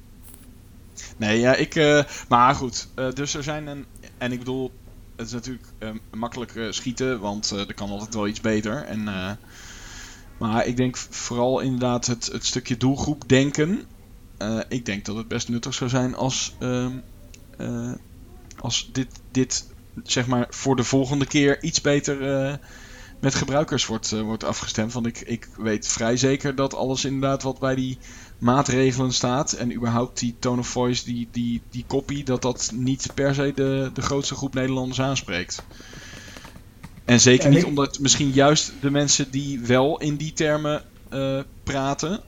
Nee, 1.17 1.41
ja, 1.41 1.55
ik... 1.55 2.05
maar 2.29 2.55
goed, 2.55 2.89
dus 3.15 3.35
er 3.35 3.43
zijn 3.43 3.67
een... 3.67 3.85
En 4.19 4.33
ik 4.33 4.39
bedoel, 4.39 4.73
het 5.19 5.27
is 5.27 5.33
natuurlijk 5.33 5.67
eh, 5.79 5.91
makkelijk 6.11 6.55
eh, 6.55 6.67
schieten, 6.71 7.21
want 7.21 7.51
eh, 7.53 7.59
er 7.59 7.75
kan 7.75 7.91
altijd 7.91 8.15
wel 8.15 8.27
iets 8.27 8.41
beter. 8.41 8.85
En, 8.85 9.05
maar 10.39 10.67
ik 10.67 10.77
denk 10.77 10.97
vooral 10.97 11.61
inderdaad 11.61 12.07
het, 12.07 12.27
het 12.27 12.47
stukje 12.47 12.77
doelgroep 12.77 13.29
denken. 13.29 13.87
Ik 14.69 14.85
denk 14.85 15.05
dat 15.05 15.17
het 15.17 15.29
best 15.29 15.49
nuttig 15.49 15.75
zou 15.75 15.91
zijn 15.91 16.15
als, 16.15 16.57
ehm, 16.59 16.99
eh, 17.57 17.93
als 18.59 18.91
dit, 18.93 19.21
dit 19.31 19.67
zeg 20.03 20.27
maar 20.27 20.47
voor 20.51 20.77
de 20.77 20.85
volgende 20.85 21.27
keer 21.27 21.63
iets 21.63 21.81
beter 21.81 22.19
met 23.21 23.35
gebruikers 23.35 23.87
wordt, 23.87 24.13
eh, 24.13 24.21
wordt 24.21 24.45
afgestemd. 24.45 24.93
Want 24.93 25.07
ik, 25.07 25.21
ik 25.21 25.49
weet 25.57 25.87
vrij 25.87 26.17
zeker 26.17 26.55
dat 26.55 26.75
alles 26.75 27.05
inderdaad 27.05 27.43
wat 27.43 27.59
bij 27.59 27.75
die 27.75 27.99
maatregelen 28.39 29.13
staat 29.13 29.53
en 29.53 29.75
überhaupt 29.75 30.19
die 30.19 30.35
tone 30.39 30.61
of 30.61 30.69
voice, 30.69 31.05
die, 31.05 31.29
die, 31.33 31.63
die 31.71 31.85
copy, 31.87 32.23
dat 32.23 32.43
dat 32.43 32.71
niet 32.75 33.11
per 33.15 33.35
se 33.35 33.53
de, 33.55 33.91
de 33.95 34.03
grootste 34.03 34.35
groep 34.35 34.55
Nederlanders 34.55 35.01
aanspreekt. 35.01 35.63
En 37.05 37.21
zeker 37.21 37.51
niet 37.51 37.65
omdat 37.65 37.99
misschien 37.99 38.31
juist 38.31 38.73
de 38.81 38.91
mensen 38.91 39.31
die 39.31 39.61
wel 39.61 40.01
in 40.01 40.17
die 40.17 40.33
termen 40.33 40.83
eh, 41.09 41.41
praten, 41.63 42.21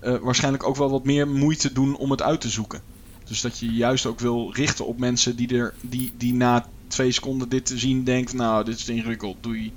eh, 0.00 0.16
waarschijnlijk 0.18 0.66
ook 0.66 0.76
wel 0.76 0.90
wat 0.90 1.04
meer 1.04 1.28
moeite 1.28 1.72
doen 1.72 1.96
om 1.96 2.10
het 2.10 2.22
uit 2.22 2.40
te 2.40 2.48
zoeken. 2.48 2.80
Dus 3.24 3.40
dat 3.40 3.58
je 3.58 3.72
juist 3.72 4.06
ook 4.06 4.20
wil 4.20 4.52
richten 4.54 4.86
op 4.86 4.98
mensen 4.98 5.36
die, 5.36 5.58
er, 5.58 5.74
die, 5.80 6.12
die 6.16 6.34
na 6.34 6.66
twee 6.86 7.12
seconden 7.12 7.48
dit 7.48 7.66
te 7.66 7.78
zien 7.78 8.04
denkt, 8.04 8.32
nou 8.32 8.64
dit 8.64 8.78
is 8.78 8.88
ingewikkeld, 8.88 9.36
doei. 9.40 9.72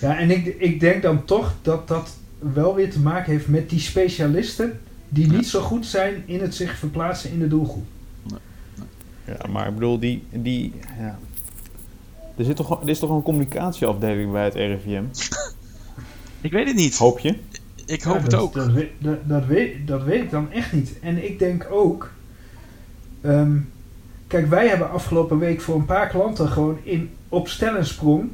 Ja, 0.00 0.18
en 0.18 0.30
ik, 0.30 0.46
ik 0.58 0.80
denk 0.80 1.02
dan 1.02 1.24
toch 1.24 1.54
dat 1.62 1.88
dat 1.88 2.16
wel 2.38 2.74
weer 2.74 2.90
te 2.90 3.00
maken 3.00 3.32
heeft 3.32 3.48
met 3.48 3.70
die 3.70 3.80
specialisten 3.80 4.80
die 5.08 5.30
niet 5.32 5.48
zo 5.48 5.60
goed 5.60 5.86
zijn 5.86 6.22
in 6.26 6.40
het 6.40 6.54
zich 6.54 6.76
verplaatsen 6.78 7.30
in 7.30 7.38
de 7.38 7.48
doelgroep. 7.48 7.84
Ja, 9.24 9.46
maar 9.50 9.68
ik 9.68 9.74
bedoel, 9.74 9.98
die... 9.98 10.22
die 10.32 10.72
ja. 10.98 11.18
er, 12.36 12.44
zit 12.44 12.56
toch, 12.56 12.82
er 12.82 12.88
is 12.88 12.98
toch 12.98 13.10
een 13.10 13.22
communicatieafdeling 13.22 14.32
bij 14.32 14.44
het 14.44 14.54
RIVM? 14.54 15.02
Ik 16.40 16.52
weet 16.52 16.66
het 16.66 16.76
niet. 16.76 16.96
Hoop 16.96 17.18
je? 17.18 17.34
Ik 17.86 18.02
Ja, 18.04 18.08
hoop 18.10 18.22
het 18.22 18.30
dat, 18.30 18.40
ook. 18.40 18.54
Dat, 18.54 18.70
weet- 18.70 18.90
dat, 18.98 19.16
dat, 19.28 19.46
weet, 19.46 19.86
dat 19.86 20.02
weet 20.02 20.22
ik 20.22 20.30
dan 20.30 20.52
echt 20.52 20.72
niet. 20.72 20.98
En 21.00 21.24
ik 21.24 21.38
denk 21.38 21.66
ook. 21.70 22.10
ehm, 23.20 23.56
kijk, 24.26 24.46
wij 24.48 24.68
hebben 24.68 24.90
afgelopen 24.90 25.38
week 25.38 25.60
voor 25.60 25.74
een 25.74 25.84
paar 25.84 26.08
klanten 26.08 26.48
gewoon 26.48 26.78
in, 26.82 27.10
op 27.28 27.48
stel 27.48 27.76
en 27.76 27.86
sprong. 27.86 28.28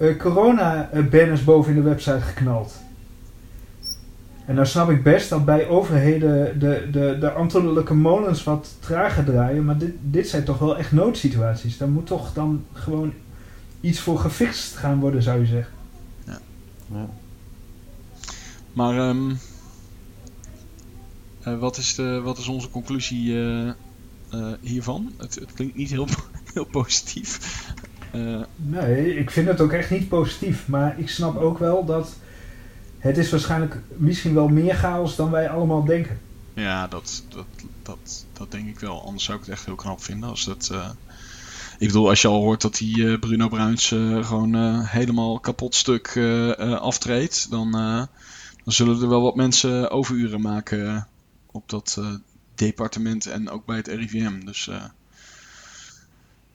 Eh, 0.00 0.18
corona-banners 0.18 1.44
boven 1.44 1.74
in 1.74 1.82
de 1.82 1.88
website 1.88 2.20
geknald. 2.20 2.74
En 4.46 4.56
dan 4.56 4.66
snap 4.66 4.90
ik 4.90 5.02
best 5.02 5.28
dat 5.28 5.44
bij 5.44 5.68
overheden 5.68 6.58
de, 6.58 6.88
de, 6.92 7.16
de 7.20 7.30
ambtelijke 7.30 7.94
molens 7.94 8.44
wat 8.44 8.76
trager 8.80 9.24
draaien. 9.24 9.64
Maar 9.64 9.78
dit, 9.78 9.94
dit 10.00 10.28
zijn 10.28 10.44
toch 10.44 10.58
wel 10.58 10.78
echt 10.78 10.92
noodsituaties. 10.92 11.78
Daar 11.78 11.88
moet 11.88 12.06
toch 12.06 12.32
dan 12.32 12.64
gewoon 12.72 13.12
iets 13.80 14.00
voor 14.00 14.18
gefixt 14.18 14.76
gaan 14.76 15.00
worden, 15.00 15.22
zou 15.22 15.40
je 15.40 15.46
zeggen. 15.46 15.72
Ja. 16.24 17.08
Maar 18.72 18.98
ehm, 18.98 19.30
eh, 21.42 21.58
wat, 21.58 21.76
is 21.76 21.94
de, 21.94 22.20
wat 22.20 22.38
is 22.38 22.48
onze 22.48 22.70
conclusie 22.70 23.32
eh, 23.32 23.68
eh, 23.68 24.52
hiervan? 24.60 25.12
Het, 25.16 25.34
het 25.34 25.52
klinkt 25.52 25.76
niet 25.76 25.90
heel, 25.90 26.06
heel 26.54 26.64
positief. 26.64 27.40
Eh, 28.12 28.40
Nee, 28.56 29.14
ik 29.16 29.30
vind 29.30 29.48
het 29.48 29.60
ook 29.60 29.72
echt 29.72 29.90
niet 29.90 30.08
positief. 30.08 30.68
Maar 30.68 30.98
ik 30.98 31.08
snap 31.08 31.36
ook 31.36 31.58
wel 31.58 31.84
dat 31.84 32.16
het 32.98 33.18
is 33.18 33.30
waarschijnlijk 33.30 33.80
misschien 33.96 34.34
wel 34.34 34.48
meer 34.48 34.74
chaos 34.74 35.16
dan 35.16 35.30
wij 35.30 35.48
allemaal 35.50 35.84
denken. 35.84 36.20
ja, 36.54 36.86
dat, 36.86 37.24
dat, 37.28 37.46
dat, 37.82 38.26
dat 38.32 38.50
denk 38.50 38.68
ik 38.68 38.78
wel. 38.80 39.04
Anders 39.04 39.24
zou 39.24 39.38
ik 39.38 39.44
het 39.44 39.54
echt 39.54 39.64
heel 39.64 39.74
knap 39.74 40.02
vinden 40.02 40.28
als 40.28 40.44
dat. 40.44 40.68
eh, 40.72 40.90
ik 41.78 41.86
bedoel, 41.86 42.08
als 42.08 42.22
je 42.22 42.28
al 42.28 42.40
hoort 42.40 42.60
dat 42.60 42.76
die 42.76 43.08
eh, 43.12 43.18
Bruno 43.18 43.48
Bruins 43.48 43.86
gewoon 44.22 44.84
helemaal 44.84 45.40
kapot 45.40 45.74
stuk 45.74 46.16
aftreedt, 46.80 47.50
dan, 47.50 47.70
dan 47.72 48.08
zullen 48.72 49.02
er 49.02 49.08
wel 49.08 49.22
wat 49.22 49.36
mensen 49.36 49.90
overuren 49.90 50.40
maken 50.40 51.06
op 51.46 51.68
dat 51.68 52.00
departement 52.54 53.26
en 53.26 53.50
ook 53.50 53.66
bij 53.66 53.76
het 53.76 53.86
RIVM. 53.86 54.44
Dus 54.44 54.70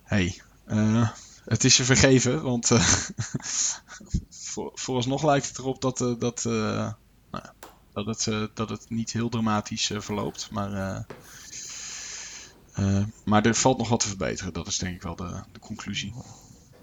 hey, 0.04 0.42
eh, 0.66 1.10
het 1.46 1.64
is 1.64 1.78
je 1.78 1.84
vergeven, 1.84 2.42
want 2.44 2.72
eh, 2.72 2.88
voor, 4.30 4.72
vooralsnog 4.74 5.24
lijkt 5.24 5.48
het 5.48 5.58
erop 5.58 5.82
dat, 5.82 6.02
eh, 6.02 6.14
dat, 6.20 6.46
eh, 6.46 6.92
nou 7.32 7.44
dat, 7.94 8.26
het, 8.26 8.50
dat 8.54 8.70
het 8.70 8.90
niet 8.90 9.12
heel 9.12 9.30
dramatisch 9.30 9.92
verloopt. 9.98 10.50
Maar, 10.52 11.06
maar 13.24 13.46
er 13.46 13.56
valt 13.56 13.78
nog 13.78 13.90
wat 13.90 14.00
te 14.00 14.08
verbeteren. 14.08 14.54
Dat 14.54 14.68
is 14.68 14.78
denk 14.78 14.96
ik 14.96 15.02
wel 15.02 15.16
de, 15.16 15.42
de 15.52 15.60
conclusie. 15.60 16.14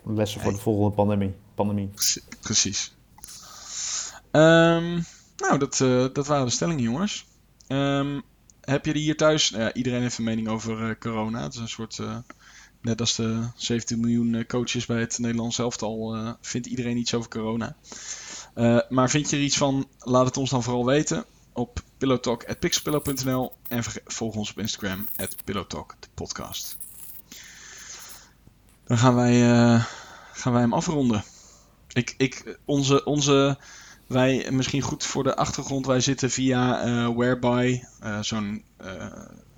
Lessen 0.04 0.40
voor 0.40 0.52
de 0.52 0.58
volgende 0.58 0.90
pandemie. 0.96 1.34
pandemie. 1.54 1.86
Precie- 1.86 2.22
Precies. 2.40 2.94
Ehm, 4.30 5.00
nou, 5.36 5.58
dat, 5.58 5.76
dat 6.14 6.26
waren 6.26 6.46
de 6.46 6.52
stellingen, 6.52 6.82
jongens. 6.82 7.26
Ehm, 7.66 8.20
heb 8.60 8.84
je 8.86 8.92
die 8.92 9.02
hier 9.02 9.16
thuis? 9.16 9.50
Nou 9.50 9.62
ja, 9.62 9.72
iedereen 9.72 10.02
heeft 10.02 10.18
een 10.18 10.24
mening 10.24 10.48
over 10.48 10.98
corona. 10.98 11.42
Het 11.42 11.54
is 11.54 11.60
een 11.60 11.68
soort. 11.68 12.00
Net 12.82 13.00
als 13.00 13.14
de 13.14 13.48
17 13.56 14.00
miljoen 14.00 14.34
eh, 14.34 14.46
coaches 14.46 14.86
bij 14.86 15.00
het 15.00 15.18
Nederlands 15.18 15.58
elftal. 15.58 16.14
eh 16.14 16.32
vindt 16.40 16.66
iedereen 16.66 16.96
iets 16.96 17.14
over 17.14 17.30
corona. 17.30 17.76
Eh, 18.54 18.78
maar 18.88 19.10
vind 19.10 19.30
je 19.30 19.36
er 19.36 19.42
iets 19.42 19.56
van? 19.56 19.88
Laat 19.98 20.26
het 20.26 20.36
ons 20.36 20.50
dan 20.50 20.62
vooral 20.62 20.86
weten. 20.86 21.24
Op 21.52 21.82
pillowtalk.pixelpillow.nl 21.98 23.52
en 23.68 23.82
volg 24.04 24.34
ons 24.34 24.50
op 24.50 24.58
Instagram, 24.58 25.06
pillowtalk, 25.44 25.94
de 26.00 26.08
podcast. 26.14 26.78
Dan 28.84 28.98
gaan 28.98 29.14
wij, 29.14 29.40
gaan 30.32 30.52
wij 30.52 30.60
hem 30.60 30.72
afronden. 30.72 31.24
Ik, 31.92 32.14
ik, 32.16 32.58
onze, 32.64 33.04
onze, 33.04 33.58
wij, 34.06 34.48
misschien 34.50 34.80
goed 34.80 35.04
voor 35.04 35.22
de 35.22 35.36
achtergrond, 35.36 35.86
wij 35.86 36.00
zitten 36.00 36.30
via 36.30 37.12
Whereby, 37.14 37.82
zo'n 38.20 38.64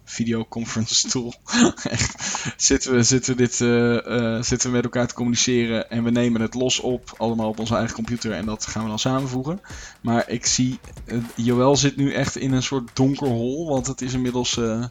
videoconference 0.04 1.08
tool. 1.08 1.34
Echt, 1.82 2.14
zitten 2.56 2.92
we, 2.94 3.02
zitten, 3.02 3.36
dit, 3.36 3.60
eh, 3.60 4.36
eh, 4.36 4.42
zitten 4.42 4.68
we 4.68 4.74
met 4.76 4.84
elkaar 4.84 5.06
te 5.06 5.14
communiceren 5.14 5.90
en 5.90 6.04
we 6.04 6.10
nemen 6.10 6.40
het 6.40 6.54
los 6.54 6.80
op, 6.80 7.14
allemaal 7.16 7.48
op 7.48 7.58
onze 7.58 7.74
eigen 7.76 7.94
computer 7.94 8.32
en 8.32 8.46
dat 8.46 8.66
gaan 8.66 8.82
we 8.82 8.88
dan 8.88 8.98
samenvoegen. 8.98 9.60
Maar 10.00 10.28
ik 10.28 10.46
zie, 10.46 10.78
eh, 11.06 11.18
Joël 11.34 11.76
zit 11.76 11.96
nu 11.96 12.12
echt 12.12 12.36
in 12.36 12.52
een 12.52 12.62
soort 12.62 12.90
donker 12.96 13.26
hol, 13.28 13.68
want 13.68 13.86
het 13.86 14.00
is 14.00 14.12
inmiddels, 14.12 14.54
de 14.54 14.88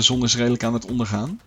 zon 0.00 0.22
is 0.22 0.36
redelijk 0.36 0.64
aan 0.64 0.74
het 0.74 0.90
ondergaan. 0.90 1.40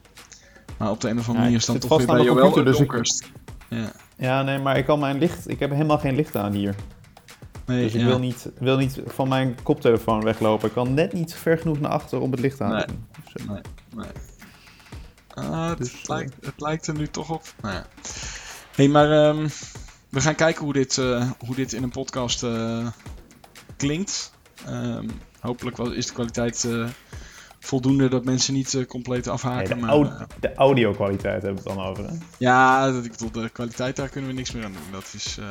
Maar 0.77 0.89
op 0.91 1.01
de 1.01 1.09
een 1.09 1.19
of 1.19 1.27
andere 1.27 1.37
Ja, 1.37 1.43
manier 1.43 1.55
ik 1.55 1.59
is 1.59 1.65
dan 1.65 1.75
zit 1.75 1.89
toch 1.89 1.97
weer 1.97 2.07
bij 2.07 2.17
de 2.17 2.23
Joël 2.23 2.51
dus 2.53 2.73
ik- 2.73 2.77
donkerst. 2.77 3.29
Ja. 3.69 3.91
Ja, 4.17 4.41
nee, 4.43 4.59
maar 4.59 4.77
ik 4.77 4.85
kan 4.85 4.99
mijn 4.99 5.17
licht... 5.17 5.49
Ik 5.49 5.59
heb 5.59 5.71
helemaal 5.71 5.97
geen 5.97 6.15
licht 6.15 6.35
aan 6.35 6.53
hier. 6.53 6.75
Nee, 7.69 7.83
Dus 7.83 7.93
ik 7.93 7.99
ja. 7.99 8.05
wil, 8.05 8.19
niet, 8.19 8.49
wil 8.59 8.77
niet 8.77 8.99
van 9.05 9.27
mijn 9.27 9.57
koptelefoon 9.63 10.23
weglopen. 10.23 10.67
Ik 10.67 10.73
kan 10.73 10.93
net 10.93 11.13
niet 11.13 11.33
ver 11.33 11.57
genoeg 11.57 11.79
naar 11.79 11.91
achter 11.91 12.19
om 12.19 12.31
het 12.31 12.39
licht 12.39 12.61
aan 12.61 12.79
te 12.79 12.85
doen. 12.87 13.07
Eh, 13.33 13.45
Nee, 13.53 13.61
nee. 13.95 14.07
Ah, 15.33 15.69
het, 15.69 15.77
Dus, 15.77 15.93
eh, 16.01 16.07
lijkt, 16.07 16.33
het 16.45 16.53
lijkt 16.61 16.87
er 16.87 16.93
nu 16.97 17.07
toch 17.07 17.29
op. 17.29 17.53
Nou 17.61 17.73
ja. 17.75 17.85
hey, 18.75 18.87
maar 18.87 19.11
ehm, 19.11 19.47
we 20.09 20.21
gaan 20.21 20.35
kijken 20.35 20.63
hoe 20.63 20.73
dit, 20.73 20.97
eh, 20.97 21.31
hoe 21.45 21.55
dit 21.55 21.73
in 21.73 21.83
een 21.83 21.89
podcast 21.91 22.43
eh, 22.43 22.87
klinkt. 23.77 24.33
Ehm, 24.65 25.07
hopelijk 25.39 25.77
is 25.77 26.07
de 26.07 26.13
kwaliteit 26.13 26.63
eh, 26.63 26.85
voldoende 27.59 28.09
dat 28.09 28.25
mensen 28.25 28.53
niet 28.53 28.73
eh, 28.73 28.85
compleet 28.85 29.25
nee, 29.25 29.33
afhaken. 29.33 29.79
de, 29.81 29.85
au- 29.87 30.05
eh, 30.05 30.21
de 30.39 30.53
audio-kwaliteit 30.55 31.41
hebben 31.43 31.63
we 31.63 31.69
het 31.69 31.77
dan 31.77 31.87
over. 31.87 32.07
Hè? 32.07 32.13
ja, 32.37 32.91
dat, 32.91 33.05
ik 33.05 33.11
bedoel, 33.11 33.31
de 33.31 33.49
kwaliteit 33.49 33.95
daar 33.95 34.09
kunnen 34.09 34.29
we 34.29 34.35
niks 34.35 34.51
meer 34.51 34.63
aan 34.65 34.73
doen. 34.73 34.91
Dat 34.91 35.11
is, 35.15 35.37
eh, 35.39 35.45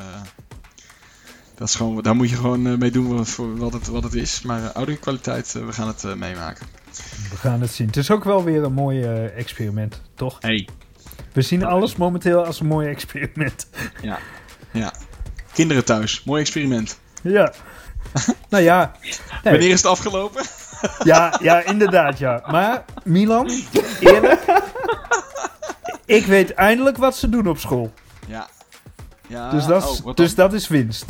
dat 1.59 1.68
is 1.68 1.74
gewoon, 1.74 2.02
daar 2.02 2.16
moet 2.16 2.30
je 2.30 2.36
gewoon 2.36 2.66
eh, 2.66 2.76
mee 2.76 2.90
doen 2.90 3.16
wat, 3.16 3.28
voor 3.28 3.56
wat, 3.56 3.72
het, 3.72 3.86
wat 3.86 4.02
het 4.02 4.14
is. 4.14 4.42
Maar 4.42 4.61
uh, 4.61 4.70
audio 4.72 4.96
kwaliteit, 5.00 5.54
eh, 5.54 5.66
we 5.66 5.72
gaan 5.72 5.86
het 5.86 6.04
eh, 6.04 6.14
meemaken. 6.14 6.66
We 7.30 7.36
gaan 7.36 7.61
het 7.61 7.70
zien. 7.70 7.86
Het 7.86 7.96
is 7.96 8.11
ook 8.11 8.24
wel 8.24 8.44
weer 8.44 8.62
een 8.62 8.72
mooi 8.72 9.02
eh, 9.02 9.38
experiment, 9.38 10.00
toch? 10.14 10.36
Hey, 10.40 10.68
We 11.32 11.42
zien 11.42 11.64
alles 11.64 11.96
momenteel 11.96 12.44
als 12.44 12.61
een 12.61 12.66
mooi 12.66 12.88
experiment. 12.88 13.68
kinderen 15.52 15.84
thuis, 15.84 16.24
mooi 16.24 16.40
experiment. 16.40 16.98
Ja. 17.22 17.52
nou 18.50 18.62
ja. 18.64 18.92
Nee. 19.02 19.20
Wanneer 19.42 19.70
is 19.70 19.82
het 19.82 19.90
afgelopen? 19.90 20.44
Ja, 21.04 21.38
ja, 21.42 21.64
inderdaad, 21.64 22.18
ja. 22.18 22.42
Maar, 22.50 22.84
Milan, 23.04 23.50
eerlijk. 24.00 24.40
ik 26.06 26.26
weet 26.26 26.54
eindelijk 26.54 26.96
wat 26.96 27.16
ze 27.16 27.28
doen 27.28 27.48
op 27.48 27.59
school. 27.59 27.92
Ja. 28.26 28.48
ja. 29.26 29.50
Dus 29.50 29.66
dat 29.66 29.82
is, 29.82 30.02
oh, 30.02 30.14
dus 30.14 30.34
dat 30.34 30.52
is 30.52 30.68
winst. 30.68 31.06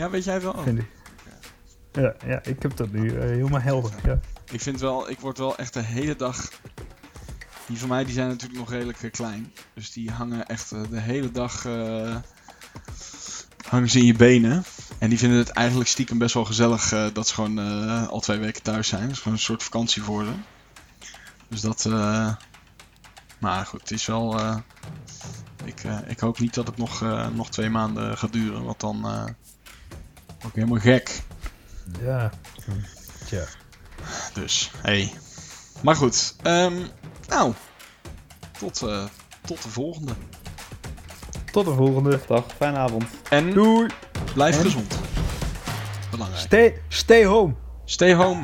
Ja, 0.00 0.10
weet 0.10 0.24
jij 0.24 0.40
wel? 0.40 0.62
Vind 0.62 0.78
ik. 0.78 0.88
Ja, 1.92 2.14
ja, 2.26 2.42
ik 2.42 2.62
heb 2.62 2.76
dat 2.76 2.92
nu 2.92 3.08
eh, 3.08 3.20
helemaal 3.20 3.60
helder. 3.60 3.92
Ja. 4.04 4.20
Ik 4.50 4.60
vind 4.60 4.80
wel, 4.80 5.10
ik 5.10 5.20
word 5.20 5.38
wel 5.38 5.56
echt 5.56 5.72
de 5.72 5.82
hele 5.82 6.16
dag. 6.16 6.50
Die 7.66 7.78
van 7.78 7.88
mij 7.88 8.04
die 8.04 8.14
zijn 8.14 8.28
natuurlijk 8.28 8.58
nog 8.58 8.70
redelijk 8.70 9.02
eh, 9.02 9.10
klein. 9.10 9.52
Dus 9.74 9.92
die 9.92 10.10
hangen 10.10 10.46
echt 10.46 10.72
eh, 10.72 10.80
de 10.90 11.00
hele 11.00 11.30
dag. 11.30 11.62
hangen 13.66 13.90
ze 13.90 13.98
in 13.98 14.04
je 14.04 14.14
benen. 14.14 14.64
En 14.98 15.08
die 15.08 15.18
vinden 15.18 15.38
het 15.38 15.48
eigenlijk 15.48 15.88
stiekem 15.88 16.18
best 16.18 16.34
wel 16.34 16.44
gezellig 16.44 17.12
dat 17.12 17.28
ze 17.28 17.34
gewoon 17.34 17.58
al 18.08 18.20
twee 18.20 18.38
weken 18.38 18.62
thuis 18.62 18.88
zijn. 18.88 19.02
Het 19.02 19.10
is 19.10 19.18
gewoon 19.18 19.32
een 19.32 19.44
soort 19.44 19.62
vakantie 19.62 20.02
voor 20.02 20.24
ze. 20.24 20.32
Dus 21.48 21.60
dat. 21.60 21.84
maar 23.38 23.66
goed, 23.66 23.80
het 23.80 23.90
is 23.90 24.06
wel. 24.06 24.40
ik, 25.64 25.82
ik 26.06 26.20
hoop 26.20 26.38
niet 26.38 26.54
dat 26.54 26.66
het 26.66 26.76
nog, 26.76 27.00
nog 27.34 27.50
twee 27.50 27.70
maanden 27.70 28.18
gaat 28.18 28.32
duren, 28.32 28.64
want 28.64 28.80
dan. 28.80 29.06
Ik 30.48 30.54
helemaal 30.54 30.78
gek. 30.80 31.22
Ja. 32.00 32.30
Tja. 33.26 33.44
Dus, 34.34 34.70
hey. 34.76 35.12
Maar 35.82 35.96
goed, 35.96 36.36
ehm, 36.42 36.76
nou. 37.28 37.52
Tot, 38.58 38.82
eh, 38.82 39.04
tot 39.46 39.62
de 39.62 39.68
volgende. 39.68 40.12
Tot 41.52 41.64
de 41.64 41.74
volgende. 41.74 42.20
Dag, 42.26 42.44
fijne 42.56 42.76
avond. 42.76 43.04
En 43.28 43.50
Doei. 43.52 43.88
blijf 44.34 44.56
En? 44.56 44.62
gezond. 44.62 44.98
Belangrijk. 46.10 46.40
Stay, 46.42 46.82
stay 46.88 47.24
home. 47.24 47.54
Stay 47.84 48.14
home. 48.14 48.42